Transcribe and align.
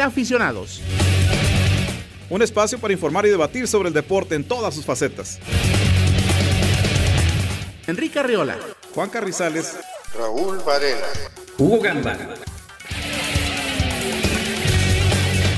entre 0.00 0.02
aficionados. 0.02 0.80
Un 2.30 2.42
espacio 2.42 2.78
para 2.78 2.92
informar 2.92 3.26
y 3.26 3.28
debatir 3.28 3.68
sobre 3.68 3.88
el 3.88 3.94
deporte 3.94 4.34
en 4.34 4.44
todas 4.44 4.74
sus 4.74 4.84
facetas. 4.84 5.38
Enrique 7.86 8.18
Arriola, 8.18 8.56
Juan 8.94 9.10
Carrizales, 9.10 9.76
Raúl 10.16 10.58
Varela, 10.64 11.08
Hugo 11.58 11.80
Gamba. 11.80 12.16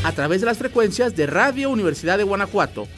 A 0.05 0.12
través 0.12 0.41
de 0.41 0.46
las 0.46 0.59
frecuencias 0.59 1.14
de 1.14 1.27
Radio 1.27 1.70
Universidad 1.70 2.18
de 2.18 2.24
Guanajuato 2.24 2.88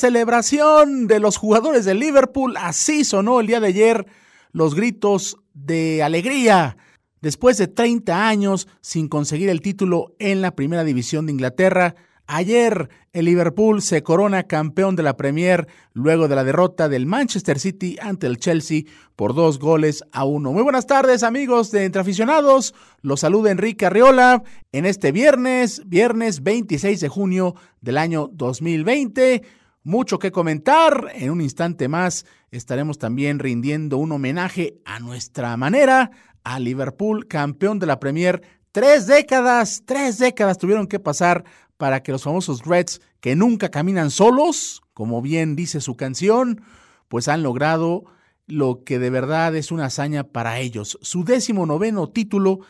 celebración 0.00 1.08
de 1.08 1.20
los 1.20 1.36
jugadores 1.36 1.84
de 1.84 1.94
Liverpool, 1.94 2.56
así 2.56 3.04
sonó 3.04 3.38
el 3.38 3.46
día 3.46 3.60
de 3.60 3.66
ayer 3.66 4.06
los 4.50 4.74
gritos 4.74 5.36
de 5.52 6.02
alegría 6.02 6.78
después 7.20 7.58
de 7.58 7.68
30 7.68 8.26
años 8.26 8.66
sin 8.80 9.08
conseguir 9.08 9.50
el 9.50 9.60
título 9.60 10.14
en 10.18 10.40
la 10.40 10.56
primera 10.56 10.84
división 10.84 11.26
de 11.26 11.32
Inglaterra. 11.32 11.94
Ayer 12.26 12.88
el 13.12 13.26
Liverpool 13.26 13.82
se 13.82 14.02
corona 14.02 14.44
campeón 14.44 14.96
de 14.96 15.02
la 15.02 15.18
Premier 15.18 15.68
luego 15.92 16.28
de 16.28 16.36
la 16.36 16.44
derrota 16.44 16.88
del 16.88 17.04
Manchester 17.04 17.58
City 17.58 17.98
ante 18.00 18.26
el 18.26 18.38
Chelsea 18.38 18.84
por 19.16 19.34
dos 19.34 19.58
goles 19.58 20.02
a 20.12 20.24
uno. 20.24 20.52
Muy 20.52 20.62
buenas 20.62 20.86
tardes 20.86 21.22
amigos 21.22 21.70
de 21.72 21.84
Entre 21.84 22.00
Aficionados, 22.00 22.72
los 23.02 23.20
saluda 23.20 23.50
Enrique 23.50 23.84
Arriola 23.84 24.44
en 24.72 24.86
este 24.86 25.12
viernes, 25.12 25.82
viernes 25.84 26.42
26 26.42 27.00
de 27.00 27.08
junio 27.08 27.54
del 27.82 27.98
año 27.98 28.30
2020. 28.32 29.59
Mucho 29.82 30.18
que 30.18 30.30
comentar, 30.30 31.10
en 31.14 31.30
un 31.30 31.40
instante 31.40 31.88
más 31.88 32.26
estaremos 32.50 32.98
también 32.98 33.38
rindiendo 33.38 33.96
un 33.96 34.12
homenaje 34.12 34.74
a 34.84 35.00
nuestra 35.00 35.56
manera 35.56 36.10
a 36.44 36.60
Liverpool, 36.60 37.26
campeón 37.26 37.78
de 37.78 37.86
la 37.86 37.98
Premier. 37.98 38.42
Tres 38.72 39.06
décadas, 39.06 39.82
tres 39.86 40.18
décadas 40.18 40.58
tuvieron 40.58 40.86
que 40.86 41.00
pasar 41.00 41.44
para 41.78 42.02
que 42.02 42.12
los 42.12 42.24
famosos 42.24 42.66
Reds, 42.66 43.00
que 43.20 43.34
nunca 43.34 43.70
caminan 43.70 44.10
solos, 44.10 44.82
como 44.92 45.22
bien 45.22 45.56
dice 45.56 45.80
su 45.80 45.96
canción, 45.96 46.60
pues 47.08 47.26
han 47.28 47.42
logrado 47.42 48.04
lo 48.46 48.84
que 48.84 48.98
de 48.98 49.08
verdad 49.08 49.56
es 49.56 49.72
una 49.72 49.86
hazaña 49.86 50.24
para 50.24 50.58
ellos. 50.60 50.98
Su 51.00 51.24
décimo 51.24 51.64
noveno 51.64 52.06
título, 52.06 52.60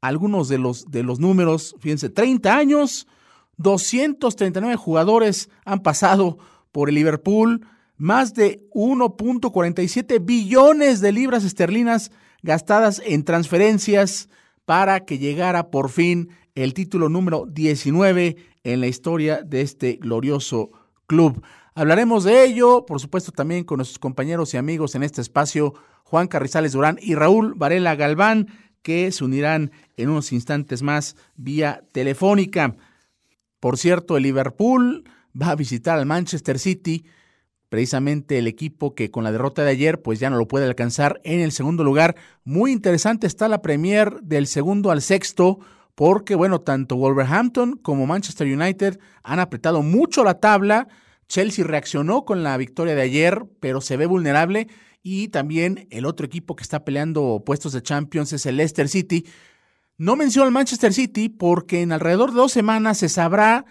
algunos 0.00 0.48
de 0.48 0.56
los, 0.56 0.90
de 0.90 1.02
los 1.02 1.20
números, 1.20 1.76
fíjense, 1.78 2.08
30 2.08 2.56
años, 2.56 3.06
239 3.58 4.76
jugadores 4.76 5.50
han 5.66 5.80
pasado 5.80 6.38
por 6.74 6.88
el 6.88 6.96
Liverpool, 6.96 7.64
más 7.96 8.34
de 8.34 8.68
1.47 8.74 10.18
billones 10.24 11.00
de 11.00 11.12
libras 11.12 11.44
esterlinas 11.44 12.10
gastadas 12.42 13.00
en 13.06 13.22
transferencias 13.22 14.28
para 14.64 15.04
que 15.04 15.18
llegara 15.18 15.70
por 15.70 15.88
fin 15.88 16.30
el 16.56 16.74
título 16.74 17.08
número 17.08 17.46
19 17.46 18.36
en 18.64 18.80
la 18.80 18.88
historia 18.88 19.40
de 19.44 19.60
este 19.60 19.98
glorioso 20.02 20.72
club. 21.06 21.44
Hablaremos 21.76 22.24
de 22.24 22.44
ello, 22.44 22.84
por 22.86 22.98
supuesto, 22.98 23.30
también 23.30 23.62
con 23.62 23.76
nuestros 23.76 24.00
compañeros 24.00 24.52
y 24.52 24.56
amigos 24.56 24.96
en 24.96 25.04
este 25.04 25.20
espacio, 25.20 25.74
Juan 26.02 26.26
Carrizales 26.26 26.72
Durán 26.72 26.98
y 27.00 27.14
Raúl 27.14 27.54
Varela 27.54 27.94
Galván, 27.94 28.48
que 28.82 29.12
se 29.12 29.22
unirán 29.22 29.70
en 29.96 30.08
unos 30.08 30.32
instantes 30.32 30.82
más 30.82 31.14
vía 31.36 31.84
telefónica. 31.92 32.74
Por 33.60 33.78
cierto, 33.78 34.16
el 34.16 34.24
Liverpool 34.24 35.04
va 35.40 35.50
a 35.50 35.56
visitar 35.56 35.98
al 35.98 36.06
Manchester 36.06 36.58
City, 36.58 37.04
precisamente 37.68 38.38
el 38.38 38.46
equipo 38.46 38.94
que 38.94 39.10
con 39.10 39.24
la 39.24 39.32
derrota 39.32 39.64
de 39.64 39.70
ayer 39.70 40.00
pues 40.00 40.20
ya 40.20 40.30
no 40.30 40.36
lo 40.36 40.46
puede 40.46 40.66
alcanzar 40.66 41.20
en 41.24 41.40
el 41.40 41.52
segundo 41.52 41.82
lugar. 41.82 42.14
Muy 42.44 42.72
interesante 42.72 43.26
está 43.26 43.48
la 43.48 43.62
Premier 43.62 44.20
del 44.22 44.46
segundo 44.46 44.90
al 44.90 45.02
sexto, 45.02 45.58
porque 45.94 46.34
bueno, 46.34 46.60
tanto 46.60 46.96
Wolverhampton 46.96 47.76
como 47.76 48.06
Manchester 48.06 48.46
United 48.46 48.98
han 49.22 49.40
apretado 49.40 49.82
mucho 49.82 50.24
la 50.24 50.40
tabla. 50.40 50.88
Chelsea 51.28 51.64
reaccionó 51.64 52.24
con 52.24 52.42
la 52.42 52.56
victoria 52.56 52.94
de 52.94 53.02
ayer, 53.02 53.44
pero 53.60 53.80
se 53.80 53.96
ve 53.96 54.06
vulnerable. 54.06 54.68
Y 55.02 55.28
también 55.28 55.86
el 55.90 56.06
otro 56.06 56.26
equipo 56.26 56.56
que 56.56 56.62
está 56.62 56.84
peleando 56.84 57.42
puestos 57.44 57.72
de 57.72 57.82
Champions 57.82 58.32
es 58.32 58.46
el 58.46 58.56
Leicester 58.56 58.88
City. 58.88 59.26
No 59.96 60.16
menciono 60.16 60.46
al 60.46 60.52
Manchester 60.52 60.92
City 60.92 61.28
porque 61.28 61.82
en 61.82 61.92
alrededor 61.92 62.30
de 62.30 62.36
dos 62.36 62.52
semanas 62.52 62.98
se 62.98 63.08
sabrá 63.08 63.64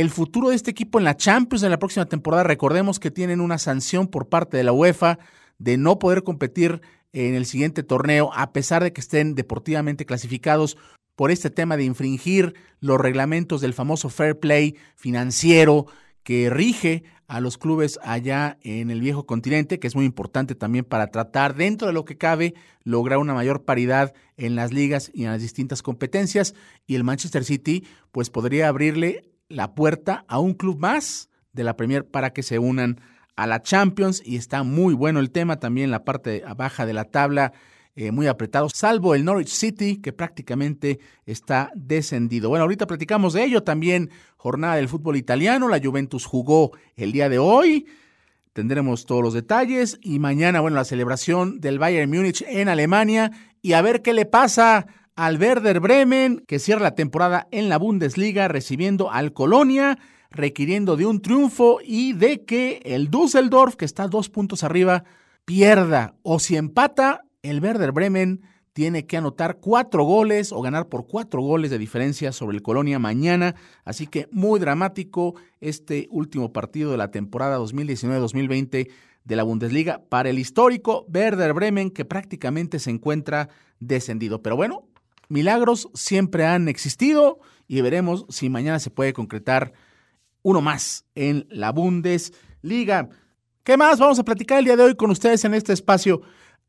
el 0.00 0.10
futuro 0.10 0.50
de 0.50 0.56
este 0.56 0.70
equipo 0.70 0.98
en 0.98 1.04
la 1.04 1.16
Champions 1.16 1.62
en 1.62 1.70
la 1.70 1.78
próxima 1.78 2.04
temporada. 2.04 2.42
Recordemos 2.42 3.00
que 3.00 3.10
tienen 3.10 3.40
una 3.40 3.56
sanción 3.56 4.08
por 4.08 4.28
parte 4.28 4.58
de 4.58 4.64
la 4.64 4.72
UEFA 4.72 5.18
de 5.58 5.78
no 5.78 5.98
poder 5.98 6.22
competir 6.22 6.82
en 7.14 7.34
el 7.34 7.46
siguiente 7.46 7.82
torneo, 7.82 8.30
a 8.34 8.52
pesar 8.52 8.82
de 8.82 8.92
que 8.92 9.00
estén 9.00 9.34
deportivamente 9.34 10.04
clasificados 10.04 10.76
por 11.14 11.30
este 11.30 11.48
tema 11.48 11.78
de 11.78 11.84
infringir 11.84 12.54
los 12.78 13.00
reglamentos 13.00 13.62
del 13.62 13.72
famoso 13.72 14.10
fair 14.10 14.38
play 14.38 14.76
financiero 14.96 15.86
que 16.22 16.50
rige 16.50 17.04
a 17.26 17.40
los 17.40 17.56
clubes 17.56 17.98
allá 18.02 18.58
en 18.60 18.90
el 18.90 19.00
viejo 19.00 19.24
continente, 19.24 19.78
que 19.78 19.86
es 19.86 19.96
muy 19.96 20.04
importante 20.04 20.54
también 20.54 20.84
para 20.84 21.10
tratar 21.10 21.54
dentro 21.54 21.86
de 21.86 21.94
lo 21.94 22.04
que 22.04 22.18
cabe 22.18 22.52
lograr 22.84 23.18
una 23.18 23.32
mayor 23.32 23.64
paridad 23.64 24.12
en 24.36 24.56
las 24.56 24.74
ligas 24.74 25.10
y 25.14 25.24
en 25.24 25.30
las 25.30 25.40
distintas 25.40 25.82
competencias. 25.82 26.54
Y 26.86 26.96
el 26.96 27.04
Manchester 27.04 27.44
City 27.44 27.86
pues 28.12 28.28
podría 28.28 28.68
abrirle 28.68 29.35
la 29.48 29.74
puerta 29.74 30.24
a 30.28 30.38
un 30.38 30.54
club 30.54 30.78
más 30.78 31.28
de 31.52 31.64
la 31.64 31.76
Premier 31.76 32.06
para 32.06 32.30
que 32.30 32.42
se 32.42 32.58
unan 32.58 33.00
a 33.36 33.46
la 33.46 33.62
Champions. 33.62 34.22
Y 34.24 34.36
está 34.36 34.62
muy 34.62 34.94
bueno 34.94 35.20
el 35.20 35.30
tema 35.30 35.58
también 35.58 35.90
la 35.90 36.04
parte 36.04 36.44
baja 36.56 36.86
de 36.86 36.92
la 36.92 37.04
tabla 37.04 37.52
eh, 37.98 38.12
muy 38.12 38.26
apretado, 38.26 38.68
salvo 38.68 39.14
el 39.14 39.24
Norwich 39.24 39.48
City, 39.48 40.02
que 40.02 40.12
prácticamente 40.12 41.00
está 41.24 41.72
descendido. 41.74 42.50
Bueno, 42.50 42.64
ahorita 42.64 42.86
platicamos 42.86 43.32
de 43.32 43.44
ello 43.44 43.62
también, 43.62 44.10
jornada 44.36 44.76
del 44.76 44.90
fútbol 44.90 45.16
italiano, 45.16 45.66
la 45.66 45.80
Juventus 45.82 46.26
jugó 46.26 46.72
el 46.94 47.10
día 47.10 47.30
de 47.30 47.38
hoy, 47.38 47.86
tendremos 48.52 49.06
todos 49.06 49.22
los 49.22 49.32
detalles. 49.32 49.98
Y 50.02 50.18
mañana, 50.18 50.60
bueno, 50.60 50.76
la 50.76 50.84
celebración 50.84 51.58
del 51.58 51.78
Bayern 51.78 52.10
Múnich 52.10 52.44
en 52.46 52.68
Alemania. 52.68 53.30
Y 53.62 53.72
a 53.72 53.80
ver 53.80 54.02
qué 54.02 54.12
le 54.12 54.26
pasa 54.26 54.86
al 55.16 55.40
Werder 55.40 55.80
Bremen, 55.80 56.44
que 56.46 56.58
cierra 56.58 56.82
la 56.82 56.94
temporada 56.94 57.48
en 57.50 57.70
la 57.70 57.78
Bundesliga 57.78 58.48
recibiendo 58.48 59.10
al 59.10 59.32
Colonia, 59.32 59.98
requiriendo 60.30 60.96
de 60.96 61.06
un 61.06 61.22
triunfo 61.22 61.78
y 61.82 62.12
de 62.12 62.44
que 62.44 62.82
el 62.84 63.10
Düsseldorf, 63.10 63.76
que 63.76 63.86
está 63.86 64.08
dos 64.08 64.28
puntos 64.28 64.62
arriba, 64.62 65.04
pierda 65.46 66.14
o 66.22 66.38
si 66.38 66.56
empata, 66.56 67.22
el 67.42 67.62
Werder 67.62 67.92
Bremen 67.92 68.42
tiene 68.74 69.06
que 69.06 69.16
anotar 69.16 69.56
cuatro 69.58 70.04
goles 70.04 70.52
o 70.52 70.60
ganar 70.60 70.90
por 70.90 71.06
cuatro 71.06 71.40
goles 71.40 71.70
de 71.70 71.78
diferencia 71.78 72.30
sobre 72.30 72.58
el 72.58 72.62
Colonia 72.62 72.98
mañana. 72.98 73.54
Así 73.86 74.06
que 74.06 74.28
muy 74.32 74.60
dramático 74.60 75.34
este 75.60 76.08
último 76.10 76.52
partido 76.52 76.90
de 76.90 76.98
la 76.98 77.10
temporada 77.10 77.58
2019-2020 77.58 78.90
de 79.24 79.36
la 79.36 79.44
Bundesliga 79.44 80.02
para 80.10 80.28
el 80.28 80.38
histórico 80.38 81.06
Werder 81.08 81.54
Bremen 81.54 81.90
que 81.90 82.04
prácticamente 82.04 82.78
se 82.78 82.90
encuentra 82.90 83.48
descendido. 83.80 84.42
Pero 84.42 84.56
bueno, 84.56 84.84
milagros 85.28 85.88
siempre 85.94 86.46
han 86.46 86.68
existido 86.68 87.38
y 87.68 87.80
veremos 87.80 88.26
si 88.28 88.48
mañana 88.48 88.78
se 88.78 88.90
puede 88.90 89.12
concretar 89.12 89.72
uno 90.42 90.60
más 90.60 91.04
en 91.14 91.46
la 91.50 91.72
Bundesliga. 91.72 93.08
¿Qué 93.64 93.76
más 93.76 93.98
vamos 93.98 94.18
a 94.18 94.24
platicar 94.24 94.58
el 94.58 94.64
día 94.64 94.76
de 94.76 94.84
hoy 94.84 94.94
con 94.94 95.10
ustedes 95.10 95.44
en 95.44 95.54
este 95.54 95.72
espacio? 95.72 96.22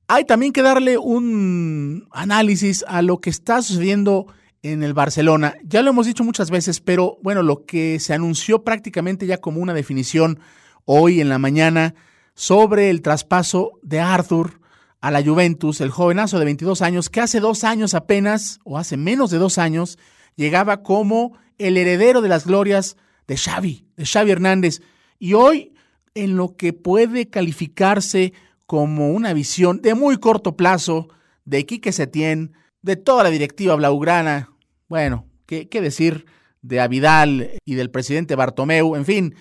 Hay 0.07 0.25
también 0.25 0.51
que 0.51 0.61
darle 0.61 0.97
un 0.97 2.07
análisis 2.11 2.83
a 2.87 3.01
lo 3.01 3.19
que 3.19 3.29
está 3.29 3.61
sucediendo 3.61 4.27
en 4.63 4.81
el 4.83 4.93
Barcelona. 4.93 5.55
Ya 5.63 5.81
lo 5.81 5.91
hemos 5.91 6.07
dicho 6.07 6.23
muchas 6.23 6.49
veces, 6.49 6.81
pero 6.81 7.17
bueno, 7.21 7.43
lo 7.43 7.65
que 7.65 7.99
se 7.99 8.13
anunció 8.13 8.63
prácticamente 8.63 9.27
ya 9.27 9.37
como 9.37 9.61
una 9.61 9.73
definición 9.73 10.39
hoy 10.85 11.21
en 11.21 11.29
la 11.29 11.37
mañana 11.37 11.93
sobre 12.33 12.89
el 12.89 13.01
traspaso 13.01 13.73
de 13.83 13.99
Arthur 13.99 14.56
a 15.01 15.11
la 15.11 15.23
Juventus, 15.23 15.81
el 15.81 15.91
jovenazo 15.91 16.39
de 16.39 16.45
22 16.45 16.81
años, 16.81 17.09
que 17.09 17.21
hace 17.21 17.39
dos 17.39 17.63
años 17.63 17.93
apenas, 17.93 18.59
o 18.63 18.77
hace 18.77 18.97
menos 18.97 19.29
de 19.29 19.37
dos 19.37 19.57
años, 19.57 19.97
llegaba 20.35 20.83
como 20.83 21.37
el 21.57 21.77
heredero 21.77 22.21
de 22.21 22.29
las 22.29 22.45
glorias 22.45 22.97
de 23.27 23.37
Xavi, 23.37 23.85
de 23.95 24.05
Xavi 24.05 24.31
Hernández. 24.31 24.81
Y 25.19 25.33
hoy, 25.33 25.73
en 26.15 26.35
lo 26.35 26.55
que 26.55 26.73
puede 26.73 27.29
calificarse 27.29 28.33
como 28.65 29.11
una 29.11 29.33
visión 29.33 29.81
de 29.81 29.93
muy 29.93 30.17
corto 30.17 30.55
plazo 30.55 31.07
de 31.45 31.65
Quique 31.65 31.91
Setién, 31.91 32.53
de 32.81 32.95
toda 32.95 33.23
la 33.23 33.29
directiva 33.29 33.75
blaugrana, 33.75 34.49
bueno, 34.87 35.25
¿qué, 35.45 35.67
qué 35.67 35.81
decir 35.81 36.25
de 36.61 36.79
Avidal 36.79 37.51
y 37.65 37.75
del 37.75 37.91
presidente 37.91 38.35
Bartomeu? 38.35 38.95
En 38.95 39.05
fin, 39.05 39.35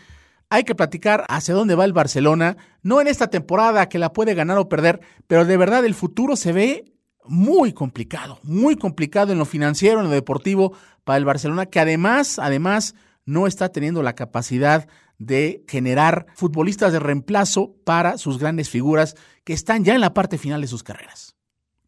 hay 0.49 0.65
que 0.65 0.75
platicar 0.75 1.25
hacia 1.29 1.55
dónde 1.55 1.75
va 1.75 1.85
el 1.85 1.93
Barcelona, 1.93 2.57
no 2.83 3.01
en 3.01 3.09
esta 3.09 3.29
temporada 3.29 3.89
que 3.89 3.99
la 3.99 4.13
puede 4.13 4.35
ganar 4.35 4.59
o 4.59 4.69
perder, 4.69 5.01
pero 5.27 5.45
de 5.45 5.57
verdad 5.57 5.85
el 5.85 5.95
futuro 5.95 6.37
se 6.37 6.53
ve 6.53 6.93
muy 7.25 7.73
complicado, 7.73 8.39
muy 8.43 8.77
complicado 8.77 9.33
en 9.33 9.39
lo 9.39 9.45
financiero, 9.45 10.01
en 10.01 10.07
lo 10.07 10.13
deportivo 10.13 10.73
para 11.05 11.17
el 11.17 11.25
Barcelona, 11.25 11.67
que 11.67 11.81
además, 11.81 12.39
además, 12.39 12.95
no 13.25 13.49
está 13.49 13.71
teniendo 13.71 14.03
la 14.03 14.15
capacidad 14.15 14.87
de 15.19 15.65
generar 15.67 16.27
futbolistas 16.35 16.93
de 16.93 17.01
reemplazo 17.01 17.75
para 17.85 18.19
sus 18.19 18.39
grandes 18.39 18.71
figuras 18.71 19.17
que 19.45 19.53
están 19.53 19.85
ya 19.85 19.95
en 19.95 20.01
la 20.01 20.15
parte 20.15 20.39
final 20.39 20.61
de 20.61 20.69
sus 20.69 20.85
carreras. 20.85 21.35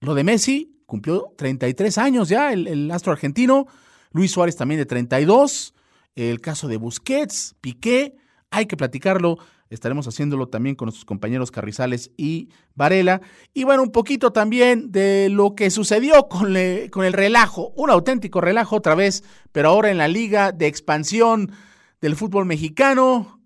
Lo 0.00 0.14
de 0.14 0.24
Messi 0.24 0.82
cumplió 0.86 1.32
33 1.36 1.98
años 1.98 2.28
ya, 2.28 2.52
el, 2.52 2.66
el 2.66 2.90
astro 2.90 3.12
argentino, 3.12 3.66
Luis 4.10 4.32
Suárez 4.32 4.56
también 4.56 4.80
de 4.80 4.86
32, 4.86 5.74
el 6.16 6.40
caso 6.40 6.66
de 6.66 6.78
Busquets, 6.78 7.54
Piqué, 7.60 8.16
hay 8.50 8.66
que 8.66 8.76
platicarlo. 8.76 9.38
Estaremos 9.70 10.06
haciéndolo 10.08 10.48
también 10.48 10.74
con 10.76 10.86
nuestros 10.86 11.04
compañeros 11.04 11.50
Carrizales 11.50 12.10
y 12.16 12.48
Varela. 12.74 13.20
Y 13.52 13.64
bueno, 13.64 13.82
un 13.82 13.92
poquito 13.92 14.32
también 14.32 14.90
de 14.90 15.28
lo 15.30 15.54
que 15.54 15.70
sucedió 15.70 16.28
con, 16.28 16.54
con 16.90 17.04
el 17.04 17.12
relajo, 17.12 17.72
un 17.76 17.90
auténtico 17.90 18.40
relajo 18.40 18.76
otra 18.76 18.94
vez, 18.94 19.24
pero 19.52 19.68
ahora 19.68 19.90
en 19.90 19.98
la 19.98 20.08
liga 20.08 20.52
de 20.52 20.66
expansión 20.66 21.52
del 22.00 22.16
fútbol 22.16 22.46
mexicano. 22.46 23.40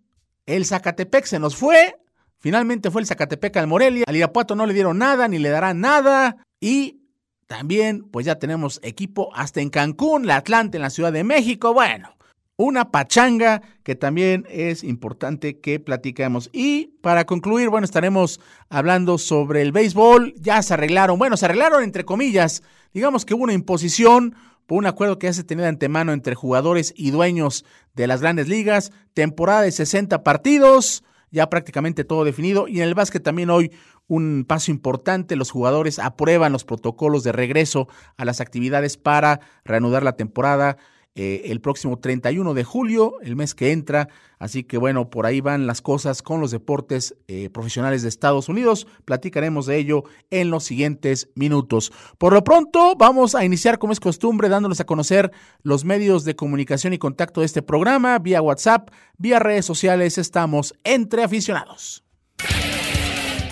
El 0.47 0.65
Zacatepec 0.65 1.25
se 1.25 1.39
nos 1.39 1.57
fue. 1.57 1.97
Finalmente 2.39 2.91
fue 2.91 3.01
el 3.01 3.07
Zacatepec 3.07 3.57
al 3.57 3.67
Morelia. 3.69 4.05
Al 4.07 4.17
Irapuato 4.17 4.55
no 4.55 4.67
le 4.67 4.75
dieron 4.75 4.99
nada, 4.99 5.29
ni 5.29 5.39
le 5.39 5.49
darán 5.49 5.81
nada. 5.81 6.37
Y 6.61 7.01
también, 7.47 8.03
pues 8.11 8.27
ya 8.27 8.37
tenemos 8.37 8.81
equipo 8.83 9.31
hasta 9.35 9.61
en 9.61 9.71
Cancún, 9.71 10.27
la 10.27 10.37
Atlante 10.37 10.79
en 10.79 10.83
la 10.83 10.91
Ciudad 10.91 11.13
de 11.13 11.25
México. 11.25 11.73
Bueno, 11.73 12.17
una 12.57 12.91
pachanga 12.91 13.63
que 13.83 13.95
también 13.95 14.47
es 14.49 14.85
importante 14.85 15.59
que 15.59 15.81
platiquemos. 15.81 16.51
Y 16.53 16.99
para 17.01 17.25
concluir, 17.25 17.69
bueno, 17.69 17.85
estaremos 17.85 18.41
hablando 18.69 19.19
sobre 19.19 19.63
el 19.63 19.73
béisbol. 19.73 20.35
Ya 20.37 20.63
se 20.63 20.75
arreglaron, 20.75 21.19
bueno, 21.19 21.37
se 21.37 21.47
arreglaron 21.47 21.83
entre 21.83 22.05
comillas. 22.05 22.63
Digamos 22.93 23.25
que 23.25 23.35
hubo 23.35 23.45
una 23.45 23.55
imposición 23.55 24.35
por 24.67 24.79
un 24.79 24.87
acuerdo 24.87 25.19
que 25.19 25.27
ya 25.27 25.33
se 25.33 25.45
tenía 25.45 25.65
de 25.65 25.71
antemano 25.71 26.13
entre 26.13 26.35
jugadores 26.35 26.95
y 26.97 27.11
dueños 27.11 27.65
de 27.95 28.07
las 28.07 28.21
grandes 28.21 28.49
ligas. 28.49 28.93
Temporada 29.15 29.63
de 29.63 29.73
60 29.73 30.23
partidos, 30.23 31.03
ya 31.31 31.49
prácticamente 31.51 32.05
todo 32.05 32.25
definido. 32.25 32.69
Y 32.69 32.79
en 32.79 32.85
el 32.85 32.95
básquet 32.95 33.23
también 33.23 33.51
hoy 33.51 33.73
un 34.07 34.45
paso 34.47 34.71
importante. 34.71 35.37
Los 35.37 35.51
jugadores 35.51 35.99
aprueban 35.99 36.53
los 36.53 36.65
protocolos 36.65 37.25
de 37.25 37.33
regreso 37.33 37.89
a 38.17 38.25
las 38.25 38.41
actividades 38.41 38.97
para 38.97 39.41
reanudar 39.65 40.03
la 40.03 40.17
temporada. 40.17 40.77
Eh, 41.15 41.51
el 41.53 41.61
próximo 41.61 41.99
31 41.99 42.55
de 42.55 42.65
julio, 42.65 43.21
el 43.21 43.37
mes 43.37 43.55
que 43.55 43.73
entra. 43.73 44.09
Así 44.39 44.65
que 44.65 44.79
bueno, 44.79 45.11
por 45.11 45.27
ahí 45.27 45.43
van 45.43 45.67
las 45.67 45.83
cosas 45.83 46.23
con 46.23 46.41
los 46.41 46.51
deportes 46.51 47.15
eh, 47.29 47.51
profesionales 47.51 48.01
de 48.01 48.09
Estados 48.09 48.49
Unidos. 48.49 48.87
Platicaremos 49.05 49.67
de 49.67 49.77
ello 49.77 50.05
en 50.31 50.49
los 50.49 50.65
siguientes 50.65 51.29
minutos. 51.35 51.93
Por 52.17 52.33
lo 52.33 52.43
pronto, 52.45 52.95
vamos 52.97 53.35
a 53.35 53.45
iniciar 53.45 53.79
como 53.79 53.93
es 53.93 54.01
costumbre 54.01 54.49
dándoles 54.49 54.81
a 54.81 54.87
conocer 54.87 55.33
los 55.63 55.85
medios 55.85 56.25
de 56.25 56.35
comunicación 56.35 56.95
y 56.95 56.99
contacto 56.99 57.41
de 57.41 57.47
este 57.47 57.61
programa, 57.61 58.19
vía 58.19 58.41
WhatsApp, 58.41 58.89
vía 59.19 59.39
redes 59.39 59.67
sociales. 59.67 60.17
Estamos 60.17 60.75
entre 60.83 61.25
aficionados. 61.25 62.05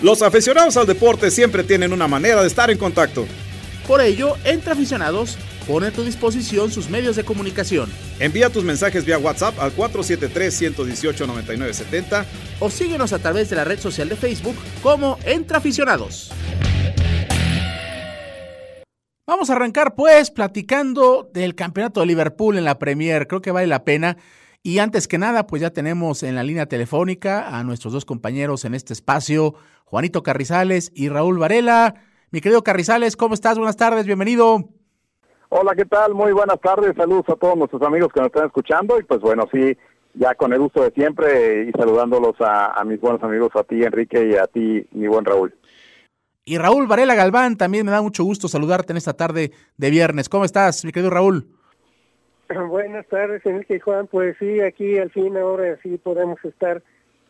Los 0.01 0.23
aficionados 0.23 0.77
al 0.77 0.87
deporte 0.87 1.29
siempre 1.29 1.63
tienen 1.63 1.93
una 1.93 2.07
manera 2.07 2.41
de 2.41 2.47
estar 2.47 2.71
en 2.71 2.79
contacto. 2.79 3.27
Por 3.87 4.01
ello, 4.01 4.33
entre 4.45 4.73
aficionados 4.73 5.37
pone 5.67 5.87
a 5.87 5.91
tu 5.91 6.03
disposición 6.03 6.71
sus 6.71 6.89
medios 6.89 7.15
de 7.15 7.23
comunicación. 7.23 7.89
Envía 8.19 8.49
tus 8.49 8.63
mensajes 8.63 9.05
vía 9.05 9.17
WhatsApp 9.17 9.59
al 9.59 9.75
473-118-9970 9.75 12.25
o 12.59 12.69
síguenos 12.69 13.13
a 13.13 13.19
través 13.19 13.49
de 13.49 13.55
la 13.55 13.63
red 13.63 13.79
social 13.79 14.09
de 14.09 14.15
Facebook 14.15 14.55
como 14.81 15.17
Entre 15.25 15.57
Aficionados. 15.57 16.31
Vamos 19.27 19.49
a 19.49 19.53
arrancar 19.53 19.95
pues 19.95 20.29
platicando 20.29 21.29
del 21.33 21.55
campeonato 21.55 22.01
de 22.01 22.07
Liverpool 22.07 22.57
en 22.57 22.65
la 22.65 22.77
Premier, 22.79 23.27
creo 23.27 23.41
que 23.41 23.51
vale 23.51 23.67
la 23.67 23.85
pena. 23.85 24.17
Y 24.63 24.79
antes 24.79 25.07
que 25.07 25.17
nada, 25.17 25.47
pues 25.47 25.61
ya 25.61 25.71
tenemos 25.71 26.21
en 26.21 26.35
la 26.35 26.43
línea 26.43 26.65
telefónica 26.65 27.57
a 27.57 27.63
nuestros 27.63 27.93
dos 27.93 28.05
compañeros 28.05 28.65
en 28.65 28.75
este 28.75 28.93
espacio, 28.93 29.55
Juanito 29.85 30.21
Carrizales 30.21 30.91
y 30.93 31.09
Raúl 31.09 31.39
Varela. 31.39 31.95
Mi 32.29 32.41
querido 32.41 32.63
Carrizales, 32.63 33.15
¿cómo 33.15 33.33
estás? 33.33 33.57
Buenas 33.57 33.77
tardes, 33.77 34.05
bienvenido. 34.05 34.69
Hola, 35.53 35.75
¿qué 35.75 35.83
tal? 35.83 36.13
Muy 36.13 36.31
buenas 36.31 36.61
tardes. 36.61 36.95
Saludos 36.95 37.27
a 37.27 37.35
todos 37.35 37.57
nuestros 37.57 37.81
amigos 37.81 38.13
que 38.13 38.21
nos 38.21 38.27
están 38.27 38.45
escuchando. 38.45 38.97
Y 38.97 39.03
pues 39.03 39.19
bueno, 39.19 39.49
sí, 39.51 39.77
ya 40.13 40.33
con 40.33 40.53
el 40.53 40.59
gusto 40.59 40.81
de 40.81 40.91
siempre 40.91 41.65
y 41.65 41.71
saludándolos 41.71 42.37
a, 42.39 42.81
mis 42.85 43.01
buenos 43.01 43.21
amigos, 43.21 43.49
a 43.55 43.63
ti 43.65 43.83
Enrique 43.83 44.29
y 44.29 44.35
a 44.37 44.47
ti 44.47 44.87
mi 44.91 45.07
buen 45.07 45.25
Raúl. 45.25 45.53
Y 46.45 46.57
Raúl 46.57 46.87
Varela 46.87 47.15
Galván, 47.15 47.57
también 47.57 47.85
me 47.85 47.91
da 47.91 48.01
mucho 48.01 48.23
gusto 48.23 48.47
saludarte 48.47 48.93
en 48.93 48.97
esta 48.97 49.11
tarde 49.11 49.51
de 49.75 49.89
viernes. 49.89 50.29
¿Cómo 50.29 50.45
estás, 50.45 50.85
mi 50.85 50.93
querido 50.93 51.09
Raúl? 51.09 51.45
Buenas 52.69 53.05
tardes, 53.07 53.45
Enrique 53.45 53.75
y 53.75 53.79
Juan. 53.81 54.07
Pues 54.07 54.37
sí, 54.39 54.61
aquí 54.61 54.99
al 54.99 55.11
fin 55.11 55.35
ahora 55.35 55.77
sí 55.83 55.97
podemos 55.97 56.39
estar 56.45 56.81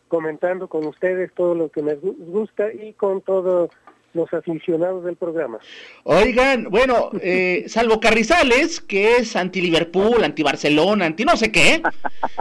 comentando 0.06 0.68
con 0.68 0.86
ustedes 0.86 1.34
todo 1.34 1.56
lo 1.56 1.70
que 1.70 1.82
nos 1.82 1.98
gusta 2.00 2.72
y 2.72 2.92
con 2.92 3.20
todo 3.20 3.68
los 4.14 4.32
aficionados 4.32 5.04
del 5.04 5.16
programa. 5.16 5.58
Oigan, 6.04 6.68
bueno, 6.70 7.10
eh, 7.20 7.64
salvo 7.68 8.00
Carrizales, 8.00 8.80
que 8.80 9.16
es 9.16 9.36
anti-Liverpool, 9.36 10.22
anti-Barcelona, 10.22 11.06
anti 11.06 11.24
no 11.24 11.36
sé 11.36 11.50
qué. 11.50 11.82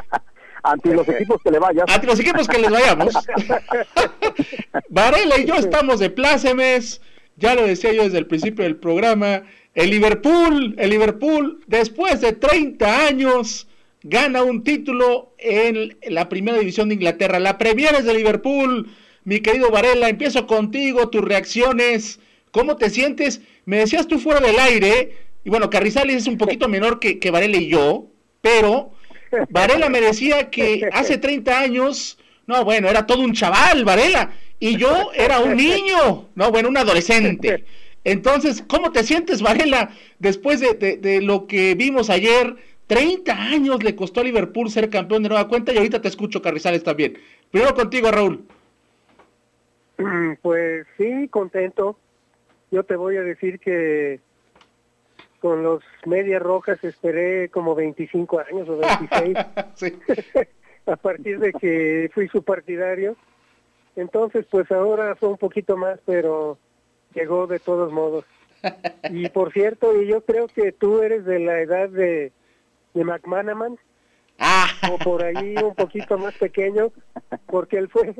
anti 0.63 0.89
los 0.89 1.07
equipos 1.07 1.41
que 1.43 1.51
le 1.51 1.59
vayan. 1.59 1.85
Anti 1.89 2.07
los 2.07 2.19
equipos 2.19 2.47
que 2.47 2.59
les 2.59 2.71
vayamos. 2.71 3.13
Varela 4.89 5.39
y 5.39 5.45
yo 5.45 5.55
estamos 5.55 5.99
de 5.99 6.09
plácemes, 6.09 7.01
ya 7.37 7.55
lo 7.55 7.65
decía 7.65 7.93
yo 7.93 8.03
desde 8.03 8.19
el 8.19 8.27
principio 8.27 8.63
del 8.63 8.75
programa. 8.75 9.43
El 9.73 9.89
Liverpool, 9.89 10.75
el 10.77 10.89
Liverpool, 10.89 11.63
después 11.67 12.19
de 12.19 12.33
30 12.33 13.07
años, 13.07 13.67
gana 14.03 14.43
un 14.43 14.63
título 14.63 15.33
en 15.37 15.97
la 16.09 16.27
primera 16.27 16.57
división 16.57 16.89
de 16.89 16.95
Inglaterra. 16.95 17.39
La 17.39 17.57
Premier 17.57 17.95
es 17.95 18.05
de 18.05 18.13
Liverpool 18.13 18.91
mi 19.23 19.39
querido 19.39 19.69
Varela, 19.69 20.09
empiezo 20.09 20.47
contigo, 20.47 21.09
tus 21.09 21.21
reacciones, 21.21 22.19
¿cómo 22.51 22.75
te 22.75 22.89
sientes? 22.89 23.41
Me 23.65 23.77
decías 23.77 24.07
tú 24.07 24.19
fuera 24.19 24.39
del 24.39 24.59
aire, 24.59 25.15
y 25.43 25.49
bueno, 25.49 25.69
Carrizales 25.69 26.15
es 26.15 26.27
un 26.27 26.37
poquito 26.37 26.67
menor 26.69 26.99
que, 26.99 27.19
que 27.19 27.31
Varela 27.31 27.57
y 27.57 27.67
yo, 27.67 28.07
pero 28.41 28.91
Varela 29.49 29.89
me 29.89 30.01
decía 30.01 30.49
que 30.49 30.89
hace 30.93 31.17
30 31.17 31.59
años, 31.59 32.17
no, 32.47 32.63
bueno, 32.63 32.89
era 32.89 33.05
todo 33.05 33.21
un 33.21 33.33
chaval, 33.33 33.85
Varela, 33.85 34.33
y 34.59 34.77
yo 34.77 35.11
era 35.13 35.39
un 35.39 35.55
niño, 35.55 36.29
no, 36.35 36.51
bueno, 36.51 36.69
un 36.69 36.77
adolescente. 36.77 37.65
Entonces, 38.03 38.63
¿cómo 38.67 38.91
te 38.91 39.03
sientes, 39.03 39.41
Varela, 39.41 39.95
después 40.17 40.59
de, 40.59 40.73
de 40.73 41.21
lo 41.21 41.45
que 41.45 41.75
vimos 41.75 42.09
ayer? 42.09 42.55
30 42.87 43.31
años 43.33 43.83
le 43.83 43.95
costó 43.95 44.19
a 44.19 44.23
Liverpool 44.23 44.69
ser 44.69 44.89
campeón 44.89 45.23
de 45.23 45.29
nueva 45.29 45.47
cuenta 45.47 45.71
y 45.71 45.77
ahorita 45.77 46.01
te 46.01 46.09
escucho, 46.09 46.41
Carrizales, 46.41 46.83
también. 46.83 47.17
Primero 47.49 47.73
contigo, 47.73 48.11
Raúl. 48.11 48.43
Pues 50.41 50.87
sí, 50.97 51.27
contento. 51.29 51.97
Yo 52.71 52.83
te 52.83 52.95
voy 52.95 53.17
a 53.17 53.21
decir 53.21 53.59
que 53.59 54.19
con 55.39 55.63
los 55.63 55.83
medias 56.05 56.41
rojas 56.41 56.83
esperé 56.83 57.49
como 57.49 57.75
25 57.75 58.39
años 58.39 58.69
o 58.69 58.77
26. 58.77 59.37
a 60.85 60.95
partir 60.95 61.39
de 61.39 61.53
que 61.53 62.09
fui 62.13 62.27
su 62.27 62.43
partidario. 62.43 63.15
Entonces, 63.95 64.45
pues 64.49 64.71
ahora 64.71 65.15
fue 65.15 65.29
un 65.29 65.37
poquito 65.37 65.77
más, 65.77 65.99
pero 66.05 66.57
llegó 67.13 67.47
de 67.47 67.59
todos 67.59 67.91
modos. 67.91 68.25
Y 69.09 69.27
por 69.29 69.51
cierto, 69.51 69.99
y 69.99 70.07
yo 70.07 70.23
creo 70.23 70.47
que 70.47 70.71
tú 70.71 71.01
eres 71.01 71.25
de 71.25 71.39
la 71.39 71.59
edad 71.61 71.89
de, 71.89 72.31
de 72.93 73.03
McManaman, 73.03 73.79
ah. 74.37 74.67
o 74.91 74.99
por 74.99 75.23
ahí 75.23 75.55
un 75.57 75.73
poquito 75.73 76.19
más 76.19 76.35
pequeño, 76.35 76.91
porque 77.47 77.79
él 77.79 77.89
fue 77.89 78.13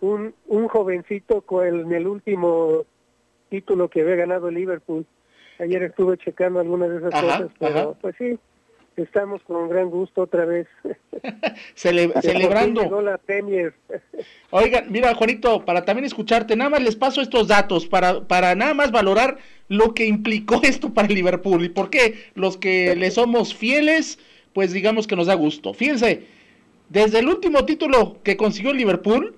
un, 0.00 0.34
un 0.46 0.68
jovencito 0.68 1.40
con 1.42 1.66
el, 1.66 2.06
último 2.06 2.84
título 3.48 3.88
que 3.88 4.02
había 4.02 4.16
ganado 4.16 4.50
Liverpool. 4.50 5.06
Ayer 5.58 5.82
estuve 5.84 6.18
checando 6.18 6.60
algunas 6.60 6.90
de 6.90 6.96
esas 6.98 7.20
cosas, 7.20 7.50
pero 7.58 7.96
pues 8.00 8.14
sí, 8.18 8.38
estamos 8.96 9.42
con 9.42 9.68
gran 9.68 9.90
gusto 9.90 10.22
otra 10.22 10.44
vez. 10.44 10.66
celebrando. 11.74 13.00
La 13.00 13.20
Oigan, 14.50 14.86
mira, 14.90 15.14
Juanito, 15.14 15.64
para 15.64 15.84
también 15.84 16.04
escucharte, 16.04 16.56
nada 16.56 16.70
más 16.70 16.82
les 16.82 16.96
paso 16.96 17.20
estos 17.20 17.48
datos 17.48 17.86
para, 17.86 18.26
para 18.26 18.54
nada 18.54 18.74
más 18.74 18.90
valorar 18.90 19.38
lo 19.68 19.94
que 19.94 20.06
implicó 20.06 20.60
esto 20.62 20.92
para 20.92 21.08
el 21.08 21.14
Liverpool 21.14 21.64
y 21.64 21.68
por 21.68 21.90
qué 21.90 22.30
los 22.34 22.56
que 22.56 22.94
le 22.96 23.10
somos 23.10 23.54
fieles, 23.54 24.18
pues 24.52 24.72
digamos 24.72 25.06
que 25.06 25.16
nos 25.16 25.26
da 25.26 25.34
gusto. 25.34 25.74
Fíjense, 25.74 26.24
desde 26.88 27.18
el 27.18 27.28
último 27.28 27.64
título 27.64 28.18
que 28.22 28.36
consiguió 28.36 28.70
el 28.70 28.76
Liverpool, 28.76 29.34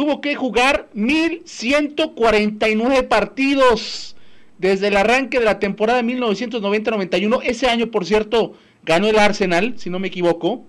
tuvo 0.00 0.22
que 0.22 0.34
jugar 0.34 0.88
1149 0.94 3.02
partidos 3.02 4.16
desde 4.56 4.88
el 4.88 4.96
arranque 4.96 5.38
de 5.38 5.44
la 5.44 5.58
temporada 5.58 6.00
1990-91. 6.00 7.42
Ese 7.44 7.66
año, 7.66 7.90
por 7.90 8.06
cierto, 8.06 8.54
ganó 8.82 9.08
el 9.08 9.18
Arsenal, 9.18 9.74
si 9.76 9.90
no 9.90 9.98
me 9.98 10.08
equivoco, 10.08 10.64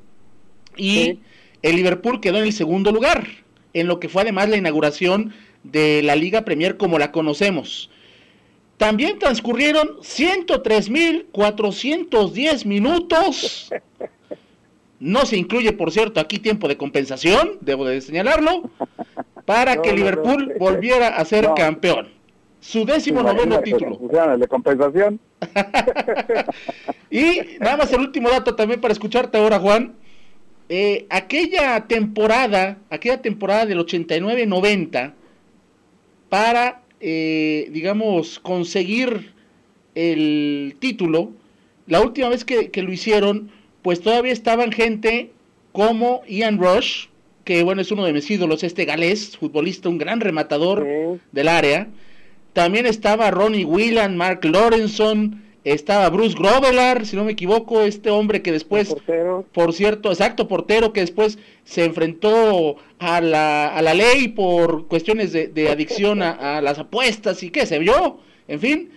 y 0.75 1.19
el 1.61 1.77
Liverpool 1.77 2.19
quedó 2.19 2.39
en 2.39 2.43
el 2.43 2.51
segundo 2.51 2.91
lugar, 2.91 3.25
en 3.73 3.87
lo 3.87 4.01
que 4.01 4.09
fue 4.09 4.23
además 4.23 4.49
la 4.49 4.57
inauguración 4.57 5.33
de 5.63 6.01
la 6.03 6.17
Liga 6.17 6.43
Premier 6.43 6.75
como 6.75 6.99
la 6.99 7.13
conocemos. 7.13 7.89
También 8.75 9.17
transcurrieron 9.17 9.91
103.410 10.01 12.65
minutos. 12.65 13.71
No 15.01 15.25
se 15.25 15.35
incluye, 15.35 15.73
por 15.73 15.91
cierto, 15.91 16.19
aquí 16.19 16.37
tiempo 16.37 16.67
de 16.67 16.77
compensación, 16.77 17.57
debo 17.61 17.85
de 17.85 18.01
señalarlo, 18.01 18.69
para 19.51 19.81
que 19.81 19.91
Liverpool 19.91 20.53
volviera 20.57 21.09
a 21.09 21.25
ser 21.25 21.49
campeón. 21.57 22.07
Su 22.61 22.85
décimo 22.85 23.21
noveno 23.21 23.59
título. 23.59 23.99
De 24.37 24.47
compensación. 24.47 25.19
y 27.09 27.41
nada 27.59 27.75
más 27.75 27.91
el 27.91 27.99
último 27.99 28.29
dato 28.29 28.55
también 28.55 28.79
para 28.79 28.93
escucharte 28.93 29.37
ahora, 29.37 29.59
Juan. 29.59 29.93
Eh, 30.69 31.05
aquella 31.09 31.85
temporada, 31.85 32.77
aquella 32.89 33.21
temporada 33.21 33.65
del 33.65 33.79
89-90, 33.79 35.11
para, 36.29 36.83
eh, 37.01 37.67
digamos, 37.73 38.39
conseguir 38.39 39.33
el 39.95 40.77
título, 40.79 41.31
la 41.87 41.99
última 41.99 42.29
vez 42.29 42.45
que, 42.45 42.71
lo 42.81 42.93
hicieron, 42.93 43.51
pues 43.81 43.99
todavía 43.99 44.31
estaban 44.31 44.71
gente 44.71 45.33
como 45.73 46.21
Ian 46.25 46.57
Rush, 46.57 47.07
que 47.43 47.63
bueno, 47.63 47.81
es 47.81 47.91
uno 47.91 48.05
de 48.05 48.13
mis 48.13 48.29
ídolos, 48.29 48.63
este 48.63 48.85
galés, 48.85 49.37
futbolista, 49.37 49.89
un 49.89 49.97
gran 49.97 50.19
rematador 50.19 50.85
del 51.31 51.47
área. 51.47 51.87
También 52.53 52.85
estaba 52.85 53.31
Ronnie 53.31 53.65
Whelan, 53.65 54.17
Mark 54.17 54.41
Lorenson, 54.43 55.41
estaba 55.63 56.09
Bruce 56.09 56.35
Grovelar, 56.37 57.05
si 57.05 57.15
no 57.15 57.23
me 57.23 57.33
equivoco, 57.33 57.81
este 57.81 58.09
hombre 58.09 58.41
que 58.41 58.51
después, 58.51 58.95
por 59.53 59.73
cierto, 59.73 60.09
exacto, 60.09 60.47
portero, 60.47 60.91
que 60.91 61.01
después 61.01 61.37
se 61.63 61.85
enfrentó 61.85 62.77
a 62.99 63.21
la, 63.21 63.67
a 63.67 63.81
la 63.81 63.93
ley 63.93 64.29
por 64.29 64.87
cuestiones 64.87 65.31
de, 65.31 65.69
adicción 65.69 66.23
a, 66.23 66.57
a, 66.57 66.61
las 66.61 66.79
apuestas 66.79 67.43
y 67.43 67.51
qué 67.51 67.65
se 67.65 67.79
vio. 67.79 68.19
En 68.47 68.59
fin, 68.59 68.89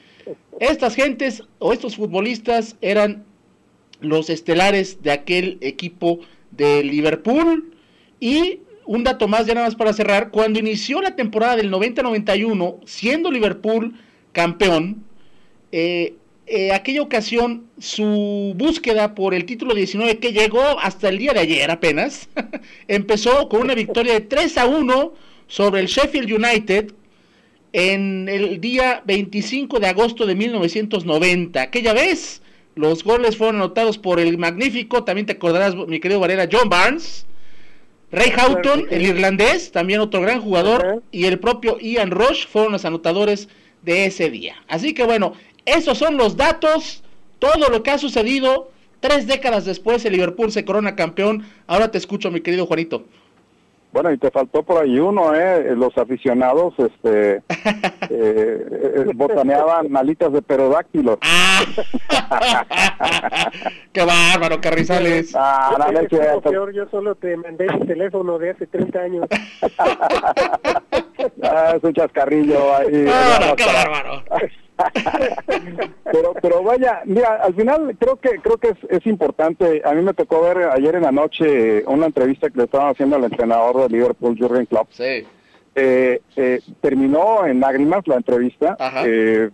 estas 0.59 0.95
gentes 0.95 1.43
o 1.59 1.73
estos 1.73 1.97
futbolistas 1.97 2.77
eran 2.81 3.25
los 4.01 4.31
estelares 4.31 5.03
de 5.03 5.13
aquel 5.13 5.59
equipo 5.61 6.21
de 6.51 6.83
Liverpool 6.83 7.74
y 8.25 8.61
un 8.87 9.05
dato 9.05 9.29
más, 9.29 9.45
ya 9.45 9.53
nada 9.53 9.67
más 9.67 9.77
para 9.77 9.93
cerrar, 9.93 10.31
cuando 10.31 10.59
inició 10.59 11.03
la 11.03 11.15
temporada 11.15 11.57
del 11.57 11.71
90-91, 11.71 12.79
siendo 12.87 13.31
Liverpool 13.31 14.01
campeón, 14.33 15.05
eh, 15.71 16.15
eh, 16.47 16.73
aquella 16.73 17.03
ocasión 17.03 17.67
su 17.79 18.55
búsqueda 18.57 19.15
por 19.15 19.35
el 19.35 19.45
título 19.45 19.75
19 19.75 20.21
que 20.21 20.33
llegó 20.33 20.63
hasta 20.81 21.11
el 21.11 21.19
día 21.19 21.35
de 21.35 21.41
ayer 21.41 21.71
apenas, 21.71 22.31
empezó 22.89 23.47
con 23.51 23.61
una 23.61 23.75
victoria 23.75 24.15
de 24.15 24.21
3 24.23 24.57
a 24.57 24.67
1 24.69 25.13
sobre 25.47 25.83
el 25.83 25.87
Sheffield 25.87 26.33
United 26.33 26.93
en 27.75 28.31
el 28.31 28.59
día 28.59 29.03
25 29.05 29.81
de 29.81 29.89
agosto 29.89 30.25
de 30.25 30.35
1990. 30.35 31.61
Aquella 31.61 31.93
vez 31.93 32.41
los 32.75 33.05
goles 33.05 33.37
fueron 33.37 33.57
anotados 33.57 33.99
por 33.99 34.19
el 34.19 34.39
magnífico, 34.39 35.05
también 35.05 35.27
te 35.27 35.35
acordarás 35.35 35.77
mi 35.77 36.01
querido 36.01 36.21
Varela, 36.21 36.49
John 36.51 36.71
Barnes, 36.71 37.27
Ray 38.15 38.31
Houghton, 38.31 38.87
el 38.91 39.03
irlandés, 39.03 39.73
también 39.73 40.01
otro 40.01 40.21
gran 40.21 40.41
jugador, 40.41 41.03
y 41.11 41.25
el 41.25 41.41
propio 41.41 41.79
Ian 41.81 42.11
Rush 42.11 42.47
fueron 42.47 42.73
los 42.73 42.85
anotadores 42.85 43.49
de 43.83 44.07
ese 44.07 44.31
día. 44.31 44.55
Así 44.69 44.95
que 44.95 45.05
bueno, 45.05 45.35
esos 45.65 45.99
son 45.99 46.17
los 46.17 46.37
datos, 46.37 47.03
todo 47.39 47.69
lo 47.69 47.83
que 47.83 47.91
ha 47.91 47.99
sucedido. 47.99 48.71
Tres 49.01 49.27
décadas 49.27 49.65
después 49.65 50.05
el 50.05 50.13
Liverpool 50.13 50.51
se 50.51 50.65
corona 50.65 50.97
campeón. 50.97 51.45
Ahora 51.67 51.91
te 51.91 51.99
escucho, 51.99 52.31
mi 52.31 52.41
querido 52.41 52.67
Juanito. 52.67 53.05
Bueno, 53.95 54.11
y 54.11 54.19
te 54.19 54.33
faltó 54.33 54.65
por 54.65 54.83
ahí 54.83 54.99
uno, 54.99 55.37
¿eh? 55.37 55.73
Los 55.77 55.97
aficionados, 55.97 56.75
este, 56.79 57.37
eh, 57.39 57.43
eh, 58.11 59.05
botaneaban 59.15 59.89
malitas 59.89 60.33
de 60.33 60.43
perodáctilo. 60.43 61.17
Ah. 61.23 61.61
¡Qué 63.93 64.05
bárbaro, 64.05 64.61
Carrizales! 64.61 65.33
Ah, 65.37 65.77
no, 65.79 65.93
no, 65.93 66.41
peor, 66.41 66.75
yo 66.75 66.89
solo 66.89 67.15
te 67.15 67.37
mandé 67.37 67.67
el 67.67 67.87
teléfono 67.87 68.37
de 68.37 68.51
hace 68.51 68.67
30 68.67 68.99
años. 68.99 69.29
ah, 71.43 71.75
es 71.77 71.85
un 71.85 71.93
chascarrillo 71.93 72.75
ahí. 72.75 73.07
Ah, 73.09 73.55
¡Qué 73.57 73.65
bárbaro! 73.65 74.25
pero 76.05 76.35
pero 76.43 76.63
vaya 76.63 77.03
mira 77.05 77.37
al 77.37 77.55
final 77.55 77.97
creo 77.99 78.17
que 78.17 78.41
creo 78.41 78.59
que 78.59 78.71
es, 78.71 78.77
es, 78.89 79.07
importante 79.07 79.83
a 79.85 79.93
mí 79.93 80.03
me 80.03 80.15
tocó 80.15 80.43
ver 80.43 80.69
ayer 80.69 80.97
en 80.97 81.03
la 81.03 81.13
noche 81.13 81.85
una 81.87 82.07
entrevista 82.07 82.51
que 82.51 82.59
le 82.59 82.65
estaban 82.65 82.91
haciendo 82.91 83.17
al 83.17 83.25
entrenador 83.25 83.83
de 83.83 83.97
Liverpool 83.97 84.37
Jurgen 84.37 84.67
Klopp 84.67 84.89
sí. 84.91 85.25
eh, 85.77 86.21
eh, 86.35 86.61
terminó 86.81 87.47
en 87.47 87.61
lágrimas 87.61 88.07
la 88.09 88.17
entrevista 88.17 88.77
eh, 89.07 89.51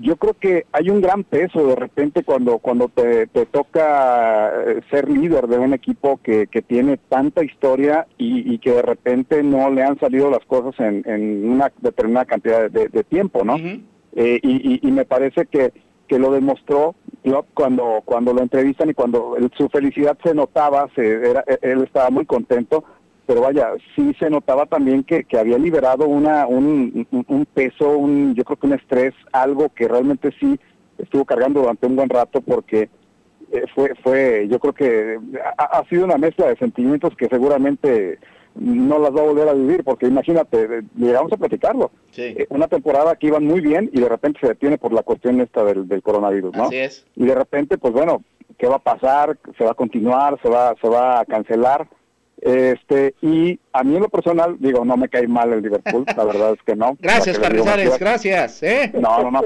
yo 0.00 0.16
creo 0.16 0.34
que 0.34 0.66
hay 0.72 0.90
un 0.90 1.00
gran 1.00 1.24
peso 1.24 1.66
de 1.66 1.76
repente 1.76 2.22
cuando 2.24 2.58
cuando 2.58 2.88
te, 2.88 3.26
te 3.26 3.46
toca 3.46 4.50
eh, 4.66 4.80
ser 4.90 5.10
líder 5.10 5.46
de 5.46 5.58
un 5.58 5.74
equipo 5.74 6.18
que, 6.22 6.46
que 6.46 6.62
tiene 6.62 6.96
tanta 6.96 7.44
historia 7.44 8.06
y, 8.16 8.54
y, 8.54 8.58
que 8.58 8.72
de 8.72 8.82
repente 8.82 9.42
no 9.42 9.70
le 9.70 9.82
han 9.82 9.98
salido 9.98 10.30
las 10.30 10.44
cosas 10.46 10.78
en, 10.80 11.02
en 11.06 11.50
una 11.50 11.70
determinada 11.80 12.24
cantidad 12.24 12.70
de, 12.70 12.88
de 12.88 13.04
tiempo, 13.04 13.44
¿no? 13.44 13.56
Eh, 13.56 14.40
y, 14.42 14.86
y, 14.86 14.90
me 14.90 15.04
parece 15.04 15.46
que, 15.46 15.72
que 16.08 16.18
lo 16.18 16.32
demostró 16.32 16.94
cuando, 17.54 18.02
cuando 18.04 18.32
lo 18.32 18.42
entrevistan 18.42 18.90
y 18.90 18.94
cuando 18.94 19.36
su 19.56 19.68
felicidad 19.68 20.18
se 20.24 20.34
notaba, 20.34 20.88
se, 20.94 21.30
era, 21.30 21.44
él 21.62 21.82
estaba 21.82 22.10
muy 22.10 22.26
contento, 22.26 22.84
pero 23.30 23.42
vaya, 23.42 23.74
sí 23.94 24.12
se 24.18 24.28
notaba 24.28 24.66
también 24.66 25.04
que, 25.04 25.22
que 25.22 25.38
había 25.38 25.56
liberado 25.56 26.08
una, 26.08 26.48
un, 26.48 27.06
un, 27.12 27.46
peso, 27.46 27.96
un, 27.96 28.34
yo 28.34 28.42
creo 28.42 28.56
que 28.56 28.66
un 28.66 28.72
estrés, 28.72 29.14
algo 29.30 29.68
que 29.68 29.86
realmente 29.86 30.34
sí 30.40 30.58
estuvo 30.98 31.24
cargando 31.24 31.60
durante 31.60 31.86
un 31.86 31.94
buen 31.94 32.08
rato 32.08 32.40
porque 32.40 32.90
eh, 33.52 33.62
fue, 33.72 33.94
fue, 34.02 34.48
yo 34.50 34.58
creo 34.58 34.72
que 34.72 35.20
ha, 35.56 35.78
ha, 35.78 35.88
sido 35.88 36.06
una 36.06 36.18
mezcla 36.18 36.48
de 36.48 36.56
sentimientos 36.56 37.14
que 37.16 37.28
seguramente 37.28 38.18
no 38.56 38.98
las 38.98 39.14
va 39.14 39.20
a 39.20 39.26
volver 39.26 39.48
a 39.48 39.54
vivir, 39.54 39.84
porque 39.84 40.08
imagínate, 40.08 40.82
llegamos 40.96 41.32
a 41.32 41.36
platicarlo. 41.36 41.92
Eh, 42.16 42.48
una 42.50 42.66
temporada 42.66 43.14
que 43.14 43.28
iban 43.28 43.44
muy 43.44 43.60
bien 43.60 43.90
y 43.92 44.00
de 44.00 44.08
repente 44.08 44.40
se 44.40 44.48
detiene 44.48 44.76
por 44.76 44.92
la 44.92 45.04
cuestión 45.04 45.40
esta 45.40 45.62
del, 45.62 45.86
del 45.86 46.02
coronavirus, 46.02 46.52
¿no? 46.56 46.64
Así 46.64 46.78
es. 46.78 47.06
Y 47.14 47.26
de 47.26 47.34
repente, 47.36 47.78
pues 47.78 47.94
bueno, 47.94 48.24
¿qué 48.58 48.66
va 48.66 48.74
a 48.74 48.80
pasar? 48.80 49.38
¿Se 49.56 49.62
va 49.62 49.70
a 49.70 49.74
continuar? 49.74 50.36
¿Se 50.42 50.48
va, 50.48 50.74
se 50.82 50.88
va 50.88 51.20
a 51.20 51.24
cancelar? 51.24 51.86
Este, 52.40 53.14
y 53.20 53.60
a 53.72 53.84
mí 53.84 53.96
en 53.96 54.02
lo 54.02 54.08
personal, 54.08 54.56
digo, 54.58 54.84
no 54.84 54.96
me 54.96 55.10
cae 55.10 55.28
mal 55.28 55.52
el 55.52 55.62
Liverpool, 55.62 56.06
la 56.16 56.24
verdad 56.24 56.54
es 56.54 56.62
que 56.64 56.74
no. 56.74 56.96
Gracias, 57.00 57.38
Carrizales, 57.38 57.98
gracias. 57.98 58.62
¿eh? 58.62 58.90
No, 58.94 59.22
no, 59.22 59.30
no. 59.30 59.42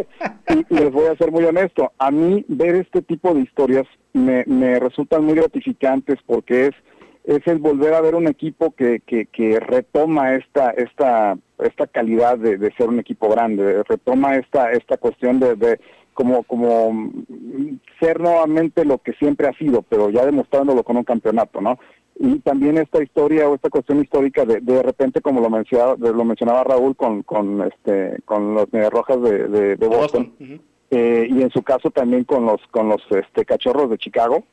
Y, 0.49 0.75
les 0.75 0.93
voy 0.93 1.07
a 1.07 1.17
ser 1.17 1.33
muy 1.33 1.45
honesto, 1.45 1.93
a 1.99 2.11
mí 2.13 2.45
ver 2.47 2.77
este 2.77 3.03
tipo 3.03 3.35
de 3.35 3.41
historias 3.41 3.87
me, 4.13 4.45
me 4.47 4.79
resultan 4.79 5.25
muy 5.25 5.35
gratificantes 5.35 6.19
porque 6.27 6.67
es 6.67 6.75
es 7.25 7.41
el 7.47 7.59
volver 7.59 7.95
a 7.95 8.03
ver 8.03 8.15
un 8.15 8.29
equipo 8.29 8.73
que, 8.73 9.01
que, 9.01 9.25
que 9.27 9.59
retoma 9.59 10.35
esta 10.35 10.71
esta 10.71 11.37
esta 11.59 11.87
calidad 11.87 12.37
de, 12.37 12.59
de, 12.59 12.71
ser 12.75 12.89
un 12.89 13.01
equipo 13.01 13.29
grande, 13.31 13.83
retoma 13.85 14.37
esta 14.37 14.73
esta 14.73 14.99
cuestión 14.99 15.41
de, 15.41 15.57
de 15.57 15.81
como 16.13 16.43
como 16.45 17.13
ser 17.99 18.21
nuevamente 18.21 18.85
lo 18.85 18.99
que 18.99 19.15
siempre 19.15 19.49
ha 19.49 19.53
sido, 19.55 19.83
pero 19.83 20.11
ya 20.11 20.25
demostrándolo 20.27 20.85
con 20.85 20.99
un 20.99 21.05
campeonato, 21.05 21.61
¿no? 21.61 21.79
Y 22.17 22.39
también 22.41 22.79
esta 22.79 23.03
historia 23.03 23.49
o 23.49 23.57
esta 23.57 23.71
cuestión 23.71 24.01
histórica 24.01 24.45
de, 24.45 24.61
de 24.61 24.83
repente, 24.83 25.21
como 25.21 25.41
lo 25.41 25.51
mencionaba, 25.51 25.97
lo 25.99 26.25
mencionaba 26.25 26.63
Raúl 26.63 26.95
con 26.95 27.23
con 27.23 27.63
este 27.63 28.23
con 28.25 28.55
los 28.55 28.69
Rojas 28.71 29.21
de, 29.21 29.77
de, 29.77 29.87
Boston, 29.89 30.33
eh, 30.91 31.27
y 31.29 31.43
en 31.43 31.51
su 31.51 31.63
caso 31.63 31.91
también 31.91 32.25
con 32.25 32.47
los 32.47 32.61
con 32.71 32.89
los 32.89 33.03
este 33.11 33.45
cachorros 33.45 33.91
de 33.91 33.99
Chicago, 33.99 34.45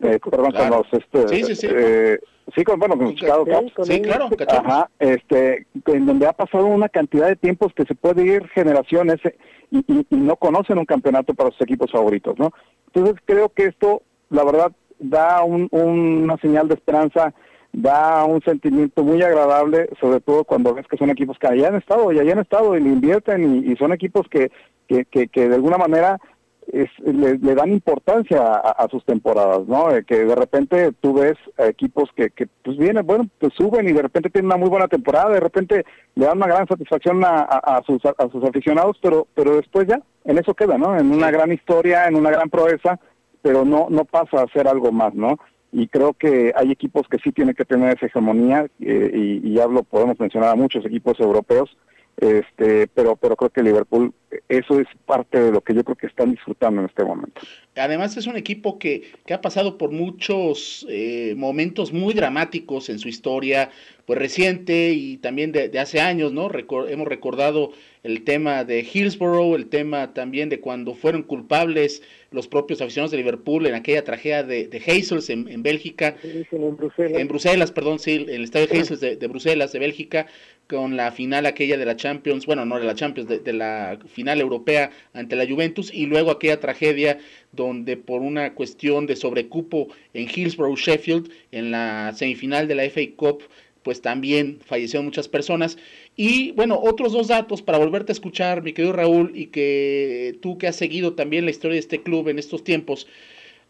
eh, 0.00 0.18
perdón, 0.18 0.52
con 0.52 0.70
los, 0.70 0.86
este, 0.92 1.28
sí, 1.28 1.44
sí, 1.44 1.56
sí. 1.56 1.68
Eh, 1.70 2.18
sí, 2.54 2.64
con, 2.64 2.78
bueno, 2.78 2.98
con 2.98 3.14
Chicago 3.14 3.46
Cubs. 3.46 3.86
Sí, 3.86 4.02
claro, 4.02 4.28
Ajá, 4.48 4.90
este, 4.98 5.66
en 5.86 6.06
donde 6.06 6.26
ha 6.26 6.32
pasado 6.32 6.66
una 6.66 6.88
cantidad 6.88 7.28
de 7.28 7.36
tiempos 7.36 7.72
que 7.74 7.84
se 7.84 7.94
puede 7.94 8.24
ir 8.24 8.46
generaciones 8.48 9.18
y, 9.70 9.78
y, 9.88 10.16
no 10.16 10.36
conocen 10.36 10.78
un 10.78 10.84
campeonato 10.84 11.34
para 11.34 11.50
sus 11.50 11.62
equipos 11.62 11.90
favoritos, 11.90 12.38
¿no? 12.38 12.52
Entonces 12.88 13.22
creo 13.24 13.48
que 13.48 13.66
esto, 13.66 14.02
la 14.30 14.44
verdad, 14.44 14.72
da 14.98 15.42
un, 15.42 15.68
una 15.70 16.36
señal 16.38 16.68
de 16.68 16.74
esperanza 16.74 17.34
da 17.76 18.24
un 18.24 18.40
sentimiento 18.40 19.04
muy 19.04 19.22
agradable, 19.22 19.90
sobre 20.00 20.20
todo 20.20 20.44
cuando 20.44 20.72
ves 20.72 20.86
que 20.88 20.96
son 20.96 21.10
equipos 21.10 21.38
que 21.38 21.58
ya 21.58 21.68
han 21.68 21.74
estado, 21.74 22.10
y 22.10 22.18
han 22.18 22.38
estado 22.38 22.74
y 22.74 22.80
le 22.80 22.88
invierten 22.88 23.66
y, 23.70 23.76
son 23.76 23.92
equipos 23.92 24.26
que, 24.30 24.50
que, 24.88 25.04
que, 25.04 25.48
de 25.48 25.54
alguna 25.54 25.76
manera 25.76 26.18
le, 26.72 27.36
dan 27.54 27.70
importancia 27.70 28.42
a, 28.42 28.88
sus 28.88 29.04
temporadas, 29.04 29.68
¿no? 29.68 29.94
Eh, 29.94 30.04
que 30.04 30.24
de 30.24 30.34
repente 30.34 30.92
tú 31.00 31.14
ves 31.14 31.36
equipos 31.58 32.08
que, 32.16 32.30
que 32.30 32.48
pues 32.64 32.78
vienen, 32.78 33.06
bueno, 33.06 33.28
pues 33.38 33.52
suben 33.54 33.86
y 33.86 33.92
de 33.92 34.02
repente 34.02 34.30
tienen 34.30 34.46
una 34.46 34.56
muy 34.56 34.70
buena 34.70 34.88
temporada, 34.88 35.34
de 35.34 35.40
repente 35.40 35.84
le 36.14 36.24
dan 36.24 36.38
una 36.38 36.46
gran 36.46 36.66
satisfacción 36.66 37.22
a, 37.26 37.42
a, 37.42 37.82
sus, 37.84 38.02
a 38.06 38.28
sus 38.32 38.42
aficionados, 38.42 38.96
pero, 39.02 39.26
pero 39.34 39.54
después 39.54 39.86
ya, 39.86 40.00
en 40.24 40.38
eso 40.38 40.54
queda, 40.54 40.78
¿no? 40.78 40.98
En 40.98 41.12
una 41.12 41.30
gran 41.30 41.52
historia, 41.52 42.08
en 42.08 42.16
una 42.16 42.30
gran 42.30 42.48
proeza, 42.48 42.98
pero 43.46 43.64
no, 43.64 43.86
no 43.90 44.04
pasa 44.04 44.42
a 44.42 44.48
ser 44.48 44.66
algo 44.66 44.90
más, 44.90 45.14
¿no? 45.14 45.38
y 45.72 45.86
creo 45.86 46.14
que 46.14 46.52
hay 46.56 46.72
equipos 46.72 47.06
que 47.08 47.18
sí 47.18 47.30
tienen 47.30 47.54
que 47.54 47.64
tener 47.64 47.96
esa 47.96 48.06
hegemonía 48.06 48.66
eh, 48.80 49.10
y, 49.14 49.48
y, 49.48 49.60
hablo 49.60 49.82
podemos 49.82 50.18
mencionar 50.18 50.50
a 50.50 50.54
muchos 50.54 50.84
equipos 50.84 51.20
europeos 51.20 51.76
este 52.16 52.86
pero 52.86 53.16
pero 53.16 53.36
creo 53.36 53.50
que 53.50 53.62
Liverpool 53.62 54.14
eso 54.48 54.80
es 54.80 54.86
parte 55.04 55.38
de 55.38 55.52
lo 55.52 55.60
que 55.60 55.74
yo 55.74 55.84
creo 55.84 55.96
que 55.96 56.06
están 56.06 56.30
disfrutando 56.30 56.80
en 56.80 56.86
este 56.86 57.04
momento 57.04 57.42
además 57.74 58.16
es 58.16 58.26
un 58.26 58.36
equipo 58.36 58.78
que, 58.78 59.12
que 59.26 59.34
ha 59.34 59.42
pasado 59.42 59.76
por 59.76 59.90
muchos 59.90 60.86
eh, 60.88 61.34
momentos 61.36 61.92
muy 61.92 62.14
dramáticos 62.14 62.88
en 62.88 62.98
su 62.98 63.08
historia 63.08 63.70
pues 64.06 64.18
reciente 64.18 64.92
y 64.92 65.18
también 65.18 65.52
de, 65.52 65.78
hace 65.78 66.00
años 66.00 66.32
no 66.32 66.48
hemos 66.88 67.06
recordado 67.06 67.72
el 68.02 68.24
tema 68.24 68.64
de 68.64 68.80
Hillsborough 68.80 69.54
el 69.54 69.66
tema 69.66 70.14
también 70.14 70.48
de 70.48 70.60
cuando 70.60 70.94
fueron 70.94 71.22
culpables 71.22 72.02
los 72.30 72.48
propios 72.48 72.80
aficionados 72.80 73.10
de 73.10 73.18
Liverpool 73.18 73.66
en 73.66 73.74
aquella 73.74 74.04
tragedia 74.04 74.42
de, 74.42 74.68
de 74.68 74.78
Hazels 74.78 75.30
en, 75.30 75.62
Bélgica. 75.62 76.16
En 76.22 76.76
Bruselas. 76.76 77.20
En 77.20 77.28
Bruselas, 77.28 77.72
perdón, 77.72 77.98
sí, 77.98 78.26
el 78.28 78.44
estadio 78.44 78.66
Hazels 78.70 79.00
de, 79.00 79.16
de, 79.16 79.26
Bruselas, 79.26 79.72
de 79.72 79.78
Bélgica, 79.78 80.26
con 80.68 80.96
la 80.96 81.12
final 81.12 81.46
aquella 81.46 81.76
de 81.76 81.84
la 81.84 81.96
Champions, 81.96 82.46
bueno, 82.46 82.64
no 82.64 82.78
de 82.78 82.84
la 82.84 82.94
Champions, 82.94 83.28
de, 83.28 83.52
la 83.52 83.98
final 84.08 84.40
europea 84.40 84.90
ante 85.12 85.36
la 85.36 85.46
Juventus, 85.46 85.92
y 85.92 86.06
luego 86.06 86.30
aquella 86.30 86.60
tragedia 86.60 87.18
donde 87.52 87.96
por 87.96 88.22
una 88.22 88.54
cuestión 88.54 89.06
de 89.06 89.16
sobrecupo 89.16 89.88
en 90.12 90.28
Hillsborough, 90.28 90.76
Sheffield, 90.76 91.30
en 91.52 91.70
la 91.70 92.12
semifinal 92.14 92.66
de 92.66 92.74
la 92.74 92.84
FA 92.90 93.02
Cup, 93.16 93.42
pues 93.86 94.02
también 94.02 94.58
fallecieron 94.64 95.04
muchas 95.04 95.28
personas. 95.28 95.78
Y 96.16 96.50
bueno, 96.50 96.76
otros 96.82 97.12
dos 97.12 97.28
datos 97.28 97.62
para 97.62 97.78
volverte 97.78 98.10
a 98.10 98.14
escuchar, 98.14 98.64
mi 98.64 98.72
querido 98.72 98.92
Raúl, 98.92 99.30
y 99.32 99.46
que 99.46 100.36
tú 100.42 100.58
que 100.58 100.66
has 100.66 100.74
seguido 100.74 101.14
también 101.14 101.44
la 101.44 101.52
historia 101.52 101.74
de 101.74 101.78
este 101.78 102.02
club 102.02 102.28
en 102.28 102.40
estos 102.40 102.64
tiempos, 102.64 103.06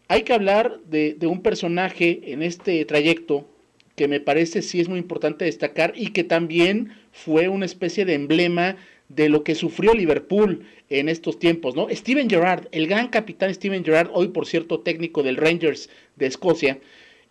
hay 0.07 0.23
que 0.23 0.33
hablar 0.33 0.79
de, 0.89 1.15
un 1.21 1.43
personaje 1.43 2.33
en 2.33 2.41
este 2.41 2.83
trayecto 2.85 3.47
que 3.95 4.07
me 4.07 4.19
parece 4.19 4.63
sí 4.63 4.79
es 4.79 4.89
muy 4.89 4.97
importante 4.97 5.45
destacar 5.45 5.93
y 5.95 6.07
que 6.07 6.23
también 6.23 6.93
fue 7.11 7.47
una 7.47 7.67
especie 7.67 8.03
de 8.03 8.15
emblema 8.15 8.75
de 9.09 9.29
lo 9.29 9.43
que 9.43 9.53
sufrió 9.53 9.93
Liverpool 9.93 10.65
en 10.89 11.09
estos 11.09 11.37
tiempos, 11.37 11.75
¿no? 11.75 11.89
Steven 11.91 12.27
Gerrard, 12.27 12.69
el 12.71 12.87
gran 12.87 13.09
capitán 13.09 13.53
Steven 13.53 13.85
Gerrard, 13.85 14.09
hoy 14.13 14.29
por 14.29 14.47
cierto 14.47 14.79
técnico 14.79 15.21
del 15.21 15.37
Rangers 15.37 15.91
de 16.15 16.25
Escocia, 16.25 16.79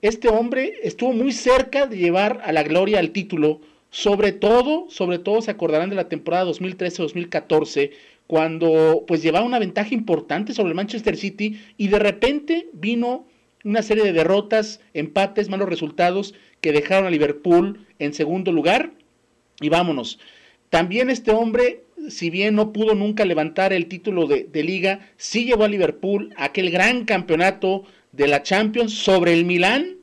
este 0.07 0.29
hombre 0.29 0.75
estuvo 0.83 1.13
muy 1.13 1.33
cerca 1.33 1.87
de 1.87 1.97
llevar 1.97 2.41
a 2.45 2.53
la 2.53 2.63
gloria 2.63 2.99
al 2.99 3.11
título, 3.11 3.61
sobre 3.91 4.33
todo, 4.33 4.87
sobre 4.89 5.19
todo 5.19 5.41
se 5.41 5.51
acordarán 5.51 5.91
de 5.91 5.97
la 5.97 6.09
temporada 6.09 6.51
2013-2014, 6.51 7.91
cuando 8.27 9.05
pues 9.07 9.23
llevaba 9.23 9.47
una 9.47 9.59
ventaja 9.59 9.95
importante 9.95 10.53
sobre 10.53 10.71
el 10.71 10.75
Manchester 10.75 11.17
City 11.17 11.61
y 11.77 11.89
de 11.89 11.99
repente 11.99 12.69
vino 12.73 13.27
una 13.65 13.83
serie 13.83 14.05
de 14.05 14.13
derrotas, 14.13 14.81
empates, 14.95 15.49
malos 15.49 15.69
resultados 15.69 16.35
que 16.61 16.73
dejaron 16.73 17.07
a 17.07 17.11
Liverpool 17.11 17.87
en 17.99 18.15
segundo 18.15 18.53
lugar 18.53 18.93
y 19.61 19.69
vámonos. 19.69 20.19
También 20.71 21.11
este 21.11 21.31
hombre, 21.31 21.85
si 22.09 22.31
bien 22.31 22.55
no 22.55 22.73
pudo 22.73 22.95
nunca 22.95 23.25
levantar 23.25 23.73
el 23.73 23.87
título 23.87 24.27
de, 24.27 24.45
de 24.45 24.63
liga, 24.63 25.09
sí 25.17 25.45
llevó 25.45 25.65
a 25.65 25.69
Liverpool 25.69 26.35
aquel 26.37 26.71
gran 26.71 27.05
campeonato 27.05 27.85
de 28.13 28.27
la 28.27 28.43
Champions 28.43 28.93
sobre 28.93 29.33
el 29.33 29.45
Milán, 29.45 29.96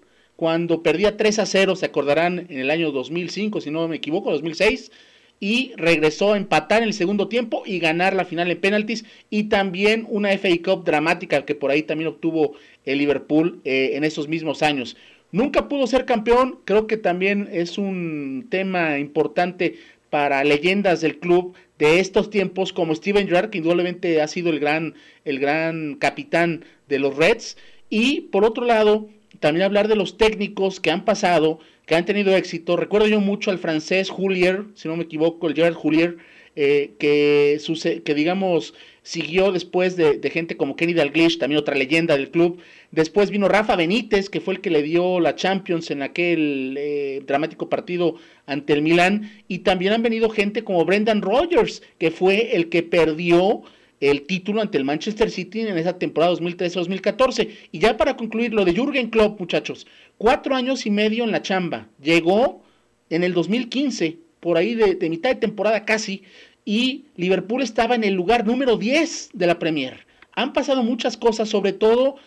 cuando 0.43 0.83
perdía 0.83 1.15
3 1.15 1.39
a 1.39 1.45
0, 1.45 1.77
se 1.77 1.85
acordarán 1.85 2.47
en 2.49 2.59
el 2.59 2.69
año 2.69 2.91
2005, 2.91 3.61
si 3.61 3.71
no 3.71 3.87
me 3.87 3.95
equivoco, 3.95 4.29
2006, 4.29 4.91
y 5.39 5.71
regresó 5.77 6.33
a 6.33 6.37
empatar 6.37 6.81
en 6.81 6.89
el 6.89 6.93
segundo 6.93 7.29
tiempo 7.29 7.63
y 7.65 7.79
ganar 7.79 8.13
la 8.13 8.25
final 8.25 8.51
en 8.51 8.59
penaltis, 8.59 9.05
y 9.29 9.43
también 9.43 10.05
una 10.09 10.37
FA 10.37 10.49
Cup 10.61 10.83
dramática 10.83 11.45
que 11.45 11.55
por 11.55 11.71
ahí 11.71 11.83
también 11.83 12.09
obtuvo 12.09 12.55
el 12.83 12.97
Liverpool 12.97 13.61
eh, 13.63 13.91
en 13.93 14.03
esos 14.03 14.27
mismos 14.27 14.63
años. 14.63 14.97
Nunca 15.31 15.69
pudo 15.69 15.87
ser 15.87 16.03
campeón, 16.03 16.59
creo 16.65 16.87
que 16.87 16.97
también 16.97 17.47
es 17.49 17.77
un 17.77 18.47
tema 18.49 18.99
importante 18.99 19.79
para 20.09 20.43
leyendas 20.43 20.99
del 20.99 21.19
club 21.19 21.55
de 21.79 22.01
estos 22.01 22.29
tiempos 22.29 22.73
como 22.73 22.93
Steven 22.95 23.27
Gerrard, 23.27 23.49
que 23.49 23.59
indudablemente 23.59 24.21
ha 24.21 24.27
sido 24.27 24.49
el 24.49 24.59
gran, 24.59 24.95
el 25.23 25.39
gran 25.39 25.95
capitán 25.95 26.65
de 26.89 26.99
los 26.99 27.15
Reds, 27.15 27.55
y 27.89 28.21
por 28.21 28.43
otro 28.43 28.65
lado, 28.65 29.07
también 29.43 29.65
hablar 29.65 29.89
de 29.89 29.97
los 29.97 30.17
técnicos 30.17 30.79
que 30.79 30.89
han 30.89 31.03
pasado, 31.03 31.59
que 31.85 31.95
han 31.95 32.05
tenido 32.05 32.33
éxito. 32.33 32.77
Recuerdo 32.77 33.07
yo 33.07 33.19
mucho 33.19 33.51
al 33.51 33.57
francés 33.57 34.09
Julier, 34.09 34.63
si 34.73 34.87
no 34.87 34.95
me 34.95 35.03
equivoco, 35.03 35.49
el 35.49 35.53
Gerard 35.53 35.73
Julier, 35.73 36.15
eh, 36.55 36.91
que, 36.97 37.59
que 38.05 38.15
digamos 38.15 38.73
siguió 39.01 39.51
después 39.51 39.97
de, 39.97 40.17
gente 40.31 40.55
como 40.55 40.77
Kenny 40.77 40.93
Dalglish, 40.93 41.39
también 41.39 41.59
otra 41.59 41.75
leyenda 41.75 42.15
del 42.15 42.31
club. 42.31 42.61
Después 42.91 43.31
vino 43.31 43.49
Rafa 43.49 43.75
Benítez, 43.75 44.29
que 44.29 44.39
fue 44.39 44.53
el 44.53 44.61
que 44.61 44.69
le 44.69 44.81
dio 44.81 45.19
la 45.19 45.35
Champions 45.35 45.91
en 45.91 46.03
aquel 46.03 46.77
eh, 46.79 47.21
dramático 47.27 47.67
partido 47.67 48.15
ante 48.45 48.71
el 48.71 48.81
Milan. 48.81 49.29
Y 49.49 49.59
también 49.59 49.91
han 49.91 50.03
venido 50.03 50.29
gente 50.29 50.63
como 50.63 50.85
Brendan 50.85 51.21
Rodgers, 51.21 51.83
que 51.97 52.11
fue 52.11 52.55
el 52.55 52.69
que 52.69 52.81
perdió 52.81 53.63
el 54.09 54.23
título 54.23 54.61
ante 54.61 54.77
el 54.77 54.83
Manchester 54.83 55.31
City 55.31 55.61
en 55.61 55.77
esa 55.77 55.97
temporada 55.97 56.33
2013-2014. 56.33 57.49
Y 57.71 57.79
ya 57.79 57.95
para 57.95 58.17
concluir, 58.17 58.53
lo 58.53 58.65
de 58.65 58.73
Jürgen 58.73 59.09
Klopp, 59.09 59.39
muchachos, 59.39 59.87
cuatro 60.17 60.55
años 60.55 60.85
y 60.85 60.91
medio 60.91 61.23
en 61.23 61.31
la 61.31 61.41
chamba. 61.41 61.87
Llegó 62.01 62.61
en 63.09 63.23
el 63.23 63.33
2015, 63.33 64.17
por 64.41 64.57
ahí 64.57 64.75
de, 64.75 65.09
mitad 65.09 65.29
de 65.29 65.35
temporada 65.37 65.85
casi, 65.85 66.23
y 66.65 67.05
Liverpool 67.15 67.61
estaba 67.61 67.95
en 67.95 68.03
el 68.03 68.13
lugar 68.13 68.45
número 68.45 68.75
10 68.75 69.29
de 69.33 69.47
la 69.47 69.57
Premier. 69.57 70.05
Han 70.33 70.51
pasado 70.51 70.83
muchas 70.83 71.15
cosas, 71.15 71.47
sobre 71.47 71.71
todo 71.71 72.17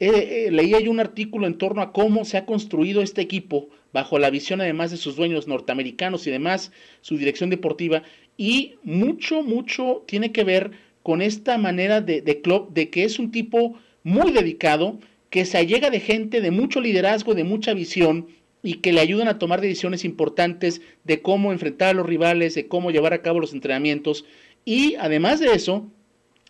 eh, 0.00 0.46
eh, 0.46 0.50
leía 0.50 0.78
un 0.90 1.00
artículo 1.00 1.46
en 1.46 1.58
torno 1.58 1.82
a 1.82 1.92
cómo 1.92 2.24
se 2.24 2.38
ha 2.38 2.46
construido 2.46 3.02
este 3.02 3.20
equipo 3.20 3.68
bajo 3.92 4.18
la 4.18 4.30
visión 4.30 4.60
además 4.60 4.90
de 4.90 4.96
sus 4.96 5.16
dueños 5.16 5.48
norteamericanos 5.48 6.26
y 6.26 6.30
demás, 6.30 6.72
su 7.02 7.18
dirección 7.18 7.50
deportiva, 7.50 8.02
y 8.38 8.74
mucho, 8.82 9.42
mucho 9.42 10.02
tiene 10.06 10.32
que 10.32 10.44
ver 10.44 10.85
con 11.06 11.22
esta 11.22 11.56
manera 11.56 12.00
de, 12.00 12.20
de 12.20 12.42
de 12.70 12.90
que 12.90 13.04
es 13.04 13.20
un 13.20 13.30
tipo 13.30 13.78
muy 14.02 14.32
dedicado, 14.32 14.98
que 15.30 15.44
se 15.44 15.56
allega 15.56 15.88
de 15.88 16.00
gente 16.00 16.40
de 16.40 16.50
mucho 16.50 16.80
liderazgo, 16.80 17.36
de 17.36 17.44
mucha 17.44 17.74
visión 17.74 18.26
y 18.60 18.78
que 18.78 18.92
le 18.92 19.02
ayudan 19.02 19.28
a 19.28 19.38
tomar 19.38 19.60
decisiones 19.60 20.04
importantes 20.04 20.80
de 21.04 21.22
cómo 21.22 21.52
enfrentar 21.52 21.90
a 21.90 21.92
los 21.92 22.06
rivales, 22.06 22.56
de 22.56 22.66
cómo 22.66 22.90
llevar 22.90 23.12
a 23.12 23.22
cabo 23.22 23.38
los 23.38 23.52
entrenamientos. 23.52 24.24
Y 24.64 24.96
además 24.96 25.38
de 25.38 25.52
eso, 25.52 25.86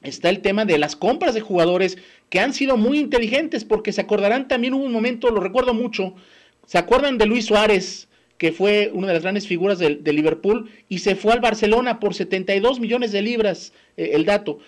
está 0.00 0.30
el 0.30 0.40
tema 0.40 0.64
de 0.64 0.78
las 0.78 0.96
compras 0.96 1.34
de 1.34 1.42
jugadores 1.42 1.98
que 2.30 2.40
han 2.40 2.54
sido 2.54 2.78
muy 2.78 2.98
inteligentes, 2.98 3.62
porque 3.62 3.92
se 3.92 4.00
acordarán 4.00 4.48
también 4.48 4.72
hubo 4.72 4.86
un 4.86 4.92
momento, 4.92 5.28
lo 5.28 5.42
recuerdo 5.42 5.74
mucho, 5.74 6.14
se 6.64 6.78
acuerdan 6.78 7.18
de 7.18 7.26
Luis 7.26 7.44
Suárez, 7.44 8.08
que 8.38 8.52
fue 8.52 8.90
una 8.92 9.08
de 9.08 9.14
las 9.14 9.22
grandes 9.22 9.46
figuras 9.46 9.78
de, 9.78 10.12
Liverpool, 10.12 10.70
y 10.88 10.98
se 10.98 11.16
fue 11.16 11.32
al 11.32 11.40
Barcelona 11.40 12.00
por 12.00 12.14
72 12.14 12.80
millones 12.80 13.12
de 13.12 13.22
libras, 13.22 13.72
eh, 13.96 14.10
el 14.14 14.24
dato. 14.24 14.58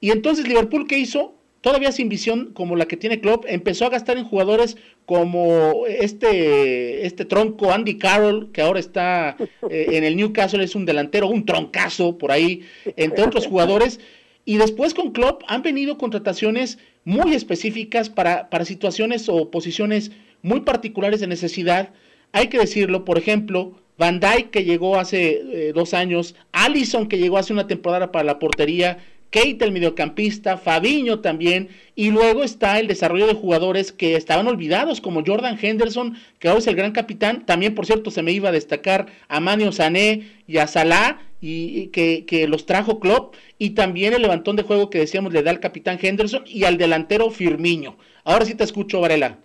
Y 0.00 0.10
entonces 0.10 0.46
Liverpool, 0.46 0.86
¿qué 0.86 0.98
hizo? 0.98 1.34
Todavía 1.60 1.92
sin 1.92 2.10
visión 2.10 2.52
como 2.52 2.76
la 2.76 2.84
que 2.84 2.98
tiene 2.98 3.20
Klopp, 3.20 3.46
empezó 3.48 3.86
a 3.86 3.88
gastar 3.88 4.18
en 4.18 4.26
jugadores 4.26 4.76
como 5.06 5.86
este, 5.86 7.06
este 7.06 7.24
tronco 7.24 7.72
Andy 7.72 7.96
Carroll, 7.96 8.52
que 8.52 8.60
ahora 8.60 8.80
está 8.80 9.36
eh, 9.70 9.86
en 9.92 10.04
el 10.04 10.16
Newcastle, 10.16 10.62
es 10.62 10.74
un 10.74 10.84
delantero, 10.84 11.28
un 11.28 11.46
troncazo 11.46 12.18
por 12.18 12.32
ahí, 12.32 12.64
entre 12.96 13.24
otros 13.24 13.46
jugadores. 13.46 13.98
Y 14.44 14.58
después 14.58 14.92
con 14.92 15.12
Klopp 15.12 15.42
han 15.46 15.62
venido 15.62 15.96
contrataciones 15.96 16.78
muy 17.04 17.32
específicas 17.32 18.10
para, 18.10 18.50
para 18.50 18.66
situaciones 18.66 19.30
o 19.30 19.50
posiciones 19.50 20.10
muy 20.42 20.60
particulares 20.60 21.20
de 21.20 21.28
necesidad 21.28 21.94
hay 22.34 22.48
que 22.48 22.58
decirlo, 22.58 23.04
por 23.04 23.16
ejemplo, 23.16 23.78
Van 23.96 24.18
Dyke 24.18 24.50
que 24.50 24.64
llegó 24.64 24.98
hace 24.98 25.40
eh, 25.68 25.72
dos 25.72 25.94
años, 25.94 26.34
Allison 26.50 27.08
que 27.08 27.16
llegó 27.16 27.38
hace 27.38 27.52
una 27.52 27.68
temporada 27.68 28.10
para 28.10 28.24
la 28.24 28.40
portería, 28.40 28.98
Kate 29.30 29.64
el 29.64 29.70
mediocampista, 29.70 30.56
Fabiño 30.56 31.20
también, 31.20 31.68
y 31.94 32.10
luego 32.10 32.42
está 32.42 32.80
el 32.80 32.88
desarrollo 32.88 33.28
de 33.28 33.34
jugadores 33.34 33.92
que 33.92 34.16
estaban 34.16 34.48
olvidados, 34.48 35.00
como 35.00 35.22
Jordan 35.24 35.56
Henderson, 35.62 36.16
que 36.40 36.48
ahora 36.48 36.58
es 36.58 36.66
el 36.66 36.74
gran 36.74 36.90
capitán, 36.90 37.46
también 37.46 37.76
por 37.76 37.86
cierto 37.86 38.10
se 38.10 38.24
me 38.24 38.32
iba 38.32 38.48
a 38.48 38.52
destacar 38.52 39.06
a 39.28 39.38
Manio 39.38 39.70
Sané 39.70 40.28
y 40.48 40.58
a 40.58 40.66
Salah, 40.66 41.20
y, 41.40 41.88
que, 41.88 42.24
que, 42.26 42.48
los 42.48 42.66
trajo 42.66 42.98
Klopp, 42.98 43.36
y 43.58 43.70
también 43.70 44.12
el 44.12 44.22
levantón 44.22 44.56
de 44.56 44.64
juego 44.64 44.90
que 44.90 44.98
decíamos 44.98 45.32
le 45.32 45.42
da 45.44 45.52
al 45.52 45.60
capitán 45.60 46.00
Henderson 46.02 46.42
y 46.46 46.64
al 46.64 46.78
delantero 46.78 47.30
Firmiño. 47.30 47.96
Ahora 48.24 48.44
sí 48.44 48.56
te 48.56 48.64
escucho, 48.64 49.00
Varela. 49.00 49.38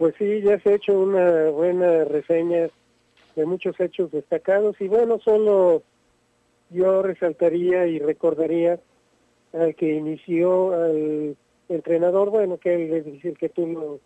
Pues 0.00 0.14
sí, 0.18 0.40
ya 0.40 0.58
se 0.60 0.70
ha 0.70 0.74
hecho 0.76 0.98
una 0.98 1.50
buena 1.50 2.04
reseña 2.04 2.70
de 3.36 3.44
muchos 3.44 3.78
hechos 3.78 4.10
destacados 4.10 4.80
y 4.80 4.88
bueno, 4.88 5.20
solo 5.22 5.82
yo 6.70 7.02
resaltaría 7.02 7.86
y 7.86 7.98
recordaría 7.98 8.80
al 9.52 9.74
que 9.74 9.92
inició 9.92 10.72
al 10.72 11.36
entrenador, 11.68 12.30
bueno, 12.30 12.56
que 12.56 12.96
es 12.96 13.04
decir 13.04 13.36
que 13.36 13.50
tú 13.50 13.66
lo 13.66 14.00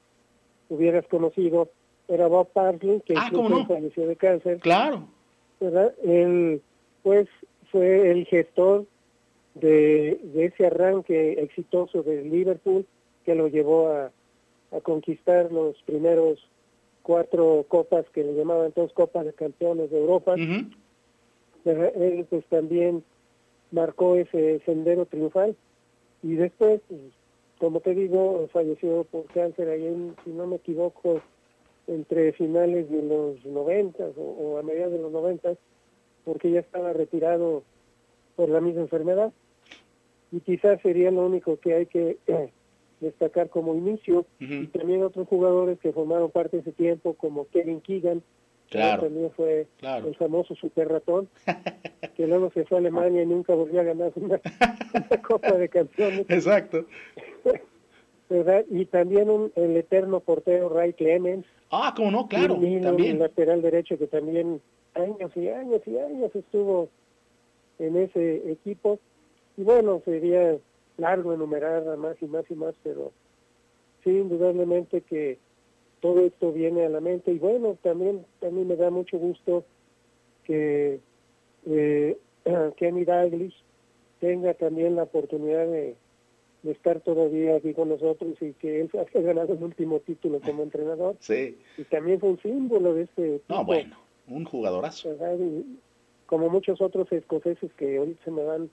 hubieras 0.68 1.06
conocido, 1.06 1.68
era 2.08 2.26
Bob 2.26 2.48
Parsley, 2.48 3.00
que 3.02 3.14
ah, 3.16 3.30
falleció 3.68 4.08
de 4.08 4.16
cáncer. 4.16 4.58
Claro. 4.58 5.06
¿verdad? 5.60 5.94
Él, 6.02 6.60
pues, 7.04 7.28
fue 7.70 8.10
el 8.10 8.26
gestor 8.26 8.84
de, 9.54 10.18
de 10.24 10.46
ese 10.46 10.66
arranque 10.66 11.34
exitoso 11.34 12.02
de 12.02 12.24
Liverpool 12.24 12.84
que 13.24 13.36
lo 13.36 13.46
llevó 13.46 13.90
a, 13.90 14.10
a 14.74 14.80
conquistar 14.80 15.52
los 15.52 15.80
primeros 15.82 16.38
cuatro 17.02 17.64
copas 17.68 18.06
que 18.10 18.24
le 18.24 18.34
llamaban 18.34 18.72
dos 18.74 18.92
copas 18.92 19.24
de 19.24 19.32
campeones 19.32 19.90
de 19.90 19.98
Europa. 19.98 20.34
Él 20.34 22.26
pues 22.28 22.44
también 22.46 23.04
marcó 23.70 24.16
ese 24.16 24.60
sendero 24.64 25.06
triunfal. 25.06 25.54
Y 26.22 26.34
después, 26.34 26.80
pues, 26.88 27.00
como 27.58 27.80
te 27.80 27.94
digo, 27.94 28.48
falleció 28.52 29.04
por 29.04 29.26
cáncer 29.26 29.68
ahí, 29.68 29.86
en, 29.86 30.16
si 30.24 30.30
no 30.30 30.46
me 30.46 30.56
equivoco, 30.56 31.20
entre 31.86 32.32
finales 32.32 32.90
de 32.90 33.02
los 33.02 33.44
noventas 33.44 34.12
o, 34.16 34.58
a 34.58 34.62
mediados 34.62 34.94
de 34.94 35.00
los 35.00 35.12
noventas, 35.12 35.58
porque 36.24 36.50
ya 36.50 36.60
estaba 36.60 36.94
retirado 36.94 37.62
por 38.36 38.48
la 38.48 38.60
misma 38.60 38.82
enfermedad. 38.82 39.32
Y 40.32 40.40
quizás 40.40 40.80
sería 40.80 41.10
lo 41.10 41.26
único 41.26 41.58
que 41.58 41.74
hay 41.74 41.86
que 41.86 42.16
destacar 43.00 43.48
como 43.48 43.74
inicio. 43.74 44.26
Y 44.40 44.66
también 44.68 45.02
otros 45.02 45.28
jugadores 45.28 45.78
que 45.80 45.92
formaron 45.92 46.30
parte 46.30 46.56
de 46.56 46.62
ese 46.62 46.72
tiempo, 46.72 47.14
como 47.14 47.46
Kevin 47.48 47.80
Keegan, 47.80 48.22
Claro. 48.70 49.02
También 49.02 49.30
fue 49.36 49.66
el 49.82 50.16
famoso 50.16 50.54
super 50.56 50.88
ratón, 50.88 51.28
que 52.16 52.26
luego 52.26 52.50
se 52.52 52.64
fue 52.64 52.78
a 52.78 52.80
Alemania 52.80 53.22
y 53.22 53.26
nunca 53.26 53.54
volvió 53.54 53.80
a 53.80 53.84
ganar 53.84 54.12
una, 54.16 54.40
Copa 55.22 55.52
de 55.52 55.68
Campeones. 55.68 56.26
Exacto. 56.28 56.84
¿verdad? 58.28 58.64
Y 58.70 58.86
también 58.86 59.30
un, 59.30 59.52
el 59.54 59.76
eterno 59.76 60.20
portero 60.20 60.68
Ray 60.70 60.94
Clemens. 60.94 61.46
Ah, 61.70 61.92
cómo 61.96 62.10
no, 62.10 62.26
claro. 62.26 62.54
también. 62.54 63.18
lateral 63.18 63.62
derecho 63.62 63.98
que 63.98 64.06
también 64.06 64.60
años 64.94 65.30
y 65.36 65.48
años 65.48 65.82
y 65.86 65.98
años 65.98 66.34
estuvo 66.34 66.88
en 67.78 67.96
ese 67.96 68.50
equipo. 68.50 68.98
Y 69.56 69.62
bueno, 69.62 70.02
sería 70.04 70.56
largo 70.96 71.32
enumerar 71.32 71.88
a 71.88 71.96
más 71.96 72.16
y 72.20 72.26
más 72.26 72.44
y 72.50 72.54
más, 72.54 72.74
pero 72.82 73.12
sí, 74.02 74.10
indudablemente 74.10 75.00
que 75.02 75.38
todo 76.00 76.20
esto 76.20 76.52
viene 76.52 76.84
a 76.84 76.90
la 76.90 77.00
mente 77.00 77.32
y 77.32 77.38
bueno, 77.38 77.78
también, 77.82 78.26
también 78.40 78.68
me 78.68 78.76
da 78.76 78.90
mucho 78.90 79.18
gusto 79.18 79.64
que 80.44 81.00
eh, 81.66 82.18
Kenny 82.76 83.04
Dalglish 83.04 83.54
tenga 84.20 84.54
también 84.54 84.96
la 84.96 85.04
oportunidad 85.04 85.66
de, 85.66 85.96
estar 86.64 87.00
todavía 87.00 87.56
aquí 87.56 87.74
con 87.74 87.90
nosotros 87.90 88.40
y 88.40 88.54
que 88.54 88.80
él 88.80 88.90
haya 88.94 89.20
ganado 89.20 89.52
el 89.52 89.62
último 89.62 90.00
título 90.00 90.40
como 90.40 90.62
entrenador. 90.62 91.16
Sí. 91.20 91.58
Y 91.76 91.84
también 91.84 92.20
fue 92.20 92.30
un 92.30 92.40
símbolo 92.40 92.94
de 92.94 93.02
este 93.02 93.42
No, 93.48 93.64
bueno, 93.64 93.96
un 94.28 94.44
jugadorazo. 94.44 95.10
como 96.26 96.48
muchos 96.48 96.80
otros 96.80 97.10
escoceses 97.12 97.70
que 97.74 97.98
hoy 97.98 98.16
se 98.24 98.30
me 98.30 98.42
dan 98.42 98.70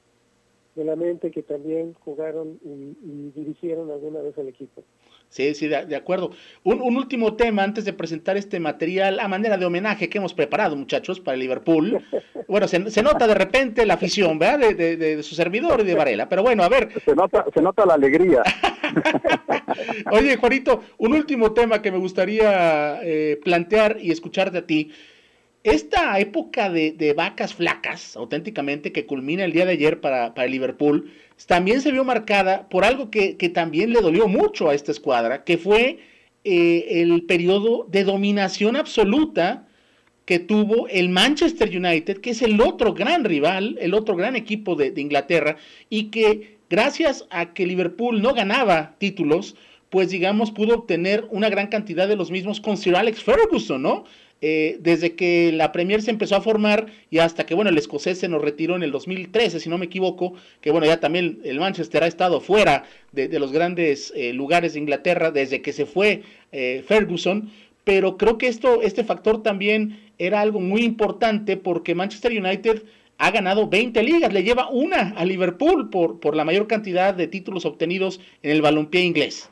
de 0.76 0.86
la 0.86 0.96
mente 0.96 1.32
que 1.32 1.44
también 1.44 1.94
jugaron 2.06 2.60
y 2.64 3.32
dirigieron 3.40 3.92
alguna 3.92 4.22
vez 4.22 4.38
al 4.38 4.48
equipo. 4.48 4.84
Sí, 5.32 5.56
sí, 5.56 5.70
de, 5.70 5.96
acuerdo. 5.96 6.32
Un, 6.66 6.98
último 6.98 7.36
tema 7.36 7.64
antes 7.64 7.86
de 7.86 7.94
presentar 7.94 8.36
este 8.36 8.60
material 8.60 9.18
a 9.18 9.30
manera 9.30 9.58
de 9.58 9.66
homenaje 9.66 10.10
que 10.10 10.18
hemos 10.18 10.34
preparado, 10.34 10.76
muchachos, 10.76 11.20
para 11.20 11.38
Liverpool. 11.38 12.00
Bueno, 12.48 12.68
se, 12.68 12.80
nota 13.02 13.28
de 13.28 13.34
repente 13.34 13.86
la 13.86 13.94
afición, 13.94 14.38
¿verdad? 14.38 14.76
De, 14.76 15.24
su 15.24 15.36
servidor 15.36 15.80
y 15.80 15.84
de 15.86 15.96
Varela. 15.96 16.28
Pero 16.28 16.44
bueno, 16.44 16.64
a 16.64 16.70
ver. 16.70 16.90
Se 17.06 17.16
nota, 17.16 17.46
se 17.54 17.62
nota 17.62 17.86
la 17.86 17.94
alegría. 17.94 18.44
Oye, 20.12 20.36
Juanito, 20.36 20.84
un 20.98 21.14
último 21.14 21.54
tema 21.54 21.82
que 21.82 21.94
me 21.94 21.98
gustaría 21.98 23.00
eh, 23.04 23.40
plantear 23.42 24.00
y 24.02 24.12
escucharte 24.12 24.58
a 24.58 24.68
ti. 24.68 24.92
Esta 25.63 26.19
época 26.19 26.71
de, 26.71 27.13
vacas 27.15 27.54
flacas, 27.54 28.15
auténticamente, 28.17 28.91
que 28.91 29.06
culmina 29.06 29.43
el 29.43 29.52
día 29.52 29.65
de 29.65 29.74
ayer 29.74 30.02
para, 30.02 30.34
para 30.34 30.47
Liverpool, 30.47 31.12
también 31.45 31.82
se 31.82 31.91
vio 31.91 32.04
marcada 32.04 32.67
por 32.67 32.84
algo 32.84 33.12
que, 33.12 33.36
también 33.54 33.93
le 33.93 34.02
dolió 34.02 34.28
mucho 34.28 34.69
a 34.69 34.74
esta 34.74 34.91
escuadra, 34.91 35.43
que 35.43 35.60
fue 35.60 36.00
eh, 36.43 37.02
el 37.02 37.24
periodo 37.24 37.86
de 37.89 38.04
dominación 38.04 38.76
absoluta 38.76 39.67
que 40.26 40.39
tuvo 40.39 40.88
el 40.88 41.10
Manchester 41.10 41.69
United, 41.69 42.21
que 42.21 42.32
es 42.32 42.41
el 42.41 42.60
otro 42.60 42.93
gran 42.93 43.24
rival, 43.24 43.78
el 43.82 43.93
otro 43.93 44.15
gran 44.15 44.36
equipo 44.36 44.76
de, 44.76 44.89
de 44.89 45.02
Inglaterra, 45.02 45.58
y 45.89 46.06
que 46.06 46.58
gracias 46.71 47.28
a 47.30 47.54
que 47.54 47.67
Liverpool 47.67 48.21
no 48.24 48.34
ganaba 48.34 48.95
títulos, 48.97 49.56
pues 49.91 50.10
digamos 50.10 50.52
pudo 50.52 50.74
obtener 50.74 51.28
una 51.30 51.50
gran 51.50 51.67
cantidad 51.67 52.08
de 52.08 52.15
los 52.15 52.32
mismos 52.32 52.62
con 52.62 52.78
Sir 52.78 52.95
Alex 52.95 53.21
Ferguson, 53.21 53.82
¿no? 53.84 54.06
Eh, 54.44 54.78
desde 54.80 55.16
que 55.16 55.52
la 55.52 55.72
Premier 55.72 56.02
se 56.02 56.10
empezó 56.10 56.36
a 56.36 56.42
formar 56.42 56.88
y 57.12 57.20
hasta 57.20 57.46
que, 57.46 57.54
bueno, 57.54 57.70
el 57.70 57.78
escocés 57.78 58.18
se 58.18 58.28
nos 58.28 58.42
retiró 58.42 58.76
en 58.76 58.82
el 58.82 58.92
2013, 58.92 59.60
si 59.60 59.70
no 59.70 59.78
me 59.78 59.86
equivoco, 59.86 60.34
que 60.62 60.72
bueno, 60.72 60.88
ya 60.88 61.00
también 61.00 61.40
el 61.44 61.60
Manchester 61.60 62.04
ha 62.04 62.08
estado 62.08 62.42
fuera 62.42 62.86
de, 63.12 63.28
los 63.38 63.52
grandes 63.52 64.12
eh, 64.16 64.34
lugares 64.34 64.74
de 64.74 64.80
Inglaterra 64.80 65.30
desde 65.30 65.62
que 65.62 65.74
se 65.74 65.86
fue 65.86 66.24
eh, 66.52 66.84
Ferguson, 66.88 67.52
pero 67.84 68.18
creo 68.18 68.40
que 68.40 68.48
esto, 68.48 68.82
este 68.82 69.04
factor 69.04 69.44
también 69.44 70.00
era 70.18 70.42
algo 70.42 70.60
muy 70.60 70.82
importante 70.82 71.56
porque 71.56 71.94
Manchester 71.94 72.32
United 72.32 72.82
ha 73.20 73.30
ganado 73.30 73.70
20 73.70 74.02
ligas, 74.02 74.34
le 74.34 74.44
lleva 74.44 74.70
una 74.70 75.14
a 75.18 75.24
Liverpool 75.24 75.92
por, 75.92 76.20
por 76.20 76.36
la 76.36 76.46
mayor 76.46 76.66
cantidad 76.66 77.14
de 77.14 77.28
títulos 77.28 77.66
obtenidos 77.66 78.20
en 78.42 78.50
el 78.50 78.64
balompié 78.64 79.02
inglés. 79.02 79.52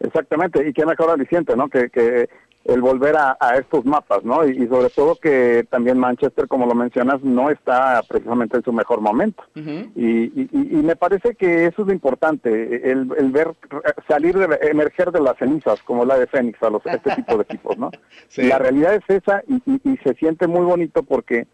Exactamente, 0.00 0.68
y 0.68 0.72
qué 0.72 0.84
mejor 0.84 1.10
aliciente, 1.10 1.54
¿no? 1.56 1.68
Que, 1.68 1.88
que 1.90 2.28
el 2.68 2.82
volver 2.82 3.16
a, 3.16 3.36
estos 3.58 3.86
mapas, 3.86 4.22
¿no? 4.24 4.46
Y, 4.46 4.68
sobre 4.68 4.90
todo 4.90 5.16
que 5.16 5.66
también 5.70 5.98
Manchester, 5.98 6.46
como 6.46 6.66
lo 6.66 6.74
mencionas, 6.74 7.22
no 7.22 7.48
está 7.48 8.02
precisamente 8.06 8.58
en 8.58 8.62
su 8.62 8.74
mejor 8.74 9.00
momento. 9.00 9.42
y, 9.54 10.82
me 10.88 10.94
parece 10.94 11.34
que 11.34 11.64
eso 11.64 11.82
es 11.82 11.88
lo 11.88 11.94
importante, 11.94 12.90
el, 12.90 13.06
ver 13.32 13.54
salir, 14.06 14.36
de, 14.36 14.58
emerger 14.68 15.10
de 15.12 15.20
las 15.20 15.38
cenizas, 15.38 15.82
como 15.82 16.04
la 16.04 16.18
de 16.18 16.26
Fénix, 16.26 16.62
a 16.62 16.68
los, 16.68 16.84
este 16.84 17.16
tipo 17.16 17.36
de 17.36 17.42
equipos, 17.42 17.78
¿no? 17.78 17.90
La 18.36 18.58
realidad 18.58 18.94
es 18.94 19.04
esa 19.08 19.42
y, 19.48 19.98
se 20.04 20.14
siente 20.14 20.46
muy 20.46 20.64
bonito 20.64 21.02
porque 21.02 21.46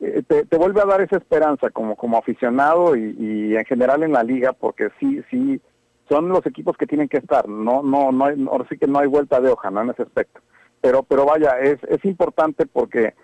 eh, 0.00 0.22
te, 0.26 0.44
te, 0.46 0.56
vuelve 0.56 0.80
a 0.80 0.86
dar 0.86 1.00
esa 1.00 1.16
esperanza 1.16 1.70
como, 1.70 1.94
como 1.96 2.18
aficionado 2.18 2.96
y, 2.96 3.56
en 3.56 3.64
general 3.66 4.02
en 4.02 4.12
la 4.12 4.24
liga, 4.24 4.52
porque 4.52 4.88
sí, 4.98 5.22
sí, 5.30 5.60
son 6.08 6.28
los 6.28 6.44
equipos 6.44 6.76
que 6.76 6.86
tienen 6.86 7.08
que 7.08 7.18
estar, 7.18 7.48
no, 7.48 7.82
no, 7.82 8.10
no, 8.10 8.24
hay, 8.24 8.46
ahora 8.50 8.66
sí 8.68 8.76
que 8.76 8.88
no 8.88 8.98
hay 8.98 9.06
vuelta 9.06 9.40
de 9.40 9.50
hoja, 9.50 9.70
¿no? 9.70 9.82
En 9.82 9.90
ese 9.90 10.02
aspecto 10.02 10.40
pero 10.86 11.02
pero 11.02 11.24
vaya 11.26 11.58
es 11.58 11.78
es 11.88 12.04
importante 12.04 12.64
porque 12.64 13.14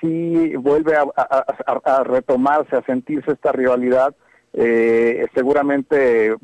si 0.00 0.56
vuelve 0.56 0.96
a, 0.96 2.02
retomarse 2.02 2.74
a 2.74 2.82
sentirse 2.82 3.32
esta 3.32 3.52
rivalidad. 3.52 4.14
Eh, 4.54 5.26
seguramente 5.34 6.34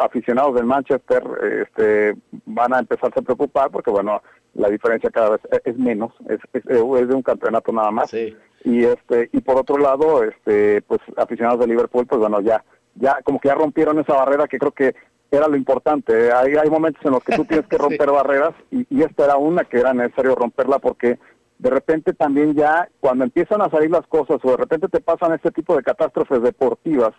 aficionados 0.00 0.56
del 0.56 0.64
Manchester 0.64 1.22
este, 1.62 2.16
van 2.44 2.74
a 2.74 2.80
empezarse 2.80 3.20
a 3.20 3.22
preocupar 3.22 3.70
porque 3.70 3.88
bueno 3.88 4.20
la 4.54 4.68
diferencia 4.68 5.10
cada 5.10 5.30
vez 5.30 5.40
es 5.64 5.78
menos 5.78 6.12
es, 6.28 6.40
es, 6.52 6.64
de 6.64 7.14
un 7.14 7.22
campeonato 7.22 7.72
nada 7.72 7.92
más. 7.92 8.12
Y 8.12 8.84
este 8.84 9.30
y 9.32 9.40
por 9.40 9.56
otro 9.56 9.78
lado 9.78 10.24
este 10.24 10.82
pues 10.82 11.00
aficionados 11.16 11.60
de 11.60 11.68
Liverpool 11.68 12.04
pues 12.04 12.20
bueno 12.20 12.40
ya 12.40 12.64
ya 12.96 13.20
como 13.22 13.38
que 13.38 13.48
ya 13.48 13.54
rompieron 13.54 13.98
esa 14.00 14.14
barrera 14.14 14.48
que 14.48 14.58
creo 14.58 14.72
que 14.72 14.94
era 15.36 15.48
lo 15.48 15.56
importante. 15.56 16.32
Hay, 16.32 16.54
hay 16.54 16.70
momentos 16.70 17.04
en 17.04 17.12
los 17.12 17.24
que 17.24 17.36
tú 17.36 17.44
tienes 17.44 17.66
que 17.66 17.78
romper 17.78 18.10
barreras 18.10 18.54
y, 18.70 18.86
y, 18.90 19.02
esta 19.02 19.24
era 19.24 19.36
una 19.36 19.64
que 19.64 19.78
era 19.78 19.94
necesario 19.94 20.34
romperla 20.34 20.78
porque 20.78 21.18
de 21.58 21.70
repente 21.70 22.12
también 22.12 22.54
ya 22.54 22.88
cuando 23.00 23.24
empiezan 23.24 23.62
a 23.62 23.70
salir 23.70 23.90
las 23.90 24.06
cosas 24.08 24.38
o 24.42 24.50
de 24.50 24.56
repente 24.56 24.88
te 24.88 25.00
pasan 25.00 25.32
este 25.32 25.52
tipo 25.52 25.76
de 25.76 25.82
catástrofes 25.82 26.42
deportivas, 26.42 27.12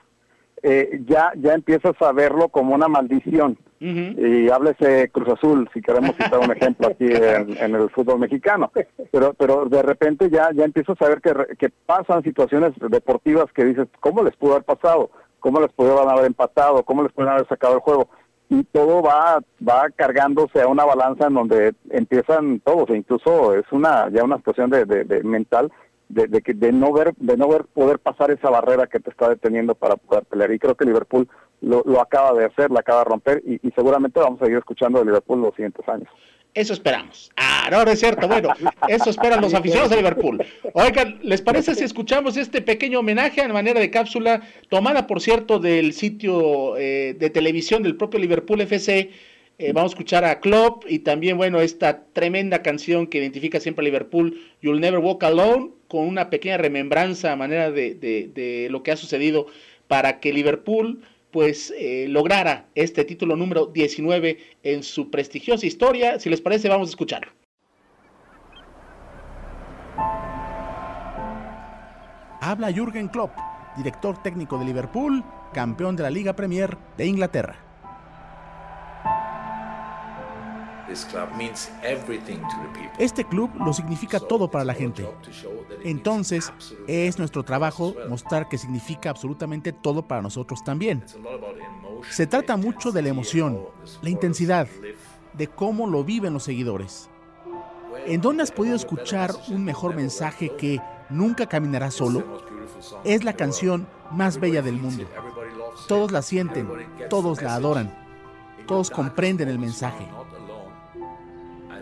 eh, 0.61 1.01
ya, 1.05 1.33
ya 1.35 1.53
empiezas 1.53 1.93
a 2.01 2.11
verlo 2.13 2.47
como 2.49 2.73
una 2.73 2.87
maldición. 2.87 3.57
Y 3.79 4.49
háblese 4.49 5.09
Cruz 5.09 5.27
Azul, 5.27 5.69
si 5.73 5.81
queremos 5.81 6.15
citar 6.15 6.39
un 6.39 6.53
ejemplo 6.53 6.87
aquí 6.87 7.05
en, 7.09 7.75
el 7.75 7.89
fútbol 7.89 8.17
mexicano. 8.17 8.71
Pero 9.11 9.33
pero 9.33 9.65
de 9.65 9.81
repente 9.81 10.29
ya, 10.29 10.51
ya 10.53 10.63
empiezas 10.63 11.01
a 11.01 11.09
ver 11.09 11.19
que, 11.19 11.33
que 11.57 11.69
pasan 11.85 12.23
situaciones 12.23 12.71
deportivas 12.79 13.51
que 13.51 13.65
dices, 13.65 13.89
¿cómo 13.99 14.23
les 14.23 14.37
pudo 14.37 14.53
haber 14.53 14.63
pasado? 14.63 15.11
¿Cómo 15.43 15.59
les 15.59 15.73
pudieron 15.73 16.09
haber 16.09 16.23
empatado? 16.23 16.83
¿Cómo 16.83 17.03
les 17.03 17.11
pudieron 17.11 17.33
haber 17.33 17.47
sacado 17.49 17.73
el 17.73 17.81
juego? 17.81 18.07
y 18.49 18.63
todo 18.65 19.01
va 19.01 19.39
va 19.67 19.89
cargándose 19.89 20.61
a 20.61 20.67
una 20.67 20.85
balanza 20.85 21.27
en 21.27 21.33
donde 21.33 21.73
empiezan 21.89 22.59
todos 22.59 22.89
e 22.89 22.97
incluso 22.97 23.55
es 23.55 23.65
una 23.71 24.09
ya 24.09 24.23
una 24.23 24.37
situación 24.37 24.69
de, 24.69 24.85
de, 24.85 25.23
mental 25.23 25.71
de, 26.09 26.27
de, 26.27 26.41
de 26.45 26.71
no 26.71 26.91
ver 26.91 27.13
de 27.15 27.37
no 27.37 27.47
ver 27.47 27.63
poder 27.73 27.99
pasar 27.99 28.31
esa 28.31 28.49
barrera 28.49 28.85
que 28.87 28.99
te 28.99 29.09
está 29.09 29.29
deteniendo 29.29 29.75
para 29.75 29.95
poder 29.95 30.25
pelear 30.25 30.51
y 30.51 30.59
creo 30.59 30.75
que 30.75 30.85
Liverpool 30.85 31.27
lo, 31.63 32.01
acaba 32.01 32.37
de 32.37 32.45
hacer, 32.45 32.69
lo 32.69 32.79
acaba 32.79 32.99
de 32.99 33.05
romper 33.05 33.43
y, 33.45 33.55
y 33.65 33.71
seguramente 33.71 34.19
vamos 34.19 34.41
a 34.41 34.45
seguir 34.45 34.59
escuchando 34.59 34.99
de 34.99 35.05
Liverpool 35.05 35.41
los 35.41 35.55
siguientes 35.55 35.87
años. 35.87 36.09
Eso 36.53 36.73
esperamos. 36.73 37.31
Ah, 37.35 37.67
no, 37.71 37.81
es 37.81 37.99
cierto. 37.99 38.27
Bueno, 38.27 38.49
eso 38.87 39.09
esperan 39.09 39.41
los 39.41 39.55
aficionados 39.55 39.89
de 39.89 39.97
Liverpool. 39.97 40.45
Oigan, 40.73 41.19
¿les 41.23 41.41
parece 41.41 41.73
si 41.73 41.83
escuchamos 41.83 42.37
este 42.37 42.61
pequeño 42.61 42.99
homenaje 42.99 43.41
en 43.41 43.51
manera 43.51 43.79
de 43.79 43.89
cápsula, 43.89 44.41
tomada, 44.69 45.07
por 45.07 45.19
cierto, 45.19 45.57
del 45.57 45.93
sitio 45.93 46.77
eh, 46.77 47.15
de 47.17 47.29
televisión 47.31 47.81
del 47.81 47.95
propio 47.95 48.19
Liverpool 48.19 48.61
FC? 48.61 49.09
Eh, 49.57 49.71
vamos 49.73 49.91
a 49.91 49.95
escuchar 49.95 50.25
a 50.25 50.39
Klopp 50.41 50.83
y 50.87 50.99
también, 50.99 51.37
bueno, 51.37 51.59
esta 51.59 52.03
tremenda 52.13 52.61
canción 52.61 53.07
que 53.07 53.17
identifica 53.17 53.59
siempre 53.59 53.81
a 53.81 53.85
Liverpool, 53.85 54.39
You'll 54.61 54.79
Never 54.79 54.99
Walk 54.99 55.23
Alone, 55.23 55.71
con 55.87 56.07
una 56.07 56.29
pequeña 56.29 56.57
remembranza 56.57 57.31
a 57.31 57.35
manera 57.35 57.71
de, 57.71 57.95
de, 57.95 58.29
de 58.33 58.67
lo 58.69 58.83
que 58.83 58.91
ha 58.91 58.97
sucedido 58.97 59.47
para 59.87 60.19
que 60.19 60.33
Liverpool 60.33 61.01
pues 61.33 61.73
eh, 61.75 62.05
lograra 62.07 62.69
este 62.75 63.03
título 63.03 63.35
número 63.35 63.65
19 63.65 64.37
en 64.61 64.83
su 64.83 65.09
prestigiosa 65.09 65.65
historia. 65.65 66.19
Si 66.19 66.29
les 66.29 66.39
parece, 66.39 66.69
vamos 66.69 66.87
a 66.87 66.91
escucharlo. 66.91 67.31
Habla 72.39 72.71
Jürgen 72.71 73.07
Klopp, 73.07 73.31
director 73.75 74.21
técnico 74.21 74.59
de 74.59 74.65
Liverpool, 74.65 75.23
campeón 75.53 75.95
de 75.95 76.03
la 76.03 76.11
Liga 76.11 76.33
Premier 76.35 76.77
de 76.97 77.07
Inglaterra. 77.07 77.55
Este 82.99 83.23
club 83.23 83.49
lo 83.57 83.73
significa 83.73 84.19
todo 84.19 84.51
para 84.51 84.63
la 84.65 84.75
gente. 84.75 85.07
Entonces, 85.83 86.51
es 86.87 87.19
nuestro 87.19 87.43
trabajo 87.43 87.95
mostrar 88.09 88.47
que 88.49 88.57
significa 88.57 89.09
absolutamente 89.09 89.73
todo 89.73 90.07
para 90.07 90.21
nosotros 90.21 90.63
también. 90.63 91.03
Se 92.09 92.27
trata 92.27 92.57
mucho 92.57 92.91
de 92.91 93.01
la 93.01 93.09
emoción, 93.09 93.59
la 94.01 94.09
intensidad, 94.09 94.67
de 95.33 95.47
cómo 95.47 95.87
lo 95.87 96.03
viven 96.03 96.33
los 96.33 96.43
seguidores. 96.43 97.09
¿En 98.05 98.21
dónde 98.21 98.43
has 98.43 98.51
podido 98.51 98.75
escuchar 98.75 99.31
un 99.49 99.63
mejor 99.63 99.95
mensaje 99.95 100.51
que 100.57 100.81
Nunca 101.13 101.45
caminarás 101.45 101.93
solo? 101.93 102.23
Es 103.03 103.23
la 103.23 103.33
canción 103.33 103.87
más 104.11 104.39
bella 104.39 104.63
del 104.63 104.77
mundo. 104.79 105.05
Todos 105.87 106.11
la 106.11 106.23
sienten, 106.23 106.67
todos 107.09 107.41
la 107.41 107.53
adoran, 107.53 107.93
todos 108.67 108.89
comprenden 108.89 109.47
el 109.47 109.59
mensaje. 109.59 110.07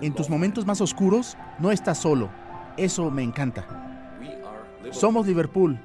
En 0.01 0.13
tus 0.13 0.29
momentos 0.29 0.65
más 0.65 0.81
oscuros 0.81 1.37
no 1.59 1.71
estás 1.71 1.99
solo. 1.99 2.29
Eso 2.75 3.09
me 3.09 3.23
encanta. 3.23 3.90
Somos 4.89 5.27
Liverpool 5.27 5.79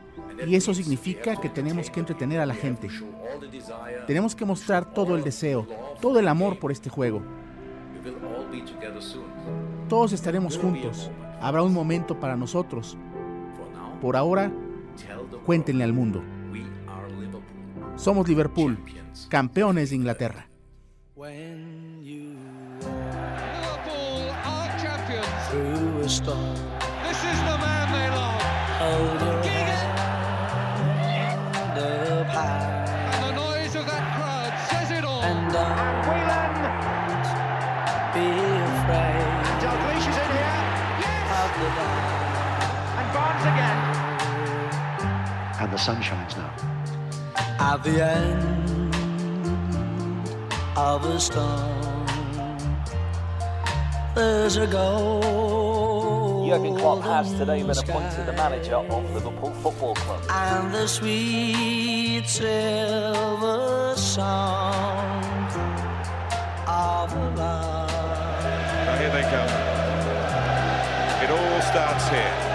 y 0.46 0.54
eso 0.56 0.74
significa 0.74 1.36
que 1.36 1.48
tenemos 1.48 1.90
que 1.90 2.00
entretener 2.00 2.40
a 2.40 2.46
la 2.46 2.54
gente. 2.54 2.88
Tenemos 4.06 4.34
que 4.34 4.44
mostrar 4.44 4.92
todo 4.92 5.16
el 5.16 5.22
deseo, 5.22 5.66
todo 6.00 6.18
el 6.18 6.28
amor 6.28 6.58
por 6.58 6.72
este 6.72 6.90
juego. 6.90 7.22
Todos 9.88 10.12
estaremos 10.12 10.58
juntos. 10.58 11.10
Habrá 11.40 11.62
un 11.62 11.72
momento 11.72 12.18
para 12.18 12.36
nosotros. 12.36 12.96
Por 14.00 14.16
ahora, 14.16 14.50
cuéntenle 15.44 15.84
al 15.84 15.92
mundo. 15.92 16.22
Somos 17.96 18.28
Liverpool, 18.28 18.78
campeones 19.28 19.90
de 19.90 19.96
Inglaterra. 19.96 20.48
Is 28.76 29.20
the 29.20 29.32
man 29.42 29.78
they 30.16 30.36
love. 30.36 30.66
Hold 30.76 30.96
your 30.96 31.14
head 31.76 32.08
up 32.12 32.26
high. 32.28 32.84
And 33.14 33.22
the 33.24 33.32
noise 33.40 33.74
of 33.74 33.84
that 33.86 34.04
crowd 34.16 34.52
says 34.68 34.90
it 34.90 35.04
all. 35.04 35.22
And 35.22 35.52
don't 35.52 35.76
be 38.12 38.28
afraid. 38.68 39.26
Dalglish 39.62 40.06
is 40.12 40.18
in 40.24 40.30
here. 40.36 40.60
Yes. 41.00 41.24
Of 41.40 41.50
the 41.60 41.68
dark. 41.78 42.04
And 43.00 43.08
Barnes 43.14 43.44
again. 43.52 43.80
And 45.60 45.68
the 45.72 45.78
sun 45.78 45.98
shines 46.02 46.34
now. 46.36 46.52
At 47.58 47.82
the 47.82 47.96
end 48.04 48.94
of 50.76 51.04
a 51.06 51.18
storm, 51.18 52.06
there's 54.14 54.56
a 54.56 54.66
goal. 54.66 55.75
Jurgen 56.46 56.76
Klopp 56.76 57.02
has 57.02 57.32
today 57.32 57.62
been 57.62 57.76
appointed 57.76 58.24
the 58.24 58.32
manager 58.32 58.76
of 58.76 59.12
Liverpool 59.12 59.50
Football 59.54 59.96
Club. 59.96 60.22
And 60.30 60.72
the 60.72 60.86
sweet 60.86 62.22
silver 62.24 63.94
song 63.96 65.24
of 66.68 67.12
love. 67.36 68.44
Now 68.86 68.96
here 68.96 69.10
they 69.10 69.22
come. 69.22 69.50
It 71.24 71.30
all 71.30 71.62
starts 71.62 72.08
here. 72.10 72.45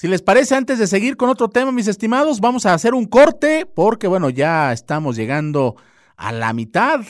Si 0.00 0.08
les 0.08 0.22
parece, 0.22 0.54
antes 0.54 0.78
de 0.78 0.86
seguir 0.86 1.18
con 1.18 1.28
otro 1.28 1.50
tema, 1.50 1.72
mis 1.72 1.86
estimados, 1.86 2.40
vamos 2.40 2.64
a 2.64 2.72
hacer 2.72 2.94
un 2.94 3.04
corte 3.04 3.66
porque, 3.66 4.06
bueno, 4.06 4.30
ya 4.30 4.72
estamos 4.72 5.14
llegando 5.14 5.76
a 6.16 6.32
la 6.32 6.54
mitad 6.54 7.00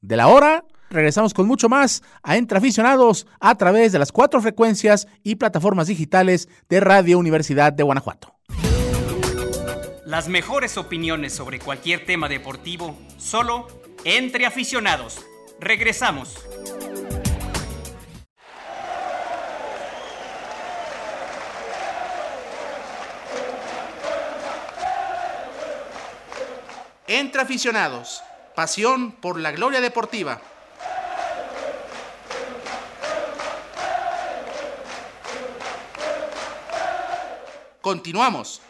de 0.00 0.16
la 0.16 0.26
hora. 0.26 0.64
Regresamos 0.90 1.32
con 1.32 1.46
mucho 1.46 1.68
más 1.68 2.02
a 2.24 2.36
Entre 2.36 2.58
Aficionados 2.58 3.28
a 3.38 3.54
través 3.54 3.92
de 3.92 4.00
las 4.00 4.10
cuatro 4.10 4.42
frecuencias 4.42 5.06
y 5.22 5.36
plataformas 5.36 5.86
digitales 5.86 6.48
de 6.68 6.80
Radio 6.80 7.20
Universidad 7.20 7.72
de 7.72 7.84
Guanajuato. 7.84 8.34
Las 10.04 10.28
mejores 10.28 10.76
opiniones 10.76 11.34
sobre 11.34 11.60
cualquier 11.60 12.04
tema 12.04 12.28
deportivo, 12.28 12.98
solo 13.16 13.68
Entre 14.04 14.44
Aficionados. 14.44 15.24
Regresamos. 15.60 16.34
Entre 27.06 27.42
aficionados, 27.42 28.22
pasión 28.54 29.12
por 29.12 29.38
la 29.38 29.52
gloria 29.52 29.82
deportiva. 29.82 30.40
Continuamos. 37.82 38.62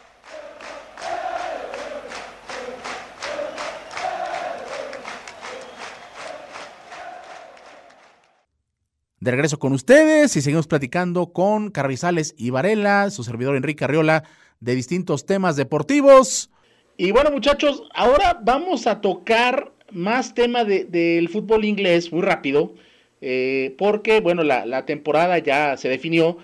De 9.21 9.31
regreso 9.31 9.57
con 9.57 9.71
ustedes 9.71 10.35
y 10.35 10.41
seguimos 10.41 10.67
platicando 10.67 11.31
con 11.31 11.71
Carrizales 11.71 12.35
y 12.37 12.49
Varela, 12.49 13.09
su 13.11 13.23
servidor 13.23 13.55
Enrique 13.55 13.85
Arriola, 13.85 14.25
de 14.59 14.75
distintos 14.75 15.25
temas 15.25 15.55
deportivos. 15.55 16.51
Y 16.97 17.11
bueno, 17.11 17.29
muchachos, 17.29 17.83
ahora 17.93 18.39
vamos 18.41 18.87
a 18.87 19.01
tocar 19.01 19.73
más 19.91 20.33
tema 20.33 20.63
del 20.63 21.27
fútbol 21.27 21.65
inglés 21.65 22.09
muy 22.13 22.21
rápido, 22.21 22.73
eh, 23.19 23.75
porque 23.77 24.21
bueno, 24.21 24.43
la, 24.43 24.85
temporada 24.85 25.37
ya 25.39 25.75
se 25.75 25.89
definió, 25.89 26.37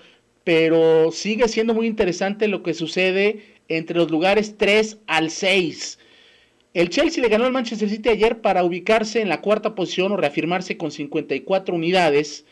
pero 0.44 1.12
sigue 1.14 1.48
siendo 1.48 1.74
muy 1.74 1.88
interesante 1.88 2.50
lo 2.50 2.64
que 2.64 2.74
sucede 2.74 3.46
entre 3.70 3.98
los 3.98 4.12
lugares 4.12 4.58
3 4.58 4.98
al 5.08 5.30
6. 5.30 6.00
El 6.74 6.90
Chelsea 6.90 7.24
le 7.24 7.30
ganó 7.30 7.46
al 7.46 7.54
Manchester 7.54 7.90
City 7.90 8.10
ayer 8.10 8.42
para 8.42 8.66
ubicarse 8.66 9.22
en 9.22 9.30
la 9.30 9.40
cuarta 9.40 9.74
posición 9.74 10.12
o 10.12 10.18
reafirmarse 10.18 10.76
con 10.76 10.92
54 10.92 11.74
unidades. 11.74 12.46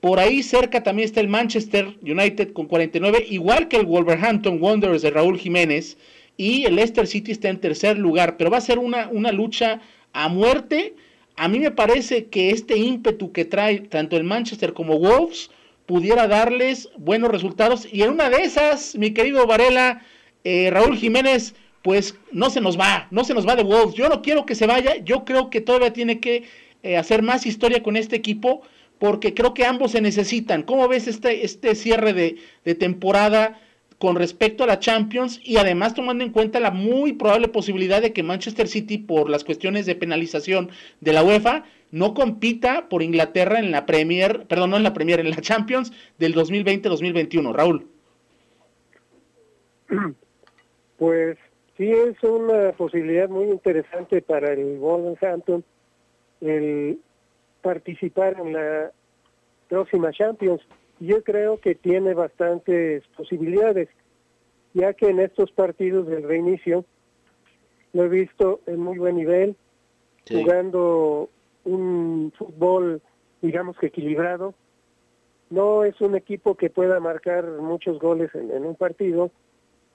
Por 0.00 0.18
ahí 0.18 0.42
cerca 0.42 0.82
también 0.82 1.06
está 1.06 1.20
el 1.20 1.28
Manchester 1.28 1.96
United 2.02 2.52
con 2.52 2.66
49, 2.66 3.26
igual 3.30 3.68
que 3.68 3.76
el 3.76 3.86
Wolverhampton 3.86 4.60
Wanderers 4.60 5.02
de 5.02 5.10
Raúl 5.10 5.38
Jiménez 5.38 5.96
y 6.38 6.64
el 6.64 6.76
Leicester 6.76 7.06
City 7.06 7.32
está 7.32 7.50
en 7.50 7.60
tercer 7.60 7.98
lugar, 7.98 8.36
pero 8.38 8.48
va 8.48 8.58
a 8.58 8.62
ser 8.62 8.78
una, 8.78 9.08
una 9.08 9.32
lucha 9.32 9.80
a 10.12 10.28
muerte. 10.28 10.94
A 11.36 11.48
mí 11.48 11.58
me 11.58 11.72
parece 11.72 12.26
que 12.26 12.50
este 12.50 12.78
ímpetu 12.78 13.32
que 13.32 13.44
trae 13.44 13.80
tanto 13.80 14.16
el 14.16 14.22
Manchester 14.22 14.72
como 14.72 14.98
Wolves 14.98 15.50
pudiera 15.84 16.28
darles 16.28 16.90
buenos 16.96 17.30
resultados. 17.30 17.88
Y 17.92 18.02
en 18.02 18.10
una 18.10 18.30
de 18.30 18.42
esas, 18.42 18.94
mi 18.94 19.12
querido 19.12 19.46
Varela, 19.48 20.02
eh, 20.44 20.70
Raúl 20.70 20.96
Jiménez, 20.96 21.56
pues 21.82 22.16
no 22.30 22.50
se 22.50 22.60
nos 22.60 22.78
va, 22.78 23.08
no 23.10 23.24
se 23.24 23.34
nos 23.34 23.46
va 23.46 23.56
de 23.56 23.64
Wolves. 23.64 23.96
Yo 23.96 24.08
no 24.08 24.22
quiero 24.22 24.46
que 24.46 24.54
se 24.54 24.68
vaya, 24.68 24.96
yo 25.04 25.24
creo 25.24 25.50
que 25.50 25.60
todavía 25.60 25.92
tiene 25.92 26.20
que 26.20 26.44
eh, 26.84 26.96
hacer 26.96 27.22
más 27.22 27.46
historia 27.46 27.82
con 27.82 27.96
este 27.96 28.14
equipo, 28.14 28.62
porque 29.00 29.34
creo 29.34 29.54
que 29.54 29.64
ambos 29.64 29.90
se 29.90 30.00
necesitan. 30.00 30.62
¿Cómo 30.62 30.86
ves 30.86 31.08
este, 31.08 31.44
este 31.44 31.74
cierre 31.74 32.12
de, 32.12 32.36
de 32.64 32.74
temporada? 32.76 33.60
Con 33.98 34.16
respecto 34.16 34.64
a 34.64 34.66
la 34.66 34.78
Champions 34.78 35.40
y 35.42 35.56
además 35.56 35.94
tomando 35.94 36.24
en 36.24 36.30
cuenta 36.30 36.60
la 36.60 36.70
muy 36.70 37.12
probable 37.12 37.48
posibilidad 37.48 38.00
de 38.00 38.12
que 38.12 38.22
Manchester 38.22 38.68
City 38.68 38.98
por 38.98 39.28
las 39.28 39.44
cuestiones 39.44 39.86
de 39.86 39.96
penalización 39.96 40.70
de 41.00 41.12
la 41.12 41.24
UEFA 41.24 41.64
no 41.90 42.14
compita 42.14 42.88
por 42.88 43.02
Inglaterra 43.02 43.58
en 43.58 43.70
la 43.70 43.86
Premier, 43.86 44.46
perdón, 44.46 44.70
no 44.70 44.76
en 44.76 44.82
la 44.82 44.94
Premier, 44.94 45.20
en 45.20 45.30
la 45.30 45.40
Champions 45.40 45.92
del 46.18 46.34
2020-2021. 46.34 47.54
Raúl. 47.54 47.86
Pues 50.98 51.38
sí 51.76 51.88
es 51.92 52.20
una 52.24 52.72
posibilidad 52.72 53.28
muy 53.28 53.44
interesante 53.44 54.20
para 54.20 54.52
el 54.52 54.78
Wolverhampton 54.78 55.62
el 56.40 56.98
participar 57.62 58.36
en 58.40 58.52
la 58.52 58.90
próxima 59.68 60.10
Champions 60.10 60.60
yo 61.00 61.22
creo 61.22 61.58
que 61.58 61.74
tiene 61.74 62.14
bastantes 62.14 63.04
posibilidades, 63.16 63.88
ya 64.74 64.92
que 64.94 65.08
en 65.08 65.20
estos 65.20 65.50
partidos 65.52 66.06
del 66.06 66.24
reinicio 66.24 66.84
lo 67.92 68.04
he 68.04 68.08
visto 68.08 68.60
en 68.66 68.80
muy 68.80 68.98
buen 68.98 69.16
nivel, 69.16 69.56
jugando 70.30 71.30
un 71.64 72.32
fútbol, 72.36 73.00
digamos 73.40 73.78
que 73.78 73.86
equilibrado. 73.86 74.54
No 75.50 75.84
es 75.84 75.98
un 76.00 76.14
equipo 76.14 76.56
que 76.56 76.68
pueda 76.68 77.00
marcar 77.00 77.46
muchos 77.46 77.98
goles 77.98 78.34
en, 78.34 78.50
en 78.50 78.66
un 78.66 78.74
partido, 78.74 79.30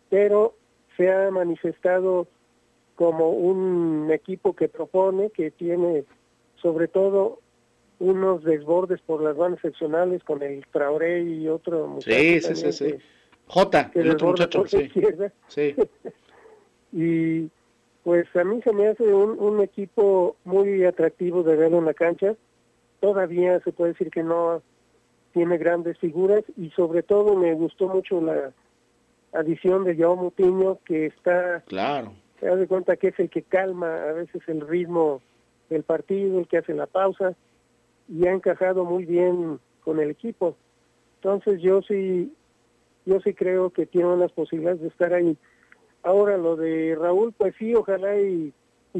pero 0.09 0.55
se 0.97 1.11
ha 1.11 1.29
manifestado 1.29 2.27
como 2.95 3.29
un 3.29 4.09
equipo 4.11 4.53
que 4.55 4.69
propone, 4.69 5.29
que 5.29 5.51
tiene 5.51 6.05
sobre 6.55 6.87
todo 6.87 7.39
unos 7.99 8.43
desbordes 8.43 9.01
por 9.01 9.21
las 9.21 9.35
bandas 9.35 9.61
seccionales 9.61 10.23
con 10.23 10.41
el 10.43 10.65
Traoré 10.67 11.23
y 11.23 11.47
otro 11.47 11.87
muchacho. 11.87 12.15
Sí, 12.15 12.41
sí, 12.41 12.55
sí, 12.55 12.71
sí. 12.71 12.95
J, 13.47 13.91
el 13.95 14.11
otro 14.11 14.27
muchacho, 14.29 14.65
sí. 14.67 14.89
sí. 15.47 15.75
y 16.91 17.49
pues 18.03 18.27
a 18.35 18.43
mí 18.43 18.61
se 18.61 18.73
me 18.73 18.87
hace 18.87 19.03
un, 19.03 19.39
un 19.39 19.61
equipo 19.61 20.35
muy 20.43 20.83
atractivo 20.83 21.43
de 21.43 21.55
verlo 21.55 21.79
en 21.79 21.85
la 21.85 21.93
cancha. 21.93 22.35
Todavía 22.99 23.59
se 23.61 23.71
puede 23.71 23.93
decir 23.93 24.09
que 24.09 24.23
no 24.23 24.61
tiene 25.33 25.57
grandes 25.57 25.97
figuras 25.97 26.43
y 26.57 26.69
sobre 26.71 27.03
todo 27.03 27.35
me 27.35 27.53
gustó 27.53 27.87
mucho 27.87 28.21
la 28.21 28.51
adición 29.33 29.83
de 29.83 29.95
Joao 29.95 30.15
Mutiño 30.15 30.79
que 30.85 31.07
está... 31.07 31.61
Claro. 31.67 32.13
Se 32.39 32.45
da 32.47 32.67
cuenta 32.67 32.97
que 32.97 33.07
es 33.07 33.19
el 33.19 33.29
que 33.29 33.41
calma 33.41 33.95
a 34.03 34.11
veces 34.13 34.41
el 34.47 34.61
ritmo 34.61 35.21
del 35.69 35.83
partido, 35.83 36.39
el 36.39 36.47
que 36.47 36.57
hace 36.57 36.73
la 36.73 36.87
pausa 36.87 37.35
y 38.13 38.27
ha 38.27 38.31
encajado 38.31 38.85
muy 38.85 39.05
bien 39.05 39.59
con 39.83 39.99
el 39.99 40.11
equipo. 40.11 40.55
Entonces 41.15 41.61
yo 41.61 41.81
sí, 41.81 42.31
yo 43.05 43.19
sí 43.21 43.33
creo 43.33 43.71
que 43.71 43.85
tiene 43.85 44.07
unas 44.07 44.31
posibilidades 44.31 44.81
de 44.81 44.87
estar 44.89 45.13
ahí. 45.13 45.35
Ahora 46.03 46.37
lo 46.37 46.55
de 46.55 46.95
Raúl, 46.99 47.33
pues 47.35 47.55
sí, 47.57 47.73
ojalá 47.73 48.19
y, 48.19 48.53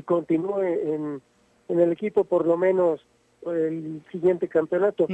continúe 0.06 0.62
en, 0.62 1.22
en, 1.68 1.80
el 1.80 1.92
equipo 1.92 2.24
por 2.24 2.48
lo 2.48 2.58
menos 2.58 3.06
el 3.46 4.02
siguiente 4.12 4.48
campeonato. 4.48 5.08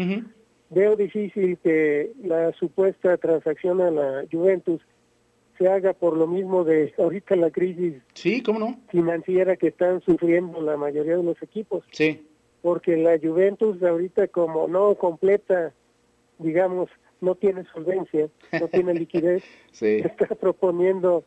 Veo 0.70 0.96
difícil 0.96 1.58
que 1.58 2.14
la 2.24 2.54
supuesta 2.54 3.18
transacción 3.18 3.82
a 3.82 3.92
la 3.92 4.24
Juventus 4.32 4.82
se 5.58 5.68
haga 5.68 5.94
por 5.94 6.16
lo 6.16 6.28
mismo 6.28 6.64
de 6.64 6.94
ahorita 6.98 7.36
la 7.36 7.50
crisis 7.50 7.96
sí, 8.14 8.42
¿cómo 8.42 8.60
no? 8.60 8.80
financiera 8.90 9.58
que 9.58 9.68
están 9.68 10.00
sufriendo 10.02 10.62
la 10.62 10.78
mayoría 10.78 11.18
de 11.18 11.24
los 11.24 11.42
equipos. 11.42 11.84
Sí 11.92 12.29
porque 12.62 12.98
la 12.98 13.18
Juventus 13.18 13.82
ahorita 13.82 14.28
como 14.28 14.68
no 14.68 14.96
completa, 14.96 15.74
digamos, 16.38 16.90
no 17.22 17.36
tiene 17.36 17.66
solvencia, 17.74 18.30
no 18.60 18.68
tiene 18.68 18.94
liquidez, 18.94 19.44
está 19.82 20.36
proponiendo 20.36 21.24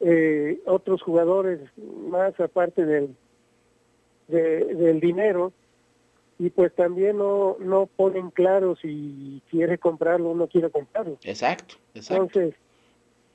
eh, 0.00 0.60
otros 0.66 1.02
jugadores 1.02 1.60
más 1.76 2.38
aparte 2.40 2.84
del, 2.84 3.16
del 4.28 5.00
dinero 5.00 5.52
y 6.38 6.50
pues 6.50 6.72
también 6.74 7.18
no, 7.18 7.56
no 7.58 7.86
ponen 7.86 8.30
claro 8.30 8.76
si 8.76 9.42
quiere 9.50 9.78
comprarlo 9.78 10.30
o 10.30 10.34
no 10.34 10.46
quiere 10.46 10.70
comprarlo. 10.70 11.18
Exacto, 11.24 11.74
exacto. 11.94 12.22
Entonces, 12.22 12.54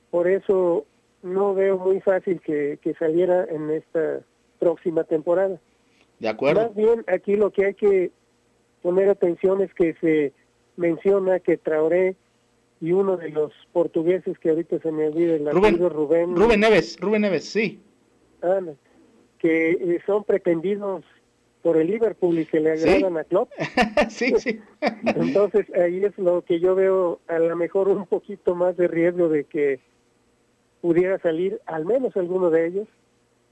por 0.10 0.28
eso 0.28 0.86
no 1.21 1.54
veo 1.54 1.78
muy 1.78 1.99
fácil 1.99 2.39
que, 2.39 2.80
que 2.82 2.93
saliera 2.93 3.45
en 3.45 3.69
esta 3.71 4.21
próxima 4.60 5.04
temporada. 5.04 5.60
De 6.19 6.30
acuerdo. 6.30 6.62
Más 6.62 6.76
bien, 6.76 7.04
aquí 7.08 7.36
lo 7.36 7.52
que 7.52 7.65
hay 7.65 7.73
que 7.73 8.12
poner 8.82 9.10
atención 9.10 9.62
es 9.62 9.73
que 9.73 9.95
se 10.02 10.34
menciona 10.78 11.39
que 11.39 11.58
Traoré 11.58 12.15
y 12.82 12.91
uno 12.91 13.15
de 13.17 13.30
los 13.30 13.54
portugueses 13.71 14.38
que 14.39 14.49
ahorita 14.49 14.80
se 14.80 14.91
me 14.91 15.08
olvida, 15.08 15.36
el 15.36 15.49
Rubén, 15.49 15.78
Rubén. 15.78 16.36
Rubén 16.36 16.60
Neves, 16.60 16.99
Rubén 16.99 17.21
Neves, 17.21 17.45
sí. 17.45 17.82
que 19.39 19.71
eh, 19.71 20.02
son 20.06 20.26
pretendidos 20.26 21.04
por 21.62 21.78
el 21.78 21.88
Liverpool 21.88 22.39
y 22.39 22.45
que 22.45 22.60
le 22.60 22.71
agradan 22.73 23.17
a 23.17 23.23
Klopp. 23.23 23.49
sí, 24.10 24.34
sí. 24.38 24.59
Entonces 25.05 25.66
ahí 25.76 26.03
es 26.03 26.18
lo 26.18 26.41
que 26.41 26.59
yo 26.59 26.76
veo 26.76 27.22
a 27.28 27.39
lo 27.39 27.55
mejor 27.55 27.88
un 27.88 28.05
poquito 28.05 28.53
más 28.53 28.76
de 28.76 28.89
riesgo 28.89 29.30
de 29.30 29.45
que 29.45 29.80
pudiera 30.82 31.18
salir 31.20 31.61
al 31.66 31.86
menos 31.86 32.18
alguno 32.18 32.49
de 32.49 32.68
ellos 32.68 32.88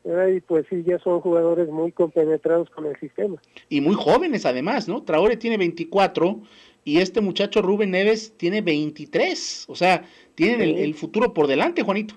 y 0.04 0.40
pues 0.42 0.66
sí, 0.70 0.84
ya 0.84 0.98
son 1.00 1.22
jugadores 1.22 1.70
muy 1.70 1.92
compenetrados 1.92 2.70
con 2.72 2.86
el 2.86 3.00
sistema. 3.00 3.38
Y 3.70 3.82
muy 3.82 3.96
jóvenes 3.96 4.46
además, 4.46 4.88
¿no? 4.88 5.04
Traore 5.04 5.38
tiene 5.38 5.58
24 5.58 6.40
y 6.84 7.00
este 7.00 7.22
muchacho 7.22 7.62
Rubén 7.62 7.92
Neves 7.92 8.36
tiene 8.38 8.62
23, 8.62 9.66
o 9.70 9.76
sea, 9.76 10.04
tienen 10.34 10.62
el, 10.62 10.96
futuro 10.96 11.34
por 11.34 11.48
delante, 11.48 11.84
Juanito. 11.84 12.16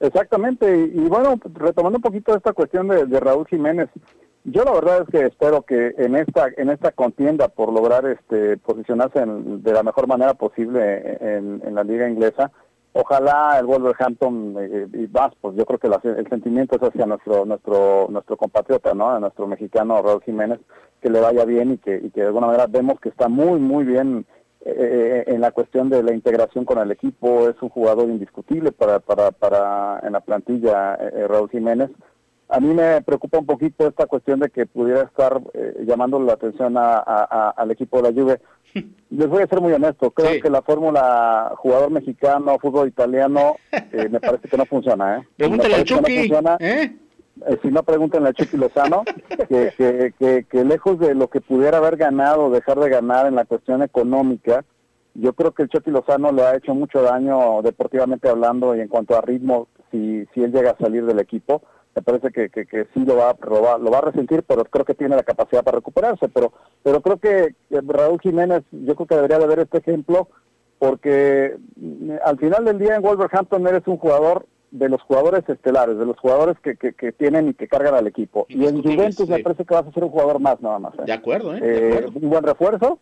Exactamente, 0.00 0.90
y, 0.94 1.00
bueno, 1.08 1.40
retomando 1.54 1.96
un 1.96 2.02
poquito 2.02 2.36
esta 2.36 2.52
cuestión 2.52 2.88
de, 2.88 3.20
Raúl 3.20 3.46
Jiménez, 3.48 3.88
yo 4.44 4.62
la 4.64 4.72
verdad 4.72 5.02
es 5.02 5.08
que 5.08 5.26
espero 5.26 5.62
que 5.62 5.94
en 5.98 6.14
esta 6.14 6.48
en 6.56 6.70
esta 6.70 6.92
contienda 6.92 7.48
por 7.48 7.72
lograr 7.72 8.06
este 8.06 8.56
posicionarse 8.56 9.20
de 9.26 9.72
la 9.72 9.82
mejor 9.82 10.06
manera 10.06 10.34
posible 10.34 11.18
en, 11.20 11.60
en 11.66 11.74
la 11.74 11.84
liga 11.84 12.08
inglesa, 12.08 12.52
ojalá 13.00 13.58
el 13.60 13.66
Wolverhampton 13.66 14.56
eh, 14.58 14.88
y 14.92 15.06
más, 15.06 15.32
pues 15.40 15.56
yo 15.56 15.64
creo 15.64 15.78
que 15.78 15.86
el 15.86 16.28
sentimiento 16.28 16.76
es 16.76 16.82
hacia 16.82 17.06
nuestro 17.06 17.44
nuestro 17.44 18.08
nuestro 18.10 18.36
compatriota, 18.36 18.92
¿no? 18.92 19.18
nuestro 19.20 19.46
mexicano 19.46 20.02
Raúl 20.02 20.22
Jiménez, 20.24 20.58
que 21.00 21.08
le 21.08 21.20
vaya 21.20 21.44
bien 21.44 21.72
y 21.72 21.78
que, 21.78 22.00
de 22.00 22.26
alguna 22.26 22.48
manera 22.48 22.66
vemos 22.66 22.98
que 23.00 23.08
está 23.08 23.28
muy, 23.28 23.60
muy 23.60 23.84
bien 23.84 24.26
eh, 24.64 25.24
eh, 25.26 25.32
en 25.32 25.40
la 25.40 25.52
cuestión 25.52 25.88
de 25.88 26.02
la 26.02 26.12
integración 26.12 26.64
con 26.64 26.78
el 26.78 26.90
equipo. 26.90 27.48
Es 27.48 27.62
un 27.62 27.68
jugador 27.68 28.08
indiscutible 28.08 28.72
para, 28.72 28.98
para, 28.98 29.30
para 29.30 30.00
en 30.02 30.12
la 30.12 30.20
plantilla 30.20 30.96
Raúl 31.28 31.50
Jiménez. 31.50 31.90
A 32.48 32.58
mí 32.58 32.74
me 32.74 33.00
preocupa 33.02 33.38
un 33.38 33.46
poquito 33.46 33.86
esta 33.86 34.06
cuestión 34.06 34.40
de 34.40 34.48
que 34.48 34.66
pudiera 34.66 35.02
estar 35.02 35.40
llamando 35.86 36.18
la 36.18 36.32
atención 36.32 36.74
a, 36.76 36.98
al 37.50 37.70
equipo 37.70 38.02
de 38.02 38.10
la 38.10 38.20
Juve 38.20 38.40
les 39.10 39.28
voy 39.28 39.42
a 39.42 39.46
ser 39.46 39.60
muy 39.60 39.72
honesto, 39.72 40.10
creo 40.10 40.40
que 40.40 40.50
la 40.50 40.62
fórmula 40.62 41.52
jugador 41.56 41.90
mexicano, 41.90 42.58
fútbol 42.60 42.88
italiano, 42.88 43.56
eh, 43.72 44.08
me 44.10 44.20
parece 44.20 44.48
que 44.48 44.56
no 44.56 44.66
funciona. 44.66 45.18
¿eh? 45.18 45.28
Pregúntale 45.36 45.74
al 45.74 45.84
Chucky. 45.84 46.28
No 46.28 46.56
¿eh? 46.58 46.58
¿eh? 46.60 47.58
si 47.62 47.68
no, 47.68 47.82
pregúntenle 47.82 48.28
al 48.28 48.34
Chucky 48.34 48.56
Lozano, 48.56 49.04
que, 49.48 50.12
que, 50.18 50.44
que, 50.48 50.64
lejos 50.64 50.98
de 50.98 51.14
lo 51.14 51.28
que 51.28 51.40
pudiera 51.40 51.78
haber 51.78 51.96
ganado, 51.96 52.50
dejar 52.50 52.78
de 52.78 52.90
ganar 52.90 53.26
en 53.26 53.36
la 53.36 53.44
cuestión 53.44 53.82
económica, 53.82 54.64
yo 55.14 55.32
creo 55.32 55.52
que 55.52 55.62
el 55.62 55.68
Chucky 55.68 55.90
Lozano 55.90 56.30
le 56.32 56.42
ha 56.42 56.56
hecho 56.56 56.74
mucho 56.74 57.02
daño 57.02 57.62
deportivamente 57.62 58.28
hablando 58.28 58.76
y 58.76 58.80
en 58.80 58.88
cuanto 58.88 59.16
a 59.16 59.20
ritmo, 59.20 59.68
si, 59.90 60.26
si 60.34 60.42
él 60.42 60.52
llega 60.52 60.72
a 60.72 60.78
salir 60.78 61.06
del 61.06 61.18
equipo 61.18 61.62
me 61.94 62.02
parece 62.02 62.30
que, 62.30 62.48
que, 62.48 62.86
sí 62.94 63.04
lo 63.04 63.16
va, 63.16 63.36
lo 63.46 63.62
va, 63.62 63.78
lo 63.78 63.90
va 63.90 63.98
a 63.98 64.02
resentir, 64.02 64.42
pero 64.42 64.64
creo 64.64 64.84
que 64.84 64.94
tiene 64.94 65.16
la 65.16 65.22
capacidad 65.22 65.64
para 65.64 65.78
recuperarse. 65.78 66.28
Pero, 66.28 66.52
pero 66.82 67.00
creo 67.00 67.18
que 67.18 67.54
Raúl 67.70 68.20
Jiménez, 68.20 68.62
yo 68.70 68.94
creo 68.94 69.06
que 69.06 69.16
debería 69.16 69.38
de 69.38 69.46
ver 69.46 69.58
este 69.60 69.78
ejemplo, 69.78 70.28
porque 70.78 71.56
mm, 71.76 72.12
al 72.24 72.38
final 72.38 72.64
del 72.64 72.78
día 72.78 72.96
en 72.96 73.02
Wolverhampton 73.02 73.66
eres 73.66 73.86
un 73.86 73.96
jugador 73.96 74.46
de 74.70 74.88
los 74.88 75.00
jugadores 75.02 75.48
estelares, 75.48 75.98
de 75.98 76.04
los 76.04 76.18
jugadores 76.18 76.56
que, 76.60 76.76
que, 76.76 77.12
tienen 77.12 77.48
y 77.48 77.54
que 77.54 77.68
cargan 77.68 77.94
al 77.94 78.06
equipo. 78.06 78.46
Y, 78.48 78.66
en 78.66 78.82
Juventus 78.82 79.28
me 79.28 79.40
parece 79.40 79.64
que 79.64 79.74
vas 79.74 79.86
a 79.86 79.92
ser 79.92 80.04
un 80.04 80.10
jugador 80.10 80.40
más 80.40 80.60
nada 80.60 80.78
más. 80.78 80.94
¿eh? 80.98 81.04
De 81.06 81.12
acuerdo, 81.12 81.54
¿eh? 81.56 81.60
eh 81.62 82.06
un 82.12 82.28
buen 82.28 82.42
refuerzo, 82.42 82.98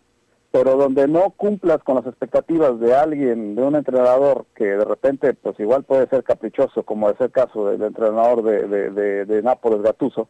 pero 0.50 0.76
donde 0.76 1.08
no 1.08 1.30
cumplas 1.30 1.82
con 1.82 1.96
las 1.96 2.06
expectativas 2.06 2.78
de 2.80 2.94
alguien, 2.94 3.54
de 3.54 3.62
un 3.62 3.76
entrenador 3.76 4.46
que 4.54 4.64
de 4.64 4.84
repente, 4.84 5.34
pues 5.34 5.58
igual 5.60 5.84
puede 5.84 6.08
ser 6.08 6.24
caprichoso, 6.24 6.82
como 6.82 7.10
es 7.10 7.20
el 7.20 7.30
caso 7.30 7.68
del 7.68 7.82
entrenador 7.82 8.42
de, 8.42 8.90
de, 8.90 9.24
de, 9.24 9.42
Nápoles, 9.42 9.82
Gatuso, 9.82 10.28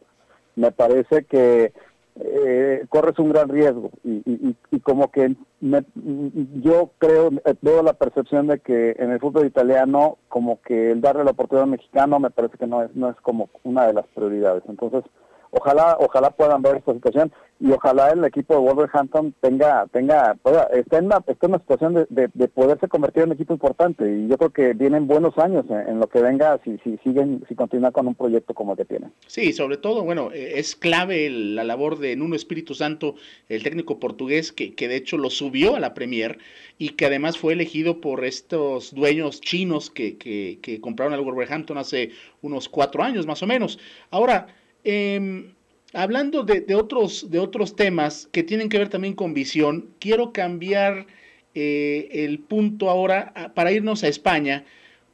me 0.55 0.71
parece 0.71 1.25
que 1.25 1.71
eh, 2.19 2.85
corres 2.89 3.19
un 3.19 3.29
gran 3.29 3.47
riesgo 3.47 3.91
y, 4.03 4.55
como 4.81 5.11
que 5.11 5.35
yo 5.61 6.91
creo, 6.97 7.29
veo 7.61 7.83
la 7.83 7.93
percepción 7.93 8.47
de 8.47 8.59
que 8.59 8.95
en 8.97 9.11
el 9.11 9.19
fútbol 9.19 9.45
italiano 9.45 10.17
como 10.27 10.61
que 10.61 10.91
el 10.91 11.01
darle 11.01 11.23
la 11.23 11.31
oportunidad 11.31 11.65
al 11.65 11.71
mexicano 11.71 12.19
me 12.19 12.31
parece 12.31 12.57
que 12.57 12.67
no 12.67 12.83
es, 12.83 12.95
no 12.95 13.09
es 13.09 13.15
como 13.17 13.49
una 13.63 13.85
de 13.87 13.93
las 13.93 14.07
prioridades. 14.07 14.63
Entonces, 14.67 15.03
ojalá 15.57 15.97
ojalá 15.99 16.29
puedan 16.31 16.61
ver 16.61 16.77
esta 16.77 16.93
situación 16.93 17.31
y 17.59 17.71
ojalá 17.71 18.11
el 18.11 18.23
equipo 18.23 18.53
de 18.53 18.59
Wolverhampton 18.59 19.33
tenga 19.41 19.87
tenga 19.87 20.35
pueda, 20.35 20.63
esté 20.73 20.97
en 20.97 21.05
una, 21.05 21.17
esté 21.27 21.45
en 21.47 21.51
una 21.51 21.59
situación 21.59 21.93
de, 21.93 22.29
de, 22.33 22.47
poderse 22.47 22.87
convertir 22.87 23.23
en 23.23 23.29
un 23.29 23.35
equipo 23.35 23.53
importante 23.53 24.09
y 24.09 24.27
yo 24.27 24.37
creo 24.37 24.51
que 24.51 24.73
vienen 24.73 25.07
buenos 25.07 25.37
años 25.37 25.65
en, 25.69 25.99
lo 25.99 26.07
que 26.07 26.21
venga 26.21 26.59
si, 26.63 26.77
si 26.83 26.97
siguen 26.97 27.43
si 27.47 27.55
continúan 27.55 27.91
con 27.91 28.07
un 28.07 28.15
proyecto 28.15 28.53
como 28.53 28.73
el 28.73 28.77
que 28.77 28.85
tienen. 28.85 29.11
Sí 29.25 29.53
sobre 29.53 29.77
todo 29.77 30.03
bueno 30.03 30.31
eh, 30.31 30.59
es 30.59 30.75
clave 30.75 31.29
la 31.29 31.63
labor 31.63 31.97
de 31.97 32.15
Nuno 32.15 32.35
Espíritu 32.35 32.75
Santo 32.75 33.15
el 33.49 33.63
técnico 33.63 33.99
portugués 33.99 34.51
que, 34.51 34.75
que 34.75 34.87
de 34.87 34.95
hecho 34.95 35.17
lo 35.17 35.29
subió 35.29 35.75
a 35.75 35.79
la 35.79 35.93
Premier 35.93 36.37
y 36.77 36.89
que 36.89 37.07
además 37.07 37.37
fue 37.37 37.53
elegido 37.53 38.01
por 38.01 38.23
estos 38.23 38.93
dueños 38.93 39.41
chinos 39.41 39.89
que, 39.89 40.17
que, 40.17 40.59
que 40.61 40.79
compraron 40.79 41.13
al 41.13 41.21
Wolverhampton 41.21 41.77
hace 41.77 42.11
unos 42.41 42.69
cuatro 42.69 43.03
años 43.03 43.25
más 43.25 43.41
o 43.41 43.47
menos. 43.47 43.79
Ahora 44.11 44.47
Em, 44.89 45.53
hablando 45.91 46.43
de, 46.43 46.73
otros, 46.73 47.29
de 47.29 47.39
otros 47.39 47.75
temas 47.75 48.29
que 48.31 48.41
tienen 48.41 48.69
que 48.69 48.77
ver 48.77 48.87
también 48.87 49.15
con 49.15 49.33
visión, 49.33 49.89
quiero 49.99 50.31
cambiar 50.31 51.07
eh, 51.55 52.07
el 52.09 52.39
punto 52.39 52.89
ahora 52.89 53.51
para 53.53 53.73
irnos 53.73 54.05
a 54.05 54.07
España, 54.07 54.63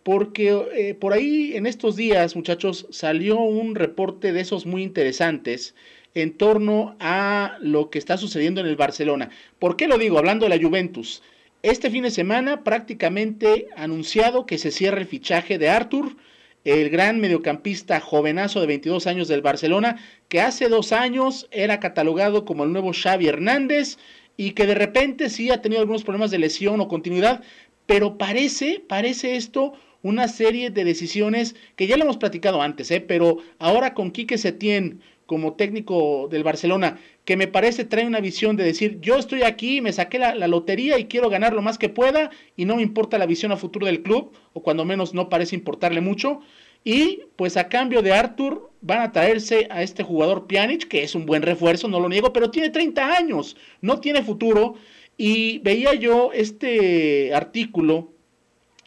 porque 0.03 0.55
eh, 0.75 0.93
por 0.93 1.13
ahí 1.13 1.55
en 1.55 1.65
estos 1.65 1.95
días, 1.95 2.35
muchachos, 2.35 2.85
salió 2.91 3.39
un 3.39 3.73
reporte 3.73 4.31
de 4.31 4.41
esos 4.41 4.67
muy 4.67 4.83
interesantes 4.83 5.73
en 6.13 6.37
torno 6.37 6.95
a 6.99 7.57
lo 7.59 7.89
que 7.89 7.97
está 7.97 8.17
sucediendo 8.17 8.61
en 8.61 8.67
el 8.67 8.75
Barcelona. 8.75 9.31
¿Por 9.57 9.75
qué 9.75 9.87
lo 9.87 9.97
digo? 9.97 10.19
Hablando 10.19 10.47
de 10.47 10.55
la 10.55 10.63
Juventus. 10.63 11.23
Este 11.63 11.89
fin 11.89 12.03
de 12.03 12.11
semana 12.11 12.63
prácticamente 12.63 13.69
anunciado 13.75 14.45
que 14.45 14.59
se 14.59 14.69
cierra 14.69 14.99
el 14.99 15.07
fichaje 15.07 15.57
de 15.57 15.69
Arthur 15.69 16.15
el 16.63 16.89
gran 16.89 17.19
mediocampista 17.19 17.99
jovenazo 17.99 18.61
de 18.61 18.67
22 18.67 19.07
años 19.07 19.27
del 19.27 19.41
Barcelona, 19.41 19.97
que 20.29 20.41
hace 20.41 20.69
dos 20.69 20.93
años 20.93 21.47
era 21.51 21.79
catalogado 21.79 22.45
como 22.45 22.63
el 22.63 22.71
nuevo 22.71 22.91
Xavi 22.93 23.27
Hernández 23.27 23.97
y 24.37 24.51
que 24.51 24.65
de 24.65 24.75
repente 24.75 25.29
sí 25.29 25.51
ha 25.51 25.61
tenido 25.61 25.81
algunos 25.81 26.03
problemas 26.03 26.31
de 26.31 26.39
lesión 26.39 26.79
o 26.79 26.87
continuidad, 26.87 27.43
pero 27.85 28.17
parece, 28.17 28.81
parece 28.87 29.35
esto 29.35 29.73
una 30.03 30.27
serie 30.27 30.69
de 30.69 30.83
decisiones 30.83 31.55
que 31.75 31.87
ya 31.87 31.97
lo 31.97 32.03
hemos 32.03 32.17
platicado 32.17 32.61
antes, 32.61 32.91
¿eh? 32.91 33.01
pero 33.01 33.37
ahora 33.57 33.95
con 33.95 34.11
Quique 34.11 34.37
Setién 34.37 35.01
como 35.25 35.53
técnico 35.53 36.27
del 36.29 36.43
Barcelona, 36.43 36.99
que 37.25 37.37
me 37.37 37.47
parece 37.47 37.85
trae 37.85 38.05
una 38.05 38.19
visión 38.19 38.57
de 38.57 38.65
decir, 38.65 38.99
yo 38.99 39.15
estoy 39.15 39.43
aquí, 39.43 39.81
me 39.81 39.93
saqué 39.93 40.19
la, 40.19 40.47
lotería 40.47 40.99
y 40.99 41.05
quiero 41.05 41.29
ganar 41.29 41.53
lo 41.53 41.61
más 41.61 41.77
que 41.77 41.89
pueda 41.89 42.29
y 42.57 42.65
no 42.65 42.75
me 42.75 42.83
importa 42.83 43.17
la 43.17 43.25
visión 43.25 43.51
a 43.51 43.57
futuro 43.57 43.85
del 43.85 44.03
club, 44.03 44.33
o 44.51 44.61
cuando 44.61 44.83
menos 44.85 45.13
no 45.13 45.29
parece 45.29 45.55
importarle 45.55 46.01
mucho. 46.01 46.41
Y 46.83 47.21
pues 47.37 47.55
a 47.55 47.69
cambio 47.69 48.01
de 48.01 48.11
Arthur 48.11 48.69
van 48.81 48.99
a 48.99 49.11
traerse 49.13 49.67
a 49.69 49.81
este 49.81 50.03
jugador 50.03 50.47
Pjanic, 50.47 50.89
que 50.89 51.03
es 51.03 51.15
un 51.15 51.25
buen 51.25 51.41
refuerzo, 51.41 51.87
no 51.87 52.01
lo 52.01 52.09
niego, 52.09 52.33
pero 52.33 52.51
tiene 52.51 52.69
30 52.69 53.15
años, 53.15 53.55
no 53.79 54.01
tiene 54.01 54.21
futuro. 54.21 54.75
Y 55.15 55.59
veía 55.59 55.93
yo 55.93 56.31
este 56.33 57.33
artículo 57.33 58.12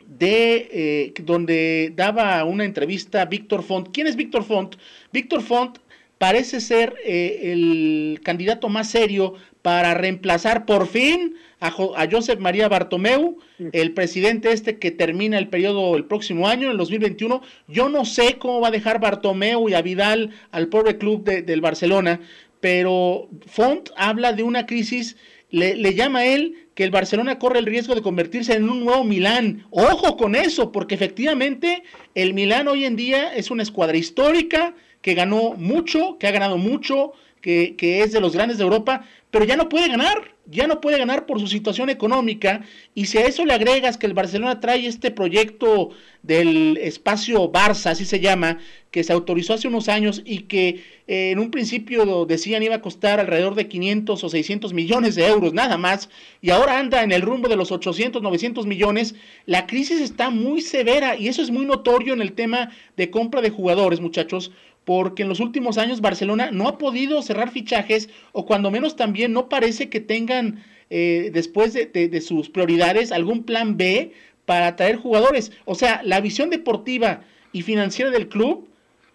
de 0.06 0.68
eh, 0.70 1.14
donde 1.22 1.92
daba 1.94 2.44
una 2.44 2.64
entrevista 2.64 3.22
a 3.22 3.26
Víctor 3.26 3.62
Font. 3.62 3.88
¿Quién 3.92 4.06
es 4.06 4.16
Víctor 4.16 4.44
Font? 4.44 4.76
Víctor 5.12 5.42
Font 5.42 5.78
parece 6.18 6.60
ser 6.60 6.94
eh, 7.04 7.52
el 7.52 8.20
candidato 8.22 8.68
más 8.68 8.90
serio 8.90 9.34
para 9.62 9.94
reemplazar 9.94 10.64
por 10.64 10.86
fin 10.86 11.34
a, 11.60 11.72
Josep 12.10 12.38
María 12.38 12.68
Bartomeu, 12.68 13.38
el 13.72 13.92
presidente 13.92 14.52
este 14.52 14.78
que 14.78 14.90
termina 14.90 15.38
el 15.38 15.48
periodo 15.48 15.96
el 15.96 16.04
próximo 16.04 16.46
año, 16.46 16.66
en 16.66 16.72
el 16.72 16.76
2021. 16.78 17.42
Yo 17.66 17.88
no 17.88 18.04
sé 18.04 18.36
cómo 18.38 18.60
va 18.60 18.68
a 18.68 18.72
dejar 18.72 19.00
Bartomeu 19.00 19.68
y 19.68 19.74
a 19.74 19.82
Vidal 19.82 20.30
al 20.52 20.68
pobre 20.68 20.98
club 20.98 21.24
del 21.24 21.60
Barcelona, 21.60 22.20
pero 22.60 23.28
Font 23.46 23.90
habla 23.96 24.32
de 24.32 24.42
una 24.42 24.66
crisis, 24.66 25.16
le, 25.50 25.74
le 25.74 25.94
llama 25.94 26.20
a 26.20 26.26
él 26.26 26.65
que 26.76 26.84
el 26.84 26.90
Barcelona 26.90 27.38
corre 27.38 27.58
el 27.58 27.64
riesgo 27.64 27.94
de 27.94 28.02
convertirse 28.02 28.52
en 28.52 28.68
un 28.68 28.84
nuevo 28.84 29.02
Milán. 29.02 29.64
Ojo 29.70 30.18
con 30.18 30.34
eso, 30.34 30.72
porque 30.72 30.94
efectivamente 30.94 31.82
el 32.14 32.34
Milán 32.34 32.68
hoy 32.68 32.84
en 32.84 32.96
día 32.96 33.34
es 33.34 33.50
una 33.50 33.62
escuadra 33.62 33.96
histórica, 33.96 34.74
que 35.00 35.14
ganó 35.14 35.54
mucho, 35.54 36.18
que 36.18 36.26
ha 36.26 36.32
ganado 36.32 36.58
mucho, 36.58 37.14
que, 37.40 37.76
que, 37.76 38.02
es 38.02 38.12
de 38.12 38.20
los 38.20 38.34
grandes 38.34 38.58
de 38.58 38.64
Europa, 38.64 39.06
pero 39.30 39.46
ya 39.46 39.56
no 39.56 39.70
puede 39.70 39.88
ganar, 39.88 40.35
ya 40.48 40.66
no 40.66 40.80
puede 40.80 40.98
ganar 40.98 41.26
por 41.26 41.40
su 41.40 41.46
situación 41.46 41.90
económica. 41.90 42.62
Y 42.94 43.06
si 43.06 43.18
a 43.18 43.26
eso 43.26 43.44
le 43.44 43.54
agregas 43.54 43.98
que 43.98 44.06
el 44.06 44.14
Barcelona 44.14 44.60
trae 44.60 44.86
este 44.86 45.10
proyecto 45.10 45.90
del 46.22 46.78
espacio 46.78 47.50
Barça, 47.52 47.90
así 47.90 48.04
se 48.04 48.20
llama, 48.20 48.58
que 48.90 49.04
se 49.04 49.12
autorizó 49.12 49.54
hace 49.54 49.68
unos 49.68 49.88
años 49.88 50.22
y 50.24 50.40
que 50.44 50.82
eh, 51.06 51.30
en 51.30 51.38
un 51.38 51.50
principio 51.50 52.24
decían 52.24 52.62
iba 52.62 52.76
a 52.76 52.80
costar 52.80 53.20
alrededor 53.20 53.54
de 53.54 53.68
500 53.68 54.24
o 54.24 54.28
600 54.28 54.72
millones 54.72 55.14
de 55.14 55.26
euros, 55.26 55.52
nada 55.52 55.76
más, 55.76 56.08
y 56.40 56.50
ahora 56.50 56.78
anda 56.78 57.02
en 57.02 57.12
el 57.12 57.22
rumbo 57.22 57.48
de 57.48 57.56
los 57.56 57.70
800, 57.70 58.22
900 58.22 58.66
millones, 58.66 59.14
la 59.44 59.66
crisis 59.66 60.00
está 60.00 60.30
muy 60.30 60.62
severa 60.62 61.16
y 61.16 61.28
eso 61.28 61.42
es 61.42 61.50
muy 61.50 61.66
notorio 61.66 62.14
en 62.14 62.22
el 62.22 62.32
tema 62.32 62.70
de 62.96 63.10
compra 63.10 63.42
de 63.42 63.50
jugadores, 63.50 64.00
muchachos, 64.00 64.50
porque 64.86 65.24
en 65.24 65.28
los 65.28 65.40
últimos 65.40 65.78
años 65.78 66.00
Barcelona 66.00 66.50
no 66.52 66.68
ha 66.68 66.78
podido 66.78 67.20
cerrar 67.20 67.50
fichajes 67.50 68.08
o 68.30 68.46
cuando 68.46 68.70
menos 68.70 68.94
también 68.94 69.32
no 69.32 69.48
parece 69.48 69.90
que 69.90 69.98
tengan 69.98 70.62
eh, 70.90 71.30
después 71.32 71.72
de, 71.74 72.20
sus 72.20 72.48
prioridades 72.48 73.10
algún 73.10 73.42
plan 73.42 73.76
B 73.76 74.12
para 74.44 74.68
atraer 74.68 74.94
jugadores. 74.94 75.50
O 75.64 75.74
sea, 75.74 76.02
la 76.04 76.20
visión 76.20 76.50
deportiva 76.50 77.22
y 77.50 77.62
financiera 77.62 78.12
del 78.12 78.28
club 78.28 78.68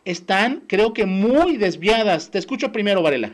están, 0.03 0.63
creo 0.67 0.91
que, 0.91 1.05
muy 1.05 1.55
desviadas. 1.55 2.31
Te 2.31 2.37
escucho 2.37 2.73
primero, 2.73 3.01
Varela. 3.01 3.33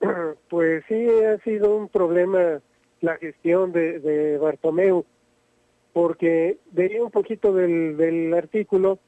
pues 0.48 0.84
sí 0.86 1.04
ha 1.24 1.42
sido 1.42 1.76
un 1.76 1.88
problema 1.88 2.60
la 3.00 3.16
gestión 3.16 3.72
de, 3.72 3.98
de 3.98 4.38
Bartomeu, 4.38 5.04
porque 5.92 6.58
veía 6.70 7.02
un 7.02 7.10
poquito 7.10 7.52
del, 7.52 7.96
del 7.96 8.32
artículo 8.34 9.00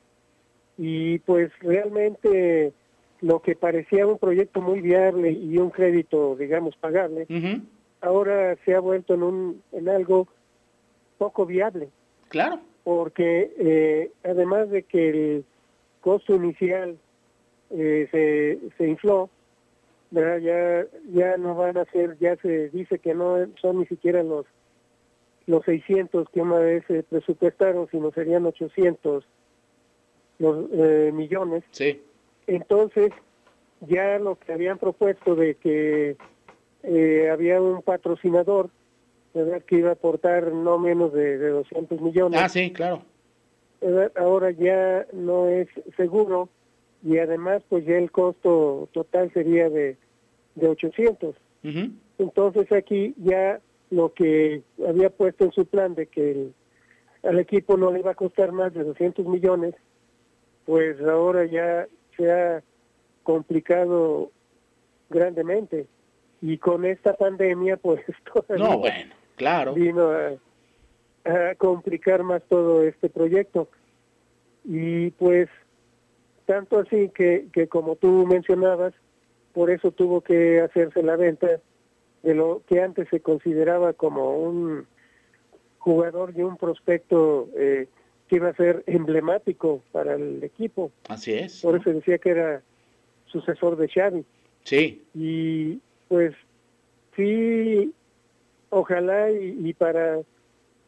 y 0.77 1.19
pues 1.21 1.51
realmente 1.61 2.73
lo 3.21 3.41
que 3.41 3.57
parecía 3.57 4.07
un 4.07 4.19
proyecto 4.19 4.61
muy 4.61 4.81
viable 4.81 5.31
y 5.31 5.59
un 5.59 5.71
crédito, 5.71 6.37
digamos, 6.37 6.77
pagable, 6.77 7.27
ahora 8.01 8.57
se 8.65 8.75
ha 8.75 8.81
vuelto 8.81 9.15
en, 9.15 9.23
un, 9.23 9.63
en 9.73 9.89
algo 9.89 10.29
poco 11.17 11.47
viable. 11.47 11.89
Claro. 12.29 12.61
Porque 12.83 13.55
eh, 13.59 14.11
además 14.25 14.69
de 14.69 14.83
que 14.83 15.09
el 15.09 15.45
costo 16.01 16.35
inicial 16.35 16.99
eh, 17.71 18.09
se, 18.11 18.59
se 18.77 18.89
infló, 18.89 19.31
ya 20.11 20.87
ya 21.11 21.37
no 21.39 21.55
van 21.55 21.79
a 21.79 21.85
ser, 21.87 22.17
ya 22.19 22.37
se 22.37 22.69
dice 22.69 22.99
que 22.99 23.15
no 23.15 23.37
son 23.61 23.79
ni 23.79 23.87
siquiera 23.87 24.23
los 24.23 24.47
los 25.47 25.65
600 25.65 26.29
que 26.31 26.41
una 26.41 26.59
vez 26.59 26.85
se 26.87 27.03
presupuestaron, 27.03 27.89
sino 27.91 28.11
serían 28.13 28.47
800 28.47 29.25
los 30.39 30.67
eh, 30.73 31.11
millones. 31.13 31.65
Sí. 31.71 32.03
Entonces, 32.47 33.11
ya 33.81 34.19
lo 34.19 34.37
que 34.37 34.53
habían 34.53 34.79
propuesto 34.79 35.35
de 35.35 35.55
que 35.57 36.17
eh, 36.83 37.31
había 37.31 37.61
un 37.61 37.83
patrocinador, 37.83 38.71
¿verdad? 39.33 39.63
Que 39.63 39.77
iba 39.77 39.91
a 39.91 39.95
aportar 39.95 40.53
no 40.53 40.79
menos 40.79 41.13
de, 41.13 41.39
de 41.39 41.49
200 41.49 42.01
millones. 42.01 42.41
Ah, 42.43 42.49
sí, 42.49 42.73
claro. 42.73 43.03
Ahora 44.17 44.51
ya 44.51 45.07
no 45.13 45.49
es 45.49 45.69
seguro 45.97 46.49
y 47.05 47.19
además 47.19 47.63
pues 47.69 47.85
ya 47.85 47.97
el 47.97 48.11
costo 48.11 48.89
total 48.93 49.31
sería 49.35 49.69
de, 49.69 49.97
de 50.55 50.69
800. 50.69 51.37
Entonces 52.19 52.71
aquí 52.73 53.15
ya 53.19 53.61
lo 53.91 54.13
que 54.13 54.63
había 54.87 55.11
puesto 55.11 55.45
en 55.45 55.53
su 55.53 55.67
plan 55.67 55.95
de 55.95 56.07
que 56.07 56.49
al 57.23 57.39
equipo 57.39 57.77
no 57.77 57.91
le 57.91 58.01
iba 58.01 58.13
a 58.13 58.15
costar 58.15 58.53
más 58.53 58.73
de 58.75 58.85
200 58.85 59.27
millones, 59.27 59.75
pues 60.65 61.01
ahora 61.03 61.45
ya 61.47 61.87
se 62.17 62.31
ha 62.31 62.63
complicado 63.23 64.31
grandemente. 65.11 65.87
Y 66.41 66.59
con 66.59 66.85
esta 66.85 67.15
pandemia, 67.15 67.77
pues 67.77 68.03
no, 68.59 68.79
bueno, 68.79 69.15
claro. 69.37 69.75
vino 69.75 70.11
a, 70.11 70.33
a 71.25 71.55
complicar 71.57 72.23
más 72.23 72.43
todo 72.49 72.83
este 72.83 73.09
proyecto. 73.09 73.69
Y 74.65 75.11
pues 75.13 75.49
tanto 76.47 76.79
así 76.79 77.11
que, 77.15 77.47
que 77.53 77.69
como 77.69 77.97
tú 77.97 78.27
mencionabas, 78.27 78.95
por 79.53 79.71
eso 79.71 79.91
tuvo 79.93 80.21
que 80.21 80.61
hacerse 80.61 81.03
la 81.03 81.17
venta 81.17 81.49
de 82.23 82.35
lo 82.35 82.63
que 82.67 82.81
antes 82.83 83.09
se 83.09 83.21
consideraba 83.21 83.93
como 83.93 84.39
un 84.39 84.87
jugador 85.79 86.33
y 86.37 86.43
un 86.43 86.57
prospecto 86.57 87.49
eh, 87.57 87.87
que 88.29 88.37
iba 88.37 88.49
a 88.49 88.55
ser 88.55 88.83
emblemático 88.87 89.83
para 89.93 90.15
el 90.15 90.43
equipo. 90.43 90.91
Así 91.09 91.33
es. 91.33 91.61
Por 91.61 91.77
eso 91.77 91.93
decía 91.93 92.19
que 92.19 92.31
era 92.31 92.63
sucesor 93.27 93.77
de 93.77 93.89
Xavi. 93.89 94.25
Sí. 94.65 95.03
Y 95.15 95.81
pues 96.09 96.35
sí, 97.17 97.93
ojalá 98.71 99.31
y, 99.31 99.73
para 99.75 100.21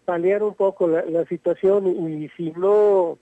paliar 0.04 0.42
un 0.42 0.54
poco 0.54 0.88
la, 0.88 1.24
situación 1.26 1.86
y, 1.86 2.28
si 2.36 2.52
no 2.52 3.18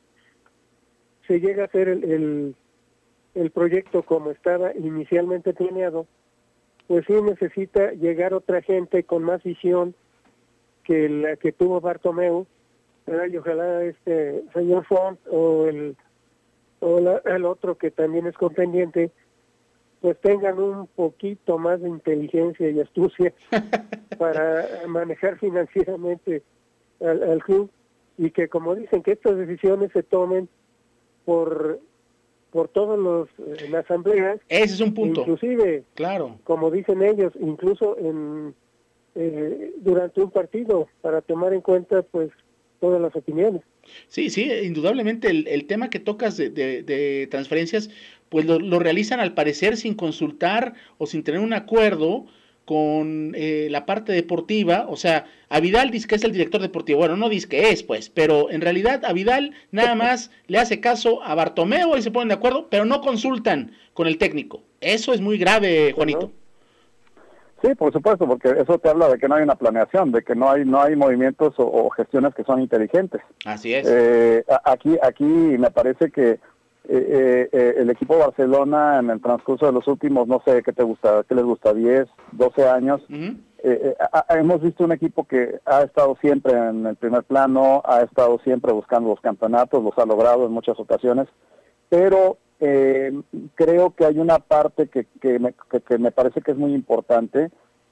se 1.26 1.40
llega 1.40 1.62
a 1.62 1.66
hacer 1.66 1.88
el, 1.88 2.54
el, 3.34 3.50
proyecto 3.50 4.02
como 4.02 4.30
estaba 4.30 4.74
inicialmente 4.74 5.54
planeado, 5.54 6.06
pues 6.86 7.04
sí 7.06 7.14
necesita 7.22 7.92
llegar 7.92 8.34
otra 8.34 8.60
gente 8.60 9.04
con 9.04 9.22
más 9.22 9.42
visión 9.42 9.94
que 10.84 11.08
la 11.08 11.36
que 11.36 11.52
tuvo 11.52 11.80
Bartomeu, 11.80 12.46
y 13.06 13.36
ojalá 13.36 13.84
este 13.84 14.42
señor 14.52 14.84
Font 14.86 15.18
o 15.30 15.66
el 15.66 15.96
o 16.80 16.98
el 16.98 17.44
otro 17.44 17.78
que 17.78 17.90
también 17.90 18.26
es 18.26 18.34
contendiente, 18.34 19.10
pues 20.00 20.20
tengan 20.20 20.58
un 20.58 20.86
poquito 20.86 21.56
más 21.56 21.80
de 21.80 21.88
inteligencia 21.88 22.68
y 22.68 22.78
astucia 22.80 23.32
para 24.18 24.66
manejar 24.86 25.38
financieramente 25.38 26.42
al, 27.00 27.42
club. 27.42 27.70
Y 28.18 28.30
que 28.30 28.48
como 28.48 28.74
dicen 28.74 29.02
que 29.02 29.12
estas 29.12 29.36
decisiones 29.36 29.92
se 29.92 30.02
tomen 30.02 30.48
por 31.24 31.80
por 32.50 32.68
todos 32.68 32.96
los 32.96 33.28
en 33.64 33.74
asambleas. 33.74 34.40
Ese 34.48 34.74
es 34.74 34.80
un 34.80 34.94
punto. 34.94 35.22
Inclusive 35.22 35.84
claro. 35.94 36.38
como 36.44 36.70
dicen 36.70 37.02
ellos 37.02 37.32
incluso 37.40 37.98
en 37.98 38.54
eh, 39.16 39.72
durante 39.78 40.20
un 40.20 40.30
partido 40.30 40.86
para 41.00 41.20
tomar 41.22 41.52
en 41.52 41.62
cuenta 41.62 42.02
pues 42.02 42.30
todas 42.84 43.00
las 43.00 43.16
opiniones 43.16 43.62
Sí, 44.08 44.28
sí, 44.28 44.50
indudablemente 44.62 45.28
el, 45.30 45.66
tema 45.66 45.90
que 45.90 45.98
tocas 45.98 46.36
de, 46.36 47.28
transferencias, 47.30 47.90
pues 48.28 48.44
lo, 48.44 48.78
realizan 48.78 49.20
al 49.20 49.34
parecer 49.34 49.76
sin 49.76 49.94
consultar 49.94 50.74
o 50.98 51.06
sin 51.06 51.22
tener 51.22 51.40
un 51.40 51.52
acuerdo 51.52 52.26
con 52.64 53.32
eh, 53.34 53.68
la 53.70 53.84
parte 53.84 54.12
deportiva, 54.12 54.86
o 54.88 54.96
sea, 54.96 55.26
a 55.50 55.60
Vidal 55.60 55.90
dice 55.90 56.08
que 56.08 56.14
es 56.14 56.24
el 56.24 56.32
director 56.32 56.62
deportivo, 56.62 57.00
bueno, 57.00 57.14
no 57.14 57.28
dice 57.28 57.46
que 57.46 57.68
es, 57.70 57.82
pues, 57.82 58.08
pero 58.08 58.50
en 58.50 58.62
realidad 58.62 59.04
a 59.04 59.12
Vidal 59.12 59.52
nada 59.70 59.94
más 59.94 60.30
le 60.46 60.58
hace 60.58 60.80
caso 60.80 61.22
a 61.22 61.34
Bartomeo 61.34 61.94
y 61.98 62.02
se 62.02 62.10
ponen 62.10 62.28
de 62.28 62.34
acuerdo, 62.34 62.68
pero 62.70 62.86
no 62.86 63.02
consultan 63.02 63.72
con 63.92 64.06
el 64.06 64.16
técnico. 64.16 64.62
Eso 64.80 65.12
es 65.12 65.20
muy 65.20 65.36
grave, 65.36 65.92
Juanito. 65.92 66.32
Sí, 67.64 67.74
por 67.74 67.92
supuesto, 67.94 68.26
porque 68.26 68.50
eso 68.50 68.78
te 68.78 68.90
habla 68.90 69.08
de 69.08 69.18
que 69.18 69.26
no 69.26 69.36
hay 69.36 69.42
una 69.42 69.54
planeación, 69.54 70.12
de 70.12 70.22
que 70.22 70.34
no 70.34 70.50
hay 70.50 70.66
no 70.66 70.82
hay 70.82 70.96
movimientos 70.96 71.54
o, 71.56 71.88
gestiones 71.90 72.34
que 72.34 72.44
son 72.44 72.60
inteligentes. 72.60 73.22
Así 73.46 73.72
es. 73.72 73.86
Eh, 73.88 74.44
aquí 74.64 74.98
aquí 75.02 75.24
me 75.24 75.70
parece 75.70 76.10
que 76.10 76.32
eh, 76.32 77.48
eh, 77.50 77.74
el 77.78 77.88
equipo 77.88 78.18
Barcelona 78.18 78.98
en 78.98 79.08
el 79.08 79.22
transcurso 79.22 79.64
de 79.64 79.72
los 79.72 79.88
últimos, 79.88 80.28
no 80.28 80.42
sé 80.44 80.62
qué 80.62 80.74
te 80.74 80.82
gusta, 80.82 81.24
qué 81.26 81.34
les 81.34 81.44
gusta, 81.44 81.72
10, 81.72 82.06
12 82.32 82.68
años, 82.68 83.00
hemos 84.28 84.60
visto 84.60 84.84
un 84.84 84.92
equipo 84.92 85.24
que 85.24 85.58
ha 85.64 85.84
estado 85.84 86.18
siempre 86.20 86.52
en 86.52 86.84
el 86.84 86.96
primer 86.96 87.22
plano, 87.22 87.80
ha 87.86 88.02
estado 88.02 88.38
siempre 88.40 88.74
buscando 88.74 89.08
los 89.08 89.20
campeonatos, 89.22 89.82
los 89.82 89.96
ha 89.96 90.04
logrado 90.04 90.44
en 90.44 90.52
muchas 90.52 90.78
ocasiones, 90.78 91.28
pero 91.88 92.36
eh, 92.60 93.12
creo 93.54 93.90
que 93.90 94.04
hay 94.04 94.18
una 94.18 94.38
parte 94.38 94.88
que, 94.88 95.06
que, 95.20 95.38
me, 95.38 95.54
que, 95.86 95.98
me 95.98 96.12
parece 96.12 96.40
que 96.40 96.52
es 96.52 96.56
muy 96.56 96.74
importante. 96.74 97.50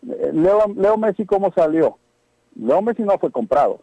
Eh, 0.08 0.30
Leo, 0.32 0.72
Leo 0.76 0.96
Messi, 0.96 1.24
¿cómo 1.26 1.52
salió? 1.52 1.98
Leo 2.54 2.82
Messi 2.82 3.02
no 3.02 3.18
fue 3.18 3.30
comprado. 3.30 3.80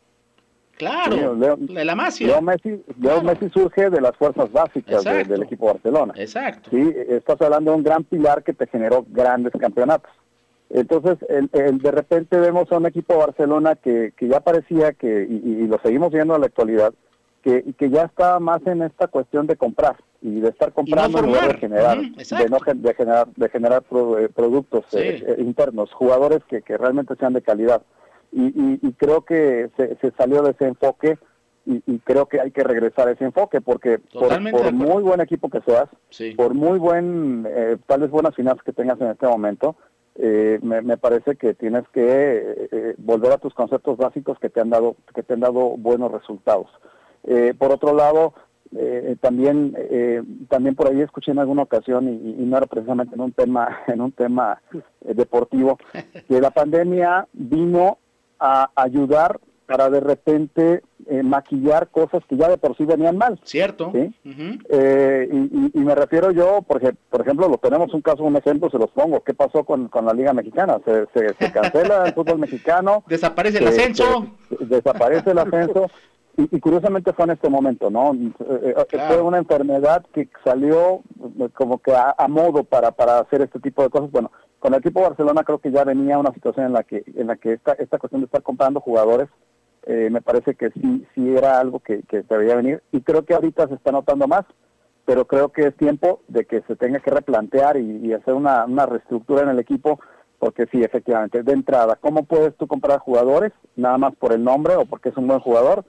Claro, 0.78 1.36
Leo, 1.36 1.58
la 1.60 1.96
Masia. 1.96 2.28
Leo 2.28 2.42
Messi, 2.42 2.82
Leo 3.00 3.22
Messi 3.22 3.50
surge 3.50 3.90
de 3.90 4.00
las 4.00 4.16
fuerzas 4.16 4.50
básicas 4.52 5.04
del 5.04 5.44
equipo 5.44 5.66
Barcelona. 5.66 6.14
Exacto. 6.16 6.70
Sí, 6.72 6.94
estás 7.10 7.42
hablando 7.42 7.72
de 7.72 7.78
un 7.78 7.84
gran 7.84 8.06
pilar 8.06 8.44
que 8.44 8.54
te 8.54 8.66
generó 8.68 9.06
grandes 9.10 9.52
campeonatos. 9.60 10.12
Entonces, 10.70 11.18
el, 11.28 11.80
de 11.80 11.92
repente 11.92 12.40
vemos 12.40 12.72
a 12.72 12.78
un 12.78 12.86
equipo 12.86 13.18
Barcelona 13.18 13.76
que, 13.76 14.14
que 14.16 14.28
ya 14.28 14.40
parecía 14.40 14.94
que, 14.94 15.24
y, 15.28 15.68
lo 15.68 15.80
seguimos 15.84 16.12
viendo 16.14 16.36
en 16.36 16.42
la 16.42 16.48
actualidad, 16.48 16.94
que, 17.42 17.74
que 17.78 17.90
ya 17.90 18.04
está 18.04 18.40
más 18.40 18.66
en 18.68 18.84
esta 18.84 19.08
cuestión 19.08 19.48
de 19.48 19.58
comprar 19.58 19.98
y 20.22 20.40
de 20.42 20.50
estar 20.50 20.74
comprando 20.74 21.20
en 21.20 21.26
lugar 21.28 21.54
de 21.54 21.60
generar, 21.60 21.98
de, 21.98 22.50
no, 22.50 22.58
de 22.76 22.94
generar, 22.94 23.28
de 23.36 23.50
generar 23.50 23.84
eh, 23.92 24.30
productos 24.34 24.86
eh, 24.94 25.24
eh, 25.26 25.36
internos, 25.40 25.92
jugadores 25.94 26.44
que, 26.46 26.62
que 26.62 26.78
realmente 26.78 27.16
sean 27.16 27.34
de 27.34 27.42
calidad. 27.42 27.82
Y, 28.32 28.80
y, 28.86 28.92
creo 28.94 29.22
que 29.22 29.72
se, 29.76 29.96
se, 29.96 30.12
salió 30.12 30.44
de 30.44 30.52
ese 30.52 30.68
enfoque 30.68 31.18
y, 31.66 31.82
y, 31.88 31.98
creo 32.00 32.28
que 32.28 32.40
hay 32.40 32.52
que 32.52 32.64
regresar 32.64 33.08
a 33.08 33.12
ese 33.14 33.26
enfoque 33.26 33.60
porque 33.60 33.98
por, 33.98 34.40
muy 34.72 35.02
buen 35.02 35.20
equipo 35.20 35.50
que 35.50 35.62
seas, 35.62 35.90
por 36.38 36.54
muy 36.54 36.78
buen, 36.78 37.48
eh, 37.50 37.78
tal 37.88 38.02
vez 38.02 38.12
buenas 38.12 38.36
finanzas 38.36 38.64
que 38.64 38.72
tengas 38.72 39.02
en 39.02 39.08
este 39.08 39.26
momento, 39.26 39.76
eh, 40.16 40.60
me, 40.62 40.82
me, 40.84 40.98
parece 40.98 41.38
que 41.38 41.56
tienes 41.56 41.86
que 41.92 42.96
volver 43.00 43.32
a 43.32 43.40
tus 43.40 43.56
conceptos 43.56 43.98
básicos 43.98 44.38
que 44.38 44.52
te 44.52 44.62
han 44.62 44.70
dado 44.70 44.96
que 45.16 45.24
te 45.24 45.34
han 45.34 45.40
dado 45.40 45.76
buenos 45.76 46.12
resultados. 46.12 46.68
por 47.58 47.72
otro 47.72 47.96
lado, 47.96 48.36
eh, 48.76 49.16
también 49.20 49.74
eh, 49.78 50.22
también 50.48 50.76
por 50.76 50.88
ahí 50.88 51.02
escuché 51.02 51.32
en 51.32 51.40
alguna 51.40 51.64
ocasión 51.64 52.08
y, 52.08 52.46
no 52.46 52.56
era 52.56 52.68
precisamente 52.68 53.16
en 53.16 53.22
un 53.22 53.32
tema 53.32 53.80
en 53.88 54.00
un 54.00 54.12
tema 54.12 54.62
eh, 54.72 55.14
deportivo 55.16 55.80
que 56.28 56.40
la 56.40 56.52
pandemia 56.52 57.28
vino 57.34 57.98
a 58.40 58.70
ayudar 58.76 59.40
para 59.66 59.90
de 59.90 60.00
repente 60.00 60.82
maquillar 61.24 61.90
cosas 61.90 62.24
que 62.28 62.38
ya 62.38 62.50
de 62.50 62.58
por 62.58 62.76
sí 62.76 62.86
venían 62.86 63.18
mal. 63.18 63.40
Cierto. 63.44 63.92
Y, 63.94 65.80
me 65.80 65.96
refiero 65.96 66.32
yo 66.32 66.64
porque 66.68 66.94
por 67.10 67.22
ejemplo 67.22 67.48
lo 67.48 67.58
tenemos 67.58 67.94
un 67.94 68.02
caso 68.02 68.24
un 68.24 68.36
ejemplo 68.36 68.70
se 68.72 68.80
los 68.80 68.90
pongo. 68.92 69.24
Qué 69.24 69.34
pasó 69.34 69.64
con, 69.64 69.88
con 69.90 70.06
la 70.06 70.14
liga 70.14 70.34
mexicana 70.34 70.80
se, 70.86 71.06
se, 71.14 71.52
cancela 71.52 72.06
el 72.06 72.14
fútbol 72.14 72.40
mexicano. 72.40 73.04
Desaparece 73.08 73.60
el 73.60 73.68
ascenso. 73.68 74.28
Desaparece 74.60 75.32
el 75.32 75.40
ascenso 75.40 75.88
y, 76.52 76.60
curiosamente 76.60 77.14
fue 77.14 77.26
en 77.26 77.32
este 77.32 77.50
momento, 77.50 77.90
¿no? 77.90 78.14
Eh, 78.14 78.74
eh, 78.78 79.00
fue 79.08 79.22
una 79.22 79.38
enfermedad 79.38 80.06
que 80.14 80.30
salió 80.44 81.02
eh, 81.40 81.50
como 81.54 81.80
que 81.80 81.94
a, 81.94 82.28
modo 82.28 82.64
para, 82.64 82.92
para 82.92 83.20
hacer 83.20 83.42
este 83.42 83.60
tipo 83.60 83.84
de 83.84 83.90
cosas. 83.90 84.12
Bueno, 84.12 84.32
con 84.60 84.74
el 84.74 84.80
equipo 84.80 85.02
Barcelona 85.02 85.44
creo 85.44 85.60
que 85.60 85.72
ya 85.72 85.84
venía 85.84 86.18
una 86.18 86.34
situación 86.34 86.68
en 86.68 86.74
la 86.74 86.84
que 86.84 87.04
en 87.16 87.28
la 87.28 87.36
que 87.36 87.54
esta 87.54 87.74
esta 87.74 87.98
cuestión 87.98 88.22
de 88.22 88.26
estar 88.26 88.44
comprando 88.44 88.80
jugadores 88.82 89.30
eh, 89.84 90.10
me 90.12 90.22
parece 90.22 90.56
que 90.56 90.70
sí 90.72 91.06
sí 91.16 91.36
era 91.36 91.60
algo 91.60 91.80
que, 91.80 92.04
que 92.04 92.24
debería 92.24 92.56
venir 92.56 92.84
y 92.92 93.02
creo 93.02 93.24
que 93.24 93.34
ahorita 93.34 93.68
se 93.68 93.76
está 93.76 93.92
notando 93.92 94.28
más 94.28 94.46
pero 95.06 95.26
creo 95.26 95.50
que 95.50 95.68
es 95.68 95.76
tiempo 95.78 96.22
de 96.28 96.46
que 96.46 96.62
se 96.68 96.76
tenga 96.76 97.00
que 97.00 97.10
replantear 97.10 97.78
y, 97.78 98.14
hacer 98.14 98.34
una, 98.34 98.66
una 98.66 98.86
reestructura 98.86 99.44
en 99.44 99.50
el 99.50 99.60
equipo 99.60 100.00
porque 100.38 100.68
sí, 100.72 100.82
efectivamente, 100.82 101.44
de 101.44 101.52
entrada, 101.52 101.98
¿cómo 102.00 102.24
puedes 102.24 102.56
tú 102.56 102.68
comprar 102.68 103.00
jugadores 103.00 103.52
nada 103.76 103.98
más 103.98 104.16
por 104.16 104.32
el 104.32 104.44
nombre 104.44 104.76
o 104.76 104.86
porque 104.86 105.10
es 105.10 105.18
un 105.18 105.28
buen 105.28 105.40
jugador 105.40 105.84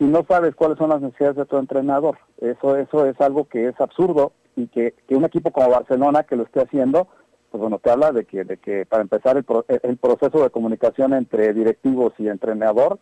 si 0.00 0.06
no 0.06 0.24
sabes 0.26 0.54
cuáles 0.54 0.78
son 0.78 0.88
las 0.88 1.02
necesidades 1.02 1.36
de 1.36 1.44
tu 1.44 1.58
entrenador? 1.58 2.18
Eso 2.40 2.76
eso 2.76 3.04
es 3.04 3.20
algo 3.20 3.44
que 3.44 3.68
es 3.68 3.80
absurdo 3.80 4.32
y 4.56 4.66
que, 4.68 4.94
que 5.06 5.14
un 5.14 5.26
equipo 5.26 5.52
como 5.52 5.68
Barcelona 5.68 6.22
que 6.22 6.36
lo 6.36 6.44
esté 6.44 6.62
haciendo, 6.62 7.06
pues 7.50 7.60
bueno, 7.60 7.78
te 7.78 7.90
habla 7.90 8.10
de 8.10 8.24
que, 8.24 8.44
de 8.44 8.56
que 8.56 8.86
para 8.86 9.02
empezar 9.02 9.36
el, 9.36 9.44
el 9.82 9.96
proceso 9.98 10.42
de 10.42 10.48
comunicación 10.48 11.12
entre 11.12 11.52
directivos 11.52 12.14
y 12.18 12.28
entrenador 12.28 12.98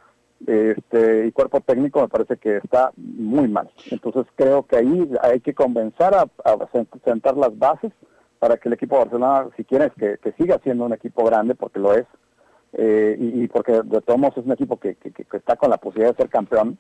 este, 0.47 1.27
y 1.27 1.33
cuerpo 1.33 1.61
técnico 1.61 2.01
me 2.01 2.09
parece 2.09 2.37
que 2.37 2.57
está 2.57 2.93
muy 2.97 3.49
mal. 3.49 3.71
Entonces 3.91 4.27
creo 4.35 4.65
que 4.65 4.77
ahí 4.77 5.11
hay 5.23 5.41
que 5.41 5.55
convencer 5.55 6.15
a, 6.15 6.27
sentar 7.05 7.37
las 7.37 7.57
bases 7.57 7.93
para 8.41 8.57
que 8.57 8.69
el 8.69 8.75
equipo 8.75 8.97
de 8.97 9.05
Barcelona, 9.05 9.49
si 9.57 9.65
quieres, 9.65 9.93
que, 9.97 10.19
siga 10.39 10.61
siendo 10.65 10.85
un 10.85 10.93
equipo 10.93 11.25
grande, 11.25 11.55
porque 11.55 11.81
lo 11.81 11.95
es, 11.95 12.07
eh, 12.73 13.17
y, 13.19 13.47
porque 13.49 13.73
de 13.73 14.01
todos 14.03 14.19
modos 14.19 14.39
es 14.39 14.45
un 14.45 14.53
equipo 14.53 14.79
que, 14.79 14.95
que, 14.97 15.13
está 15.33 15.57
con 15.57 15.71
la 15.71 15.79
posibilidad 15.79 16.11
de 16.15 16.23
ser 16.23 16.31
campeón, 16.31 16.79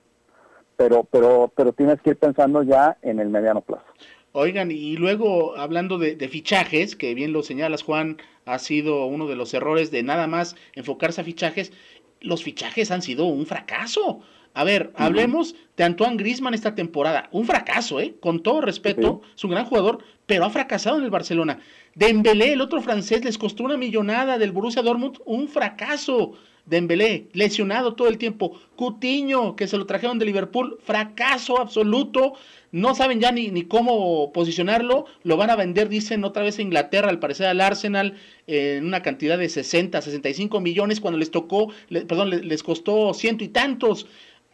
pero, 0.76 1.05
pero, 1.05 1.53
pero 1.55 1.72
tienes 1.72 2.01
que 2.03 2.11
ir 2.11 2.16
pensando 2.16 2.62
ya 2.62 2.99
en 3.03 3.20
el 3.20 3.28
mediano 3.28 3.61
plazo. 3.62 3.86
Oigan, 4.32 4.70
y 4.70 4.97
luego 4.97 5.57
hablando 5.57 5.99
de, 5.99 6.16
fichajes, 6.28 6.95
que 6.95 7.14
bien 7.14 7.32
lo 7.32 7.43
señalas 7.43 7.82
Juan, 7.82 8.18
ha 8.45 8.59
sido 8.59 9.07
uno 9.07 9.26
de 9.26 9.36
los 9.36 9.55
errores 9.55 9.91
de 9.91 10.03
nada 10.03 10.26
más 10.26 10.55
enfocarse 10.74 11.22
a 11.22 11.24
fichajes, 11.24 11.72
los 12.20 12.45
fichajes 12.45 12.91
han 12.91 13.03
sido 13.03 13.24
un 13.24 13.47
fracaso. 13.47 14.20
A 14.59 14.65
ver, 14.65 14.91
hablemos 14.97 15.55
de 15.77 15.85
Antoine 15.85 16.17
Grisman 16.17 16.53
esta 16.53 16.75
temporada. 16.75 17.29
Un 17.31 17.47
fracaso, 17.47 18.01
¿eh? 18.01 18.17
Con 18.19 18.43
todo 18.43 18.61
respeto, 18.61 19.23
es 19.37 19.45
un 19.45 19.53
gran 19.53 19.67
jugador, 19.67 20.03
pero 20.27 20.45
ha 20.45 20.51
fracasado 20.51 20.99
en 20.99 21.05
el 21.05 21.11
Barcelona. 21.11 21.61
Dembélé, 21.95 22.55
el 22.55 22.61
otro 22.61 22.83
francés, 22.83 23.25
les 23.25 23.39
costó 23.39 23.63
una 23.63 23.77
millonada 23.77 24.37
del 24.37 24.51
Borussia 24.51 24.83
Dortmund, 24.83 25.21
un 25.27 25.47
fracaso. 25.47 26.33
Dembélé, 26.67 27.29
lesionado 27.35 27.95
todo 27.95 28.09
el 28.09 28.19
tiempo. 28.19 28.61
Cutiño, 28.75 29.55
que 29.55 29.69
se 29.69 29.79
lo 29.79 29.87
trajeron 29.87 30.19
de 30.19 30.25
Liverpool, 30.25 30.81
fracaso 30.83 31.61
absoluto. 31.61 32.33
No 32.73 32.97
saben 32.97 33.21
ya 33.21 33.31
ni, 33.31 33.53
ni 33.53 33.63
cómo 33.63 34.33
posicionarlo. 34.33 35.05
Lo 35.23 35.37
van 35.37 35.51
a 35.51 35.57
vender, 35.57 35.89
dicen, 35.89 36.25
otra 36.25 36.43
vez 36.43 36.59
a 36.59 36.63
Inglaterra, 36.63 37.11
al 37.11 37.21
parecer 37.21 37.47
al 37.47 37.61
Arsenal, 37.61 38.17
en 38.49 38.85
una 38.85 39.03
cantidad 39.03 39.39
de 39.39 39.49
60, 39.49 40.03
65 40.03 40.61
millones, 40.61 40.99
cuando 41.01 41.17
les 41.17 41.31
tocó, 41.31 41.73
perdón, 41.89 42.31
les, 42.31 42.65
costó 42.65 43.15
ciento 43.15 43.45
y 43.45 43.49
tantos. 43.49 44.09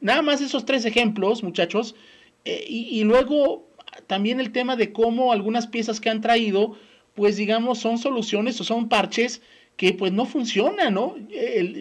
Nada 0.05 0.21
más 0.21 0.43
esos 0.43 0.67
tres 0.67 0.85
ejemplos, 0.85 1.43
muchachos. 1.43 1.95
Eh, 2.45 2.67
y, 2.69 3.03
luego 3.05 3.67
también 4.07 4.39
el 4.39 4.53
tema 4.53 4.77
de 4.77 4.93
cómo 4.93 5.33
algunas 5.33 5.67
piezas 5.67 5.99
que 5.99 6.11
han 6.11 6.21
traído, 6.21 6.77
pues 7.15 7.37
digamos, 7.37 7.79
son 7.79 7.97
soluciones 7.97 8.61
o 8.61 8.65
son 8.65 8.91
parches 8.91 9.41
que 9.79 9.95
pues 9.95 10.13
no 10.13 10.27
funciona, 10.27 10.91
¿no? 10.91 11.17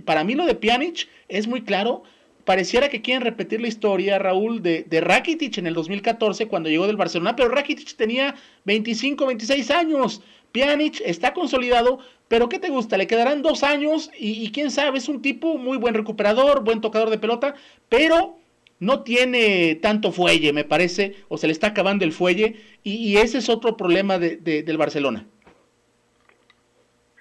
para 0.05 0.24
mí 0.24 0.36
lo 0.36 0.45
de 0.45 0.55
Pjanic 0.55 1.09
es 1.28 1.47
muy 1.47 1.63
claro. 1.63 2.03
Pareciera 2.45 2.88
que 2.88 3.01
quieren 3.01 3.24
repetir 3.24 3.59
la 3.59 3.67
historia, 3.67 4.17
Raúl, 4.19 4.63
de, 4.63 4.84
de 4.84 5.01
Rakitic 5.01 5.57
en 5.57 5.67
el 5.67 5.74
2014 5.74 6.47
cuando 6.47 6.69
llegó 6.69 6.88
del 6.88 6.95
Barcelona, 6.95 7.36
pero 7.36 7.49
Rakitic 7.49 7.93
tenía 7.97 8.36
25, 8.63 9.26
26 9.26 9.69
años. 9.69 10.21
Pjanic 10.53 11.01
está 11.03 11.33
consolidado, 11.33 11.99
pero 12.29 12.47
¿qué 12.47 12.59
te 12.59 12.69
gusta? 12.69 12.95
Le 12.95 13.07
quedarán 13.07 13.41
dos 13.41 13.63
años 13.63 14.09
y, 14.17 14.51
quién 14.51 14.71
sabe, 14.71 14.99
es 14.99 15.09
un 15.09 15.21
tipo 15.21 15.57
muy 15.57 15.77
buen 15.77 15.95
recuperador, 15.95 16.63
buen 16.63 16.79
tocador 16.79 17.09
de 17.09 17.17
pelota, 17.17 17.55
pero 17.89 18.37
no 18.79 19.03
tiene 19.03 19.75
tanto 19.81 20.11
fuelle, 20.11 20.53
me 20.53 20.63
parece, 20.63 21.15
o 21.27 21.37
se 21.37 21.47
le 21.47 21.53
está 21.53 21.67
acabando 21.67 22.05
el 22.05 22.13
fuelle, 22.13 22.55
y, 22.83 23.17
ese 23.17 23.39
es 23.39 23.49
otro 23.49 23.75
problema 23.75 24.19
de, 24.19 24.37
del 24.37 24.77
Barcelona. 24.77 25.25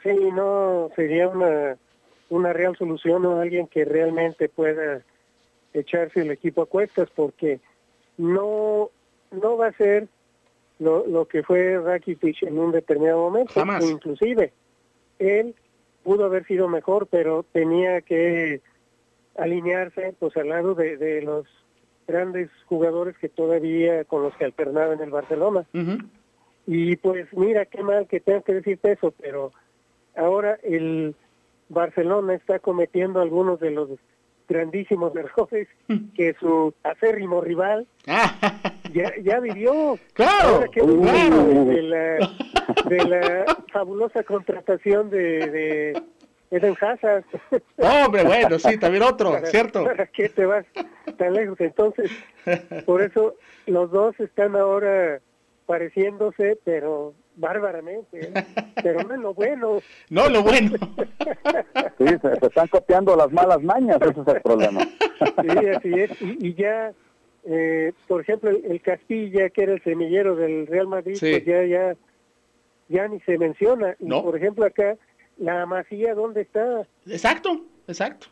Sí, 0.03 0.11
no 0.11 0.91
sería 0.95 1.29
una, 1.29 1.79
una 2.29 2.53
real 2.53 2.77
solución 2.77 3.25
o 3.25 3.41
alguien 3.41 3.67
que 3.67 3.85
realmente 3.85 4.49
pueda 4.51 5.03
echarse 5.73 6.21
el 6.21 6.33
equipo 6.33 6.63
a 6.63 6.67
cuestas 6.67 7.09
porque 7.15 7.61
no 8.19 8.91
no 9.31 9.57
va 9.57 9.69
a 9.69 9.73
ser 9.73 10.09
lo, 10.83 11.07
lo 11.07 11.27
que 11.27 11.43
fue 11.43 11.79
Rakitic 11.79 12.43
en 12.43 12.59
un 12.59 12.73
determinado 12.73 13.31
momento. 13.31 13.63
Inclusive, 13.81 14.53
él 15.19 15.55
pudo 16.03 16.25
haber 16.25 16.45
sido 16.47 16.69
mejor, 16.69 17.07
pero 17.07 17.45
tenía 17.53 18.01
que 18.01 18.61
alinearse 19.37 20.15
pues 20.19 20.37
al 20.37 20.49
lado 20.49 20.75
de, 20.75 20.97
de 20.97 21.23
los 21.23 21.47
grandes 22.07 22.51
jugadores 22.67 23.17
que 23.19 23.29
todavía 23.29 24.05
con 24.05 24.23
los 24.23 24.35
que 24.37 24.45
alternaba 24.45 24.95
en 24.95 25.01
el 25.01 25.11
Barcelona. 25.11 25.65
Y 26.67 26.97
pues 26.97 27.27
mira, 27.33 27.65
qué 27.67 27.83
mal 27.83 28.07
que 28.07 28.21
tengo 28.21 28.43
que 28.43 28.55
decirte 28.55 28.93
eso, 28.93 29.13
pero 29.21 29.53
ahora 30.17 30.59
el 30.63 31.15
Barcelona 31.69 32.35
está 32.35 32.59
cometiendo 32.59 33.21
algunos 33.21 33.61
de 33.61 33.71
los 33.71 33.89
grandísimos 34.49 35.15
errores 35.17 35.69
que 36.15 36.35
su 36.39 36.75
acérrimo 36.83 37.41
rival 37.41 37.87
ya, 38.93 39.13
ya 39.23 39.41
vivió. 39.41 39.99
Claro, 40.15 40.65
claro. 40.71 41.45
De, 41.65 41.83
la, 41.83 42.31
de 42.89 43.05
la 43.05 43.57
fabulosa 43.73 44.23
contratación 44.23 45.11
de, 45.11 45.51
de 45.51 46.03
Eden 46.51 46.77
Hazard. 46.81 47.25
hombre, 47.77 48.25
bueno, 48.25 48.59
sí, 48.59 48.79
también 48.79 49.03
otro, 49.03 49.35
¿cierto? 49.47 49.85
¿Para 49.85 50.07
qué 50.07 50.29
te 50.29 50.45
vas 50.45 50.67
tan 51.17 51.33
lejos? 51.33 51.59
Entonces, 51.61 52.11
por 52.85 53.03
eso 53.03 53.35
los 53.67 53.91
dos 53.91 54.19
están 54.21 54.55
ahora 54.57 55.21
pareciéndose, 55.67 56.59
pero 56.65 57.15
bárbaramente, 57.37 58.29
¿eh? 58.29 58.45
pero 58.83 59.03
no 59.03 59.15
es 59.15 59.21
lo 59.21 59.35
bueno. 59.35 59.79
No 60.11 60.29
lo 60.29 60.43
bueno. 60.43 60.77
Sí, 61.99 62.05
se, 62.21 62.47
están 62.47 62.69
copiando 62.69 63.17
las 63.17 63.33
malas 63.33 63.63
mañas, 63.63 63.97
ese 64.03 64.21
es 64.21 64.29
el 64.29 64.43
problema. 64.43 64.81
Sí, 64.81 65.69
así 65.69 65.93
es. 65.95 66.11
Y, 66.21 66.55
ya, 66.55 66.93
eh, 67.45 67.93
por 68.09 68.21
ejemplo, 68.21 68.51
el, 68.51 68.81
Castilla, 68.81 69.51
que 69.51 69.63
era 69.63 69.73
el 69.73 69.83
semillero 69.83 70.37
del 70.37 70.67
Real 70.67 70.89
Madrid, 70.89 71.17
pues 71.19 71.45
ya, 71.45 71.65
ya, 71.65 71.97
ya 72.89 73.09
ni 73.09 73.21
se 73.21 73.39
menciona. 73.39 73.97
Y 73.99 74.09
por 74.09 74.37
ejemplo, 74.37 74.65
acá, 74.65 74.97
la 75.39 75.67
Masía, 75.67 76.15
¿dónde 76.15 76.43
está? 76.43 76.87
Exacto, 77.07 77.65
exacto. 77.87 78.29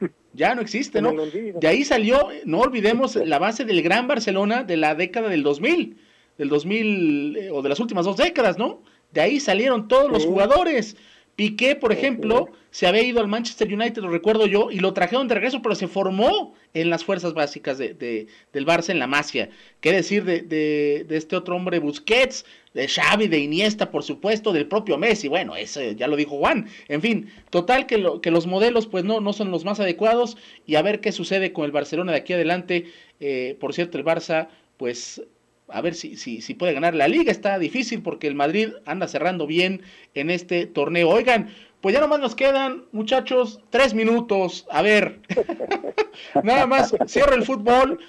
Ya 0.36 0.52
no 0.56 0.62
existe, 0.62 1.00
¿no? 1.00 1.12
De 1.12 1.68
ahí 1.68 1.84
salió, 1.84 2.26
no 2.44 2.58
olvidemos, 2.58 3.14
la 3.14 3.38
base 3.38 3.64
del 3.64 3.82
Gran 3.82 4.08
Barcelona 4.08 4.64
de 4.64 4.76
la 4.76 4.96
década 4.96 5.28
del 5.28 5.44
2000 5.44 5.96
del 6.38 6.48
2000 6.48 7.36
eh, 7.36 7.50
o 7.50 7.62
de 7.62 7.68
las 7.68 7.80
últimas 7.80 8.04
dos 8.04 8.16
décadas, 8.16 8.58
¿no? 8.58 8.82
De 9.12 9.20
ahí 9.20 9.40
salieron 9.40 9.88
todos 9.88 10.10
los 10.10 10.26
jugadores. 10.26 10.96
Piqué, 11.36 11.74
por 11.74 11.92
ejemplo, 11.92 12.48
se 12.70 12.86
había 12.86 13.02
ido 13.02 13.20
al 13.20 13.26
Manchester 13.26 13.72
United, 13.72 14.02
lo 14.02 14.08
recuerdo 14.08 14.46
yo, 14.46 14.70
y 14.70 14.78
lo 14.78 14.92
trajeron 14.92 15.26
de 15.26 15.34
regreso, 15.34 15.62
pero 15.62 15.74
se 15.74 15.88
formó 15.88 16.54
en 16.74 16.90
las 16.90 17.04
fuerzas 17.04 17.34
básicas 17.34 17.76
de, 17.76 18.26
del 18.52 18.66
Barça 18.66 18.90
en 18.90 19.00
la 19.00 19.08
Masia. 19.08 19.50
¿Qué 19.80 19.92
decir 19.92 20.24
de, 20.24 20.42
de, 20.42 21.06
este 21.10 21.34
otro 21.34 21.56
hombre, 21.56 21.80
Busquets, 21.80 22.44
de 22.72 22.86
Xavi, 22.86 23.26
de 23.26 23.38
Iniesta, 23.38 23.90
por 23.90 24.04
supuesto, 24.04 24.52
del 24.52 24.66
propio 24.66 24.96
Messi? 24.96 25.26
Bueno, 25.26 25.56
ese 25.56 25.96
ya 25.96 26.06
lo 26.06 26.14
dijo 26.14 26.38
Juan. 26.38 26.68
En 26.86 27.00
fin, 27.00 27.30
total 27.50 27.86
que, 27.86 27.98
lo, 27.98 28.20
que 28.20 28.30
los 28.30 28.46
modelos 28.46 28.86
pues 28.86 29.04
no, 29.04 29.20
no 29.20 29.32
son 29.32 29.50
los 29.50 29.64
más 29.64 29.80
adecuados 29.80 30.36
y 30.66 30.76
a 30.76 30.82
ver 30.82 31.00
qué 31.00 31.10
sucede 31.10 31.52
con 31.52 31.64
el 31.64 31.72
Barcelona 31.72 32.12
de 32.12 32.18
aquí 32.18 32.32
adelante. 32.32 32.86
Eh, 33.18 33.56
por 33.58 33.74
cierto, 33.74 33.98
el 33.98 34.04
Barça 34.04 34.48
pues 34.76 35.22
a 35.68 35.80
ver 35.80 35.94
si, 35.94 36.16
si, 36.16 36.40
si 36.40 36.54
puede 36.54 36.72
ganar. 36.72 36.94
La 36.94 37.08
liga 37.08 37.30
está 37.30 37.58
difícil 37.58 38.02
porque 38.02 38.26
el 38.26 38.34
Madrid 38.34 38.74
anda 38.84 39.08
cerrando 39.08 39.46
bien 39.46 39.82
en 40.14 40.30
este 40.30 40.66
torneo. 40.66 41.08
Oigan, 41.10 41.50
pues 41.80 41.94
ya 41.94 42.00
nomás 42.00 42.20
nos 42.20 42.34
quedan, 42.34 42.84
muchachos, 42.92 43.60
tres 43.70 43.94
minutos. 43.94 44.66
A 44.70 44.82
ver, 44.82 45.20
nada 46.42 46.66
más 46.66 46.94
cierro 47.06 47.34
el 47.34 47.44
fútbol 47.44 48.00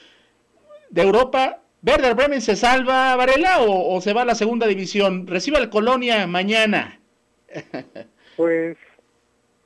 de 0.90 1.02
Europa. 1.02 1.62
¿Werder 1.86 2.16
Bremen 2.16 2.42
se 2.42 2.56
salva, 2.56 3.16
Varela, 3.16 3.60
o, 3.60 4.02
se 4.02 4.14
va 4.14 4.24
a 4.24 4.26
la 4.26 4.34
segunda 4.34 4.66
división? 4.66 5.28
Recibe 5.28 5.58
al 5.58 5.70
Colonia 5.70 6.26
mañana. 6.26 7.00
pues, 8.38 8.78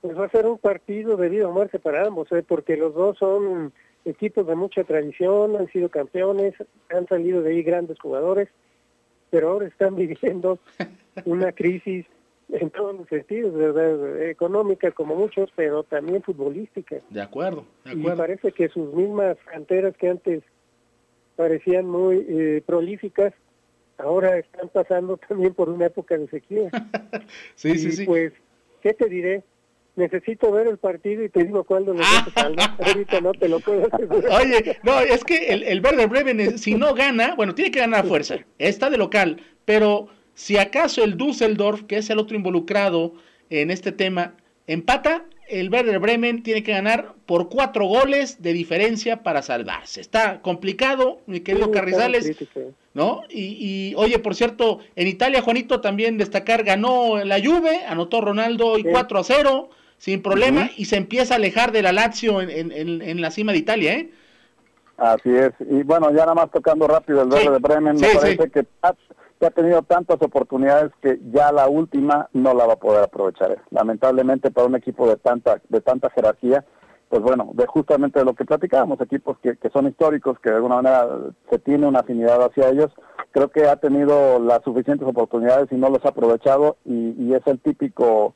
pues 0.01 0.17
va 0.17 0.25
a 0.25 0.29
ser 0.29 0.45
un 0.45 0.57
partido 0.57 1.15
de 1.15 1.29
vida 1.29 1.47
o 1.47 1.51
muerte 1.51 1.79
para 1.79 2.05
ambos, 2.05 2.29
¿eh? 2.31 2.43
porque 2.45 2.75
los 2.75 2.93
dos 2.93 3.17
son 3.17 3.71
equipos 4.09 4.45
de 4.47 4.55
mucha 4.55 4.83
tradición, 4.83 5.55
han 5.55 5.67
sido 5.71 5.89
campeones, 5.89 6.55
han 6.89 7.07
salido 7.07 7.41
de 7.41 7.51
ahí 7.51 7.63
grandes 7.63 7.99
jugadores, 7.99 8.49
pero 9.29 9.51
ahora 9.51 9.67
están 9.67 9.95
viviendo 9.95 10.59
una 11.25 11.51
crisis 11.51 12.05
en 12.51 12.69
todos 12.71 12.97
los 12.97 13.07
sentidos, 13.07 13.53
¿verdad? 13.53 14.23
económica 14.23 14.91
como 14.91 15.15
muchos, 15.15 15.51
pero 15.55 15.83
también 15.83 16.23
futbolística. 16.23 16.97
De 17.09 17.21
acuerdo, 17.21 17.65
de 17.85 17.91
acuerdo. 17.91 18.15
Y 18.15 18.17
parece 18.17 18.51
que 18.51 18.69
sus 18.69 18.93
mismas 18.93 19.37
canteras 19.45 19.95
que 19.97 20.09
antes 20.09 20.43
parecían 21.35 21.85
muy 21.85 22.25
eh, 22.27 22.63
prolíficas, 22.65 23.33
ahora 23.97 24.37
están 24.37 24.69
pasando 24.69 25.17
también 25.27 25.53
por 25.53 25.69
una 25.69 25.85
época 25.85 26.17
de 26.17 26.27
sequía. 26.27 26.69
sí, 27.55 27.77
sí, 27.77 27.91
sí. 27.91 28.05
Pues, 28.05 28.33
¿qué 28.81 28.93
te 28.93 29.07
diré? 29.07 29.43
Necesito 29.95 30.51
ver 30.51 30.67
el 30.67 30.77
partido 30.77 31.23
y 31.23 31.29
te 31.29 31.43
digo 31.43 31.63
cuándo 31.63 31.93
lo 31.93 32.01
ah. 32.03 32.77
Ahorita 32.79 33.21
no 33.21 33.33
te 33.33 33.49
lo 33.49 33.59
puedo 33.59 33.87
asegurar. 33.91 34.41
Oye, 34.41 34.77
no, 34.83 34.99
es 34.99 35.23
que 35.23 35.47
el, 35.47 35.63
el 35.63 35.81
Werder 35.81 36.07
Bremen, 36.07 36.57
si 36.57 36.75
no 36.75 36.93
gana, 36.93 37.35
bueno, 37.35 37.55
tiene 37.55 37.71
que 37.71 37.79
ganar 37.79 38.05
a 38.05 38.07
fuerza. 38.07 38.37
Está 38.57 38.89
de 38.89 38.97
local, 38.97 39.41
pero 39.65 40.07
si 40.33 40.57
acaso 40.57 41.03
el 41.03 41.17
Düsseldorf, 41.17 41.83
que 41.83 41.97
es 41.97 42.09
el 42.09 42.17
otro 42.17 42.37
involucrado 42.37 43.13
en 43.49 43.71
este 43.71 43.91
tema, 43.91 44.35
empata, 44.67 45.25
el 45.49 45.69
Werder 45.69 45.99
Bremen 45.99 46.43
tiene 46.43 46.63
que 46.63 46.71
ganar 46.71 47.15
por 47.25 47.49
cuatro 47.49 47.85
goles 47.85 48.41
de 48.41 48.53
diferencia 48.53 49.23
para 49.23 49.41
salvarse. 49.41 49.99
Está 49.99 50.41
complicado, 50.41 51.21
mi 51.25 51.41
querido 51.41 51.71
Carrizales. 51.71 52.37
¿No? 52.93 53.23
Y, 53.29 53.93
oye, 53.97 54.19
por 54.19 54.35
cierto, 54.35 54.79
en 54.95 55.07
Italia, 55.07 55.41
Juanito, 55.41 55.81
también 55.81 56.17
destacar, 56.17 56.63
ganó 56.63 57.23
la 57.23 57.39
Juve, 57.39 57.85
anotó 57.87 58.21
Ronaldo 58.21 58.67
hoy 58.67 58.83
4 58.83 59.19
a 59.19 59.23
0 59.23 59.69
sin 59.99 60.23
problema 60.23 60.69
y 60.77 60.85
se 60.85 60.95
empieza 60.95 61.35
a 61.35 61.37
alejar 61.37 61.71
de 61.71 61.83
la 61.83 61.91
Lazio 61.91 62.41
en, 62.41 62.71
en, 62.71 63.21
la 63.21 63.31
cima 63.31 63.51
de 63.51 63.59
Italia, 63.59 63.93
¿eh? 63.93 64.09
Así 64.97 65.29
es. 65.29 65.51
Y 65.59 65.83
bueno, 65.83 66.09
ya 66.11 66.21
nada 66.21 66.35
más 66.35 66.51
tocando 66.51 66.87
rápido 66.87 67.21
el 67.21 67.29
verde 67.29 67.51
de 67.51 67.59
Bremen, 67.59 67.95
me 67.99 68.15
parece 68.15 68.49
que, 68.49 68.65
ha 68.81 69.49
tenido 69.51 69.81
tantas 69.83 70.21
oportunidades 70.21 70.91
que 71.01 71.19
ya 71.31 71.51
la 71.51 71.69
última 71.69 72.29
no 72.33 72.53
la 72.53 72.65
va 72.65 72.73
a 72.73 72.79
poder 72.79 73.03
aprovechar. 73.03 73.61
Lamentablemente 73.71 74.51
para 74.51 74.67
un 74.67 74.75
equipo 74.75 75.07
de 75.07 75.15
tanta 75.17 75.61
de 75.69 75.81
tanta 75.81 76.09
jerarquía, 76.09 76.65
pues 77.09 77.21
bueno, 77.21 77.51
de 77.53 77.65
justamente 77.65 78.19
de 78.19 78.25
lo 78.25 78.35
que 78.35 78.45
platicábamos, 78.45 78.99
equipos 79.01 79.37
que, 79.39 79.57
que 79.57 79.69
son 79.69 79.87
históricos, 79.87 80.39
que 80.39 80.49
de 80.49 80.57
alguna 80.57 80.81
manera 80.81 81.07
se 81.49 81.59
tiene 81.59 81.87
una 81.87 81.99
afinidad 81.99 82.41
hacia 82.41 82.69
ellos, 82.69 82.91
creo 83.31 83.49
que 83.49 83.67
ha 83.67 83.77
tenido 83.77 84.39
las 84.39 84.61
suficientes 84.63 85.07
oportunidades 85.07 85.69
y 85.71 85.75
no 85.75 85.89
los 85.89 86.03
ha 86.05 86.09
aprovechado 86.09 86.77
y, 86.85 87.15
y 87.17 87.33
es 87.33 87.45
el 87.47 87.59
típico 87.59 88.35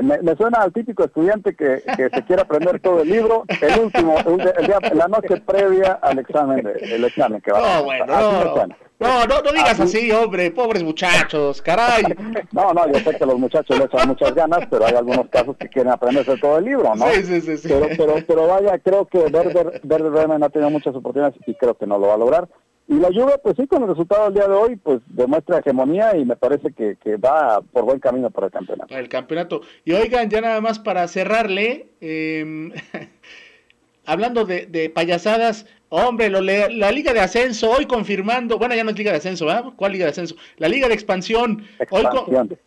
me, 0.00 0.36
suena 0.36 0.62
al 0.62 0.72
típico 0.72 1.04
estudiante 1.04 1.54
que, 1.54 1.82
que, 1.96 2.08
se 2.08 2.24
quiere 2.24 2.42
aprender 2.42 2.80
todo 2.80 3.02
el 3.02 3.08
libro, 3.10 3.44
el 3.60 3.80
último, 3.80 4.16
el, 4.18 4.66
día, 4.66 4.78
la 4.94 5.08
noche 5.08 5.40
previa 5.44 5.98
al 6.00 6.18
examen, 6.18 6.66
el 6.80 7.04
examen 7.04 7.40
que 7.42 7.52
va 7.52 7.60
no, 7.60 7.66
a 7.66 7.80
bueno, 7.82 8.06
no, 8.06 8.66
no, 9.02 9.26
no, 9.26 9.52
digas 9.52 9.80
así. 9.80 10.10
hombre, 10.12 10.50
pobres 10.50 10.82
muchachos, 10.82 11.60
caray. 11.60 12.04
No, 12.52 12.72
no, 12.72 12.86
yo 12.86 13.00
sé 13.00 13.16
que 13.18 13.26
los 13.26 13.38
muchachos 13.38 13.78
le 13.78 13.86
echan 13.86 14.08
muchas 14.08 14.34
ganas, 14.34 14.60
pero 14.70 14.86
hay 14.86 14.94
algunos 14.94 15.28
casos 15.28 15.56
que 15.56 15.68
quieren 15.68 15.92
aprenderse 15.92 16.36
todo 16.36 16.58
el 16.58 16.66
libro, 16.66 16.94
¿no? 16.94 17.06
Sí, 17.08 17.24
sí, 17.24 17.56
sí. 17.56 17.68
Pero, 17.68 17.88
pero, 17.96 18.14
pero 18.26 18.46
vaya, 18.46 18.78
creo 18.78 19.06
que 19.06 19.18
Werder, 19.18 19.80
Werder 19.82 20.42
ha 20.42 20.48
tenido 20.50 20.70
muchas 20.70 20.94
oportunidades 20.94 21.34
y 21.46 21.54
creo 21.54 21.74
que 21.74 21.86
no 21.86 21.98
lo 21.98 22.08
va 22.08 22.14
a 22.14 22.18
lograr. 22.18 22.48
Y 22.88 22.94
la 22.94 23.10
lluvia, 23.10 23.38
pues 23.38 23.56
sí, 23.56 23.66
con 23.66 23.82
el 23.82 23.88
resultado 23.88 24.24
del 24.24 24.34
día 24.34 24.48
de 24.48 24.54
hoy, 24.54 24.76
pues 24.76 25.00
demuestra 25.06 25.58
hegemonía 25.58 26.16
y 26.16 26.24
me 26.24 26.36
parece 26.36 26.72
que, 26.72 26.96
que 26.96 27.16
va 27.16 27.60
por 27.60 27.84
buen 27.84 28.00
camino 28.00 28.30
para 28.30 28.46
el 28.46 28.52
campeonato. 28.52 28.88
Para 28.88 29.00
el 29.00 29.08
campeonato. 29.08 29.62
Y 29.84 29.92
oigan, 29.92 30.28
ya 30.28 30.40
nada 30.40 30.60
más 30.60 30.78
para 30.78 31.06
cerrarle, 31.06 31.86
em, 32.00 32.72
hablando 34.04 34.44
de, 34.44 34.66
de, 34.66 34.90
payasadas, 34.90 35.66
hombre, 35.88 36.28
lo 36.28 36.40
la 36.40 36.90
Liga 36.90 37.12
de 37.12 37.20
Ascenso, 37.20 37.70
hoy 37.70 37.86
confirmando, 37.86 38.58
bueno, 38.58 38.74
ya 38.74 38.82
no 38.82 38.90
es 38.90 38.98
Liga 38.98 39.12
de 39.12 39.18
Ascenso, 39.18 39.46
¿verdad? 39.46 39.64
¿Cuál 39.76 39.92
Liga 39.92 40.06
de 40.06 40.10
Ascenso? 40.10 40.34
La 40.56 40.68
Liga 40.68 40.88
de 40.88 40.94
Expansión, 40.94 41.64
Hoy, 41.90 42.04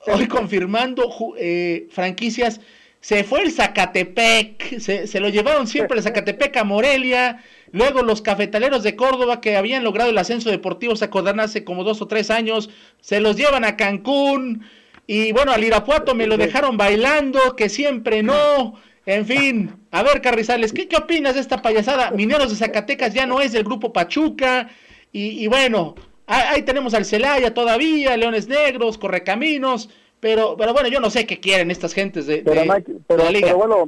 hoy 0.08 0.28
confirmando 0.28 1.10
eh, 1.38 1.88
franquicias. 1.92 2.62
Se 3.02 3.24
fue 3.24 3.42
el 3.42 3.52
Zacatepec, 3.52 4.80
se, 4.80 5.06
se 5.06 5.20
lo 5.20 5.30
llevaron 5.30 5.68
siempre 5.68 5.98
el 5.98 6.04
Zacatepec 6.04 6.56
a 6.58 6.64
Morelia. 6.64 7.44
Luego 7.76 8.04
los 8.04 8.22
cafetaleros 8.22 8.84
de 8.84 8.96
Córdoba 8.96 9.42
que 9.42 9.58
habían 9.58 9.84
logrado 9.84 10.10
el 10.10 10.18
ascenso 10.18 10.50
deportivo, 10.50 10.96
se 10.96 11.04
acordan 11.04 11.42
hace 11.42 11.66
como 11.66 11.84
dos 11.84 12.02
o 12.02 12.08
tres 12.08 12.32
años, 12.32 12.70
se 13.02 13.20
los 13.20 13.36
llevan 13.36 13.66
a 13.66 13.76
Cancún. 13.76 14.64
Y 15.08 15.34
bueno, 15.34 15.52
al 15.52 15.62
Irapuato 15.62 16.16
me 16.16 16.26
lo 16.26 16.38
dejaron 16.38 16.78
bailando, 16.78 17.58
que 17.58 17.68
siempre 17.68 18.24
no. 18.24 18.76
En 19.06 19.26
fin, 19.26 19.76
a 19.92 20.04
ver, 20.04 20.22
Carrizales, 20.22 20.72
¿qué, 20.72 20.88
qué 20.88 20.96
opinas 20.96 21.36
de 21.36 21.42
esta 21.42 21.62
payasada? 21.62 22.12
Mineros 22.12 22.50
de 22.50 22.56
Zacatecas 22.56 23.14
ya 23.14 23.26
no 23.26 23.42
es 23.42 23.52
del 23.52 23.66
grupo 23.66 23.92
Pachuca. 23.92 24.70
Y, 25.12 25.46
bueno, 25.48 25.96
ahí, 26.28 26.62
tenemos 26.62 26.94
al 26.94 27.04
Celaya 27.04 27.54
todavía, 27.54 28.16
Leones 28.16 28.48
Negros, 28.48 28.98
Correcaminos. 28.98 29.90
Pero, 30.26 30.58
pero 30.58 30.74
bueno, 30.74 30.90
yo 30.90 31.00
no 31.00 31.12
sé 31.12 31.28
qué 31.28 31.40
quieren 31.40 31.70
estas 31.70 31.94
gentes 31.94 32.26
de, 32.26 32.42
pero, 32.44 32.66
la 32.66 33.30
liga. 33.30 33.50
Pero 33.50 33.58
bueno, 33.58 33.88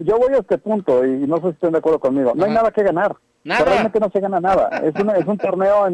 yo 0.00 0.18
voy 0.18 0.34
a 0.34 0.38
este 0.38 0.58
punto 0.58 1.06
y 1.06 1.10
no 1.28 1.36
sé 1.36 1.42
si 1.42 1.48
estén 1.50 1.70
de 1.70 1.78
acuerdo 1.78 2.00
conmigo. 2.00 2.32
No 2.34 2.46
hay 2.46 2.50
nada 2.50 2.72
que 2.72 2.82
ganar. 2.82 3.14
¿Nada? 3.44 3.64
Realmente 3.64 4.00
no 4.00 4.10
se 4.10 4.18
gana 4.18 4.40
nada. 4.40 4.82
Es, 4.82 4.92
es 4.96 5.24
un 5.24 5.38
torneo 5.38 5.86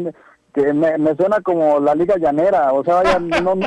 que 0.55 0.73
me, 0.73 0.97
me, 0.97 1.15
suena 1.15 1.39
como 1.41 1.79
la 1.79 1.93
liga 1.93 2.17
llanera. 2.17 2.73
O 2.73 2.83
sea, 2.83 2.95
vaya, 2.95 3.19
no, 3.43 3.59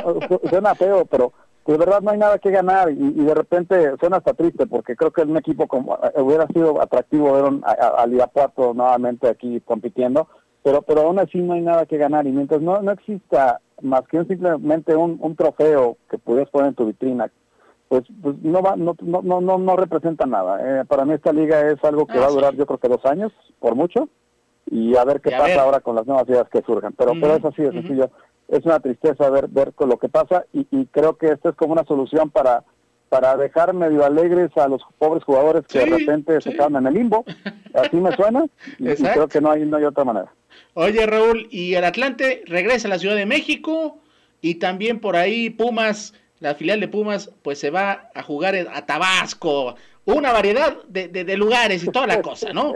suena 0.49 0.75
feo, 0.75 1.05
pero 1.05 1.31
de 1.65 1.77
verdad 1.77 2.01
no 2.01 2.11
hay 2.11 2.17
nada 2.17 2.37
que 2.37 2.51
ganar 2.51 2.91
y, 2.91 3.23
de 3.23 3.33
repente 3.33 3.93
suena 3.97 4.17
hasta 4.17 4.33
triste 4.33 4.67
porque 4.67 4.97
creo 4.97 5.11
que 5.11 5.21
un 5.21 5.37
equipo 5.37 5.67
como 5.67 5.95
eh, 5.95 6.21
hubiera 6.21 6.47
sido 6.47 6.81
atractivo 6.81 7.31
ver 7.31 7.45
un, 7.45 7.63
a, 7.63 8.03
a 8.03 8.73
nuevamente 8.73 9.29
aquí 9.29 9.61
compitiendo 9.61 10.27
pero 10.63 10.81
pero 10.81 11.01
aún 11.01 11.19
así 11.19 11.39
no 11.39 11.53
hay 11.53 11.61
nada 11.61 11.85
que 11.85 11.97
ganar. 11.97 12.25
Y 12.25 12.31
mientras 12.31 12.61
no 12.61 12.81
no 12.81 12.91
exista 12.91 13.59
más 13.81 14.07
que 14.07 14.23
simplemente 14.25 14.95
un, 14.95 15.17
un 15.21 15.35
trofeo 15.35 15.97
que 16.09 16.17
pudieras 16.17 16.49
poner 16.49 16.69
en 16.69 16.75
tu 16.75 16.85
vitrina 16.85 17.29
pues, 17.93 18.05
pues 18.23 18.35
no 18.41 18.63
va 18.63 18.75
no 18.75 18.95
no 19.01 19.41
no 19.41 19.57
no, 19.59 19.75
representa 19.75 20.25
nada. 20.25 20.81
Eh, 20.81 20.85
para 20.85 21.05
mí 21.05 21.13
esta 21.13 21.31
liga 21.31 21.69
es 21.69 21.83
algo 21.83 22.07
que 22.07 22.17
va 22.17 22.25
a 22.25 22.31
durar 22.31 22.55
yo 22.55 22.65
creo 22.65 22.79
que 22.79 22.87
dos 22.87 23.05
años 23.05 23.31
por 23.59 23.75
mucho 23.75 24.09
y 24.65 24.95
a 24.95 25.03
ver 25.03 25.21
qué 25.21 25.29
pasa 25.29 25.61
ahora 25.61 25.79
con 25.79 25.95
las 25.95 26.07
nuevas 26.07 26.27
ideas 26.27 26.49
que 26.49 26.63
surjan. 26.63 26.93
Pero 26.93 27.11
pero 27.21 27.35
es 27.35 27.45
así 27.45 27.61
de 27.61 27.71
sencillo. 27.71 28.09
Es 28.47 28.65
una 28.65 28.79
tristeza 28.79 29.29
ver 29.29 29.47
ver 29.47 29.73
con 29.73 29.89
lo 29.89 29.97
que 29.97 30.09
pasa 30.09 30.43
y, 30.53 30.65
y 30.71 30.87
creo 30.87 31.17
que 31.17 31.27
esto 31.27 31.49
es 31.49 31.55
como 31.55 31.73
una 31.73 31.83
solución 31.83 32.31
para 32.31 32.63
para 33.13 33.37
dejar 33.37 33.75
medio 33.75 34.03
alegres 34.03 34.49
a 34.57 34.67
los 34.67 34.81
pobres 34.97 35.23
jugadores 35.23 35.67
que 35.67 35.77
de 35.77 35.85
repente 35.85 36.41
se 36.41 36.51
quedan 36.51 36.77
en 36.77 36.87
el 36.87 36.95
limbo. 36.95 37.23
Así 37.75 37.97
me 37.97 38.11
suena 38.15 38.47
y, 38.79 38.85
creo 38.95 39.27
que 39.27 39.39
no 39.39 39.51
hay, 39.51 39.65
no 39.65 39.77
hay 39.77 39.83
otra 39.83 40.03
manera. 40.03 40.33
Oye, 40.73 41.05
Raúl, 41.05 41.47
y 41.51 41.75
el 41.75 41.83
Atlante 41.83 42.41
regresa 42.47 42.87
a 42.87 42.89
la 42.89 42.97
Ciudad 42.97 43.15
de 43.15 43.27
México 43.27 43.99
y 44.41 44.55
también 44.55 44.99
por 44.99 45.15
ahí 45.15 45.51
Pumas, 45.51 46.15
la 46.39 46.55
filial 46.55 46.79
de 46.79 46.87
Pumas, 46.87 47.29
pues 47.43 47.59
se 47.59 47.69
va 47.69 48.09
a 48.15 48.23
jugar 48.23 48.55
a 48.55 48.83
Tabasco. 48.83 49.75
Una 50.05 50.31
variedad 50.31 50.81
de, 50.87 51.37
lugares 51.37 51.83
y 51.83 51.91
toda 51.91 52.07
la 52.07 52.19
cosa, 52.19 52.51
¿no? 52.51 52.73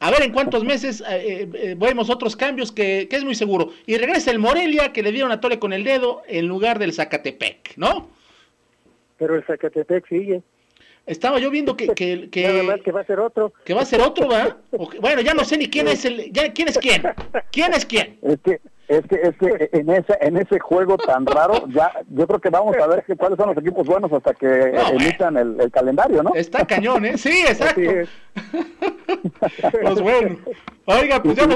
A 0.00 0.10
ver 0.10 0.24
en 0.24 0.32
cuántos 0.32 0.64
meses 0.64 1.00
eh, 1.08 1.48
eh, 1.54 1.76
vemos 1.78 2.10
otros 2.10 2.34
cambios 2.34 2.72
que, 2.72 3.06
que, 3.08 3.14
es 3.14 3.24
muy 3.24 3.36
seguro. 3.36 3.70
Y 3.86 3.98
regresa 3.98 4.32
el 4.32 4.40
Morelia, 4.40 4.92
que 4.92 5.04
le 5.04 5.12
dieron 5.12 5.30
a 5.30 5.40
Tole 5.40 5.60
con 5.60 5.72
el 5.72 5.84
dedo, 5.84 6.22
en 6.26 6.48
lugar 6.48 6.80
del 6.80 6.92
Zacatepec, 6.92 7.76
¿no? 7.76 8.15
Pero 9.18 9.34
el 9.34 9.44
Zacatepec 9.44 10.08
sigue. 10.08 10.42
Estaba 11.06 11.38
yo 11.38 11.50
viendo 11.50 11.76
que, 11.76 11.86
que, 11.88 12.28
que, 12.30 12.48
Nada 12.48 12.62
más 12.64 12.80
que 12.80 12.90
va 12.90 13.00
a 13.00 13.04
ser 13.04 13.20
otro. 13.20 13.52
Que 13.64 13.74
va 13.74 13.82
a 13.82 13.86
ser 13.86 14.00
otro, 14.00 14.28
¿va? 14.28 14.56
bueno, 15.00 15.20
ya 15.20 15.34
no 15.34 15.44
sé 15.44 15.56
ni 15.56 15.68
quién 15.68 15.86
es 15.86 16.04
el, 16.04 16.32
ya, 16.32 16.52
quién 16.52 16.68
es 16.68 16.78
quién. 16.78 17.02
¿Quién 17.52 17.72
es 17.74 17.86
quién? 17.86 18.18
Es 18.22 18.40
que 18.40 18.60
es 18.88 19.04
que, 19.06 19.16
es 19.16 19.36
que 19.36 19.68
en 19.72 19.90
ese 19.90 20.16
en 20.20 20.36
ese 20.36 20.60
juego 20.60 20.96
tan 20.96 21.26
raro, 21.26 21.66
ya 21.68 21.90
yo 22.08 22.26
creo 22.26 22.40
que 22.40 22.50
vamos 22.50 22.76
a 22.76 22.86
ver 22.86 23.04
que, 23.04 23.16
cuáles 23.16 23.36
son 23.36 23.48
los 23.48 23.58
equipos 23.58 23.86
buenos 23.86 24.12
hasta 24.12 24.32
que 24.34 24.74
emitan 24.92 25.36
el, 25.36 25.70
calendario, 25.72 26.22
¿no? 26.22 26.32
Está 26.34 26.64
cañón, 26.64 27.04
¿eh? 27.04 27.18
Sí, 27.18 27.44
exacto. 27.48 27.80
pues 29.82 30.00
bueno. 30.00 30.38
Oiga, 30.88 31.20
pues 31.20 31.36
ya, 31.36 31.46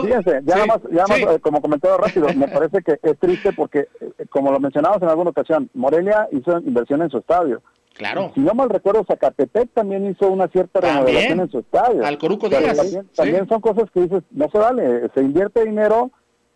ya 0.42 0.66
más, 0.66 0.80
ya 0.90 1.07
más 1.07 1.20
eh, 1.20 1.38
como 1.40 1.61
comentado 1.61 1.98
rápido, 1.98 2.26
me 2.34 2.48
parece 2.48 2.82
que 2.82 2.98
es 3.01 3.16
triste 3.20 3.53
porque, 3.53 3.86
eh, 4.01 4.26
como 4.28 4.51
lo 4.51 4.59
mencionamos 4.59 5.01
en 5.03 5.09
alguna 5.09 5.30
ocasión, 5.30 5.70
Morelia 5.74 6.26
hizo 6.32 6.59
inversión 6.59 7.01
en 7.03 7.11
su 7.11 7.18
estadio. 7.18 7.62
Claro. 8.01 8.32
Si 8.34 8.40
no 8.40 8.55
mal 8.55 8.70
recuerdo, 8.70 9.05
Zacatepec 9.05 9.74
también 9.74 10.11
hizo 10.11 10.30
una 10.30 10.48
cierta 10.48 10.80
remodelación 10.80 11.40
en 11.40 11.51
su 11.51 11.59
estadio. 11.59 12.03
Al 12.03 12.16
Coruco 12.16 12.48
Díaz. 12.48 12.74
También, 12.74 13.09
también 13.14 13.46
son 13.46 13.61
cosas 13.61 13.90
que 13.90 14.01
dices, 14.01 14.22
no 14.30 14.48
se 14.51 14.57
vale, 14.57 15.11
se 15.12 15.20
invierte 15.20 15.66
dinero 15.66 16.11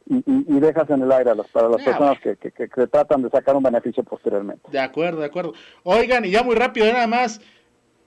y, 0.09 0.25
y, 0.27 0.59
dejas 0.61 0.89
en 0.89 1.03
el 1.03 1.13
aire 1.13 1.33
a 1.33 1.35
para 1.35 1.69
las 1.69 1.83
ah, 1.83 1.85
personas 1.85 2.19
que, 2.21 2.37
que, 2.37 2.51
que, 2.51 2.87
tratan 2.87 3.21
de 3.21 3.29
sacar 3.29 3.55
un 3.57 3.63
beneficio 3.63 4.03
posteriormente. 4.05 4.71
De 4.71 4.81
acuerdo, 4.81 5.21
de 5.21 5.27
acuerdo. 5.27 5.53
Oigan, 5.83 6.25
y 6.25 6.31
ya 6.31 6.43
muy 6.43 6.55
rápido, 6.55 6.91
nada 6.91 7.07
más, 7.07 7.43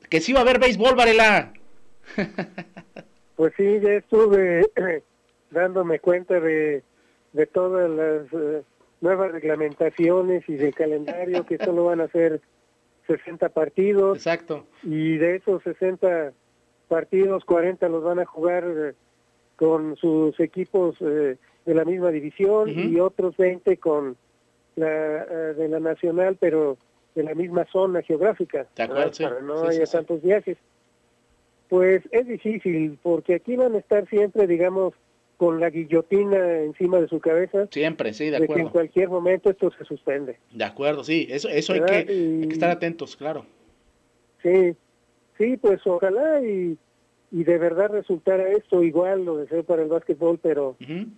que 0.09 0.19
si 0.19 0.33
va 0.33 0.39
a 0.39 0.41
haber 0.41 0.59
béisbol, 0.59 0.95
Varela. 0.95 1.53
pues 3.35 3.53
sí, 3.55 3.79
ya 3.83 3.91
estuve 3.91 4.67
dándome 5.51 5.99
cuenta 5.99 6.39
de, 6.39 6.81
de 7.33 7.45
todas 7.45 7.87
las 7.87 8.33
eh, 8.33 8.63
nuevas 9.01 9.31
reglamentaciones 9.31 10.43
y 10.49 10.55
del 10.55 10.73
calendario 10.73 11.45
que 11.45 11.59
solo 11.59 11.85
van 11.85 12.01
a 12.01 12.07
ser 12.07 12.41
60 13.07 13.49
partidos. 13.49 14.17
Exacto. 14.17 14.65
Y 14.83 15.17
de 15.17 15.37
esos 15.37 15.63
60 15.63 16.33
partidos, 16.87 17.45
40 17.45 17.89
los 17.89 18.03
van 18.03 18.19
a 18.19 18.25
jugar 18.25 18.63
eh, 18.65 18.93
con 19.55 19.95
sus 19.97 20.39
equipos 20.39 20.95
eh, 21.01 21.37
de 21.65 21.73
la 21.73 21.83
misma 21.83 22.11
división 22.11 22.69
y 22.69 22.99
otros 22.99 23.35
20 23.35 23.77
con 23.77 24.15
la 24.75 25.23
eh, 25.23 25.53
de 25.57 25.67
la 25.67 25.79
nacional, 25.79 26.37
pero 26.39 26.77
de 27.15 27.23
la 27.23 27.33
misma 27.33 27.65
zona 27.71 28.01
geográfica, 28.03 28.67
para 28.75 29.09
no 29.41 29.63
haya 29.63 29.85
tantos 29.85 30.21
viajes. 30.21 30.57
Pues 31.67 32.03
es 32.11 32.27
difícil, 32.27 32.97
porque 33.01 33.35
aquí 33.35 33.57
van 33.57 33.75
a 33.75 33.79
estar 33.79 34.07
siempre, 34.07 34.47
digamos, 34.47 34.93
con 35.37 35.59
la 35.59 35.69
guillotina 35.69 36.61
encima 36.61 36.99
de 36.99 37.07
su 37.07 37.19
cabeza. 37.19 37.67
Siempre, 37.71 38.13
sí, 38.13 38.29
de 38.29 38.37
acuerdo. 38.37 38.55
que 38.55 38.61
en 38.61 38.69
cualquier 38.69 39.09
momento 39.09 39.49
esto 39.51 39.71
se 39.77 39.85
suspende. 39.85 40.39
De 40.51 40.63
acuerdo, 40.63 41.03
sí, 41.03 41.27
eso, 41.29 41.47
eso 41.47 41.73
hay 41.73 41.81
que, 41.81 42.47
estar 42.51 42.71
atentos, 42.71 43.15
claro. 43.15 43.45
Sí, 44.41 44.75
sí, 45.37 45.57
pues 45.57 45.79
ojalá 45.85 46.41
y, 46.41 46.77
y 47.31 47.43
de 47.43 47.57
verdad 47.57 47.89
resultara 47.91 48.49
esto 48.51 48.83
igual, 48.83 49.25
lo 49.25 49.37
deseo 49.37 49.63
para 49.63 49.83
el 49.83 49.89
básquetbol, 49.89 50.39
pero 50.41 50.75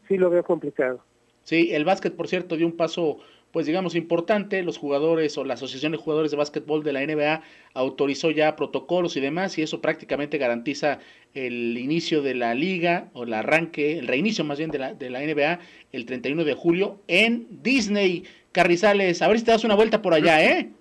sí 0.08 0.18
lo 0.18 0.30
veo 0.30 0.44
complicado. 0.44 1.02
Sí, 1.44 1.70
el 1.72 1.86
básquet, 1.86 2.16
por 2.16 2.28
cierto, 2.28 2.58
dio 2.58 2.68
un 2.68 2.76
paso 2.76 3.20
pues 3.52 3.66
digamos 3.66 3.96
importante, 3.96 4.62
los 4.64 4.78
jugadores 4.78 5.38
o 5.38 5.44
la 5.44 5.56
Asociación 5.56 5.92
de 5.92 5.98
Jugadores 5.98 6.32
de 6.32 6.38
Básquetbol 6.38 6.84
de 6.84 6.94
la 6.94 7.06
NBA 7.06 7.42
autorizó 7.74 8.32
ya 8.32 8.56
protocolos 8.56 9.18
y 9.18 9.20
demás 9.20 9.58
y 9.58 9.64
eso 9.64 9.82
prácticamente 9.82 10.38
garantiza 10.38 11.00
el 11.34 11.78
inicio 11.78 12.22
de 12.22 12.36
la 12.36 12.54
liga 12.54 13.10
o 13.14 13.24
el 13.24 13.34
arranque, 13.34 13.98
el 13.98 14.08
reinicio 14.08 14.44
más 14.44 14.58
bien 14.58 14.72
de 14.72 14.80
la, 14.80 14.94
de 14.94 15.10
la 15.10 15.22
NBA 15.22 15.60
el 15.92 16.06
31 16.06 16.44
de 16.44 16.54
julio 16.54 17.02
en 17.08 17.48
Disney. 17.64 18.24
Carrizales, 18.52 19.22
a 19.22 19.28
ver 19.28 19.38
si 19.38 19.46
te 19.46 19.52
das 19.52 19.64
una 19.64 19.76
vuelta 19.76 20.02
por 20.02 20.14
allá, 20.14 20.44
¿eh? 20.46 20.72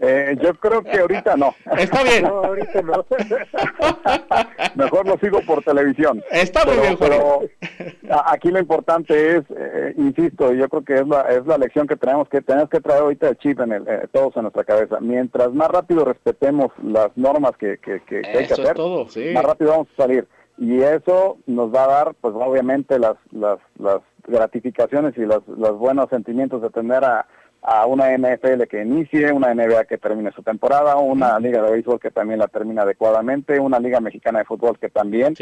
Eh, 0.00 0.36
yo 0.40 0.54
creo 0.54 0.82
que 0.82 0.98
ahorita 0.98 1.36
no. 1.36 1.54
Está 1.78 2.02
bien. 2.02 2.24
No, 2.24 2.44
ahorita 2.44 2.82
no. 2.82 3.04
Mejor 4.74 5.06
lo 5.06 5.18
sigo 5.18 5.40
por 5.42 5.62
televisión. 5.62 6.22
Está 6.30 6.64
muy 6.64 6.76
bien, 6.76 6.96
pero 6.98 7.40
aquí 8.26 8.50
lo 8.50 8.58
importante 8.58 9.36
es, 9.36 9.44
eh, 9.50 9.94
insisto, 9.96 10.52
yo 10.52 10.68
creo 10.68 10.84
que 10.84 10.94
es 10.94 11.06
la, 11.06 11.22
es 11.22 11.46
la 11.46 11.58
lección 11.58 11.86
que 11.86 11.96
tenemos 11.96 12.28
que 12.28 12.40
tenemos 12.42 12.68
que 12.68 12.80
traer 12.80 13.02
ahorita 13.02 13.28
el 13.28 13.38
chip 13.38 13.60
en 13.60 13.72
el, 13.72 13.88
eh, 13.88 14.06
todos 14.12 14.36
en 14.36 14.42
nuestra 14.42 14.64
cabeza. 14.64 15.00
Mientras 15.00 15.52
más 15.52 15.68
rápido 15.68 16.04
respetemos 16.04 16.72
las 16.82 17.16
normas 17.16 17.56
que, 17.56 17.78
que, 17.78 18.00
que, 18.02 18.16
hay 18.16 18.46
que 18.46 18.54
hacer, 18.54 18.76
más 19.34 19.44
rápido 19.44 19.70
vamos 19.70 19.88
a 19.94 20.02
salir. 20.02 20.26
Y 20.58 20.80
eso 20.80 21.38
nos 21.46 21.74
va 21.74 21.84
a 21.84 21.88
dar, 21.88 22.14
pues 22.20 22.34
obviamente, 22.34 22.98
las, 22.98 23.16
las, 23.30 23.58
las 23.78 24.00
gratificaciones 24.26 25.16
y 25.18 25.20
los, 25.20 25.46
los 25.48 25.78
buenos 25.78 26.08
sentimientos 26.08 26.62
de 26.62 26.70
tener 26.70 27.04
a 27.04 27.26
a 27.68 27.84
una 27.84 28.16
NFL 28.16 28.62
que 28.70 28.82
inicie, 28.82 29.32
una 29.32 29.52
NBA 29.52 29.86
que 29.86 29.98
termine 29.98 30.30
su 30.30 30.44
temporada, 30.44 30.94
una 30.98 31.36
liga 31.40 31.60
de 31.62 31.72
béisbol 31.72 31.98
que 31.98 32.12
también 32.12 32.38
la 32.38 32.46
termine 32.46 32.80
adecuadamente, 32.80 33.58
una 33.58 33.80
liga 33.80 34.00
mexicana 34.00 34.38
de 34.38 34.44
fútbol 34.44 34.78
que 34.78 34.88
también. 34.88 35.34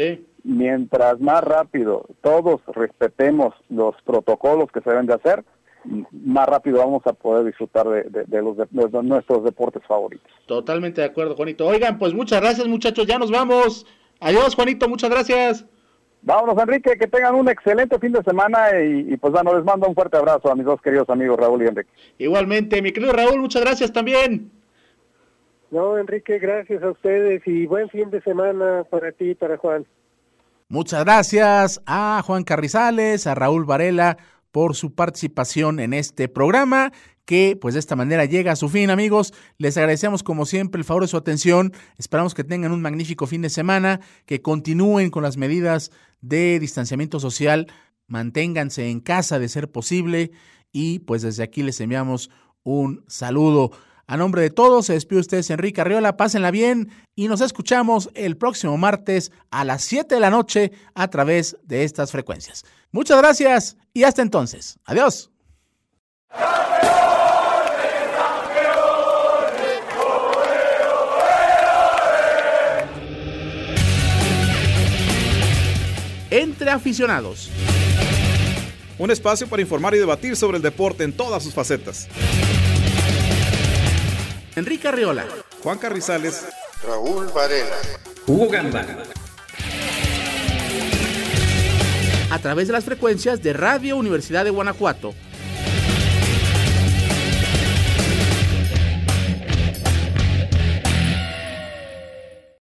Mientras 0.43 1.19
más 1.19 1.43
rápido 1.43 2.07
todos 2.21 2.61
respetemos 2.73 3.53
los 3.69 3.93
protocolos 4.03 4.71
que 4.71 4.81
se 4.81 4.89
deben 4.89 5.05
de 5.05 5.13
hacer, 5.13 5.45
más 6.11 6.47
rápido 6.47 6.79
vamos 6.79 7.05
a 7.05 7.13
poder 7.13 7.45
disfrutar 7.45 7.87
de, 7.87 8.41
los 8.41 8.57
de, 8.57 9.03
nuestros 9.03 9.43
deportes 9.43 9.83
favoritos. 9.87 10.31
Totalmente 10.47 11.01
de 11.01 11.07
acuerdo, 11.07 11.35
Juanito. 11.35 11.67
Oigan, 11.67 11.99
pues 11.99 12.15
muchas 12.15 12.41
gracias 12.41 12.67
muchachos, 12.67 13.05
ya 13.05 13.19
nos 13.19 13.29
vamos. 13.29 13.85
Adiós, 14.19 14.55
Juanito, 14.55 14.89
muchas 14.89 15.11
gracias. 15.11 15.65
Vámonos, 16.25 16.57
Enrique, 16.57 16.97
que 16.97 17.05
tengan 17.05 17.35
un 17.35 17.47
excelente 17.47 17.99
fin 17.99 18.11
de 18.11 18.23
semana 18.23 18.81
y, 18.81 19.15
pues 19.17 19.31
bueno, 19.31 19.55
les 19.55 19.63
mando 19.63 19.87
un 19.87 19.93
fuerte 19.93 20.17
abrazo 20.17 20.51
a 20.51 20.55
mis 20.55 20.65
dos 20.65 20.81
queridos 20.81 21.07
amigos 21.07 21.39
Raúl 21.39 21.61
y 21.61 21.67
Enrique. 21.67 21.91
Igualmente, 22.17 22.81
mi 22.81 22.91
querido 22.91 23.13
Raúl, 23.13 23.39
muchas 23.41 23.61
gracias 23.61 23.93
también. 23.93 24.51
No, 25.69 25.99
Enrique, 25.99 26.39
gracias 26.39 26.81
a 26.81 26.89
ustedes 26.89 27.43
y 27.45 27.67
buen 27.67 27.89
fin 27.89 28.09
de 28.09 28.21
semana 28.21 28.85
para 28.89 29.11
ti 29.11 29.29
y 29.29 29.35
para 29.35 29.57
Juan. 29.57 29.85
Muchas 30.67 31.05
gracias 31.05 31.79
a 31.85 32.23
Juan 32.25 32.43
Carrizales, 32.43 33.27
a 33.27 33.35
Raúl 33.35 33.65
Varela 33.65 34.17
por 34.51 34.73
su 34.73 34.95
participación 34.95 35.79
en 35.79 35.93
este 35.93 36.27
programa 36.27 36.91
que 37.25 37.57
pues 37.59 37.73
de 37.73 37.79
esta 37.79 37.95
manera 37.95 38.25
llega 38.25 38.51
a 38.51 38.55
su 38.55 38.69
fin 38.69 38.89
amigos. 38.89 39.33
Les 39.57 39.75
agradecemos 39.77 40.23
como 40.23 40.45
siempre 40.45 40.79
el 40.79 40.85
favor 40.85 41.03
de 41.03 41.09
su 41.09 41.17
atención. 41.17 41.73
Esperamos 41.97 42.33
que 42.33 42.43
tengan 42.43 42.71
un 42.71 42.81
magnífico 42.81 43.27
fin 43.27 43.41
de 43.41 43.49
semana, 43.49 43.99
que 44.25 44.41
continúen 44.41 45.09
con 45.09 45.23
las 45.23 45.37
medidas 45.37 45.91
de 46.21 46.59
distanciamiento 46.59 47.19
social, 47.19 47.67
manténganse 48.07 48.89
en 48.89 48.99
casa 48.99 49.39
de 49.39 49.49
ser 49.49 49.71
posible 49.71 50.31
y 50.71 50.99
pues 50.99 51.21
desde 51.21 51.43
aquí 51.43 51.63
les 51.63 51.79
enviamos 51.81 52.29
un 52.63 53.03
saludo. 53.07 53.71
A 54.07 54.17
nombre 54.17 54.43
de 54.43 54.51
todos, 54.51 54.85
se 54.85 54.93
despide 54.93 55.19
ustedes 55.19 55.49
Enrique 55.49 55.81
Arriola, 55.81 56.15
pásenla 56.15 56.51
bien 56.51 56.91
y 57.15 57.27
nos 57.27 57.41
escuchamos 57.41 58.09
el 58.13 58.37
próximo 58.37 58.77
martes 58.77 59.31
a 59.49 59.63
las 59.63 59.83
7 59.83 60.13
de 60.13 60.21
la 60.21 60.29
noche 60.29 60.71
a 60.93 61.07
través 61.07 61.57
de 61.63 61.83
estas 61.83 62.11
frecuencias. 62.11 62.63
Muchas 62.91 63.17
gracias 63.17 63.77
y 63.93 64.03
hasta 64.03 64.21
entonces. 64.21 64.77
Adiós. 64.85 65.31
Entre 76.55 76.71
aficionados. 76.71 77.49
Un 78.97 79.11
espacio 79.11 79.45
para 79.45 79.61
informar 79.61 79.93
y 79.93 79.97
debatir 79.97 80.37
sobre 80.37 80.55
el 80.55 80.63
deporte 80.63 81.03
en 81.03 81.11
todas 81.11 81.43
sus 81.43 81.53
facetas. 81.53 82.07
Enrique 84.55 84.87
Arriola, 84.87 85.25
Juan 85.61 85.77
Carrizales, 85.77 86.45
Raúl 86.87 87.27
Varela, 87.35 87.75
Hugo 88.25 88.47
Gamba. 88.49 88.85
A 92.31 92.39
través 92.39 92.67
de 92.67 92.73
las 92.73 92.85
frecuencias 92.85 93.43
de 93.43 93.51
Radio 93.51 93.97
Universidad 93.97 94.45
de 94.45 94.51
Guanajuato 94.51 95.13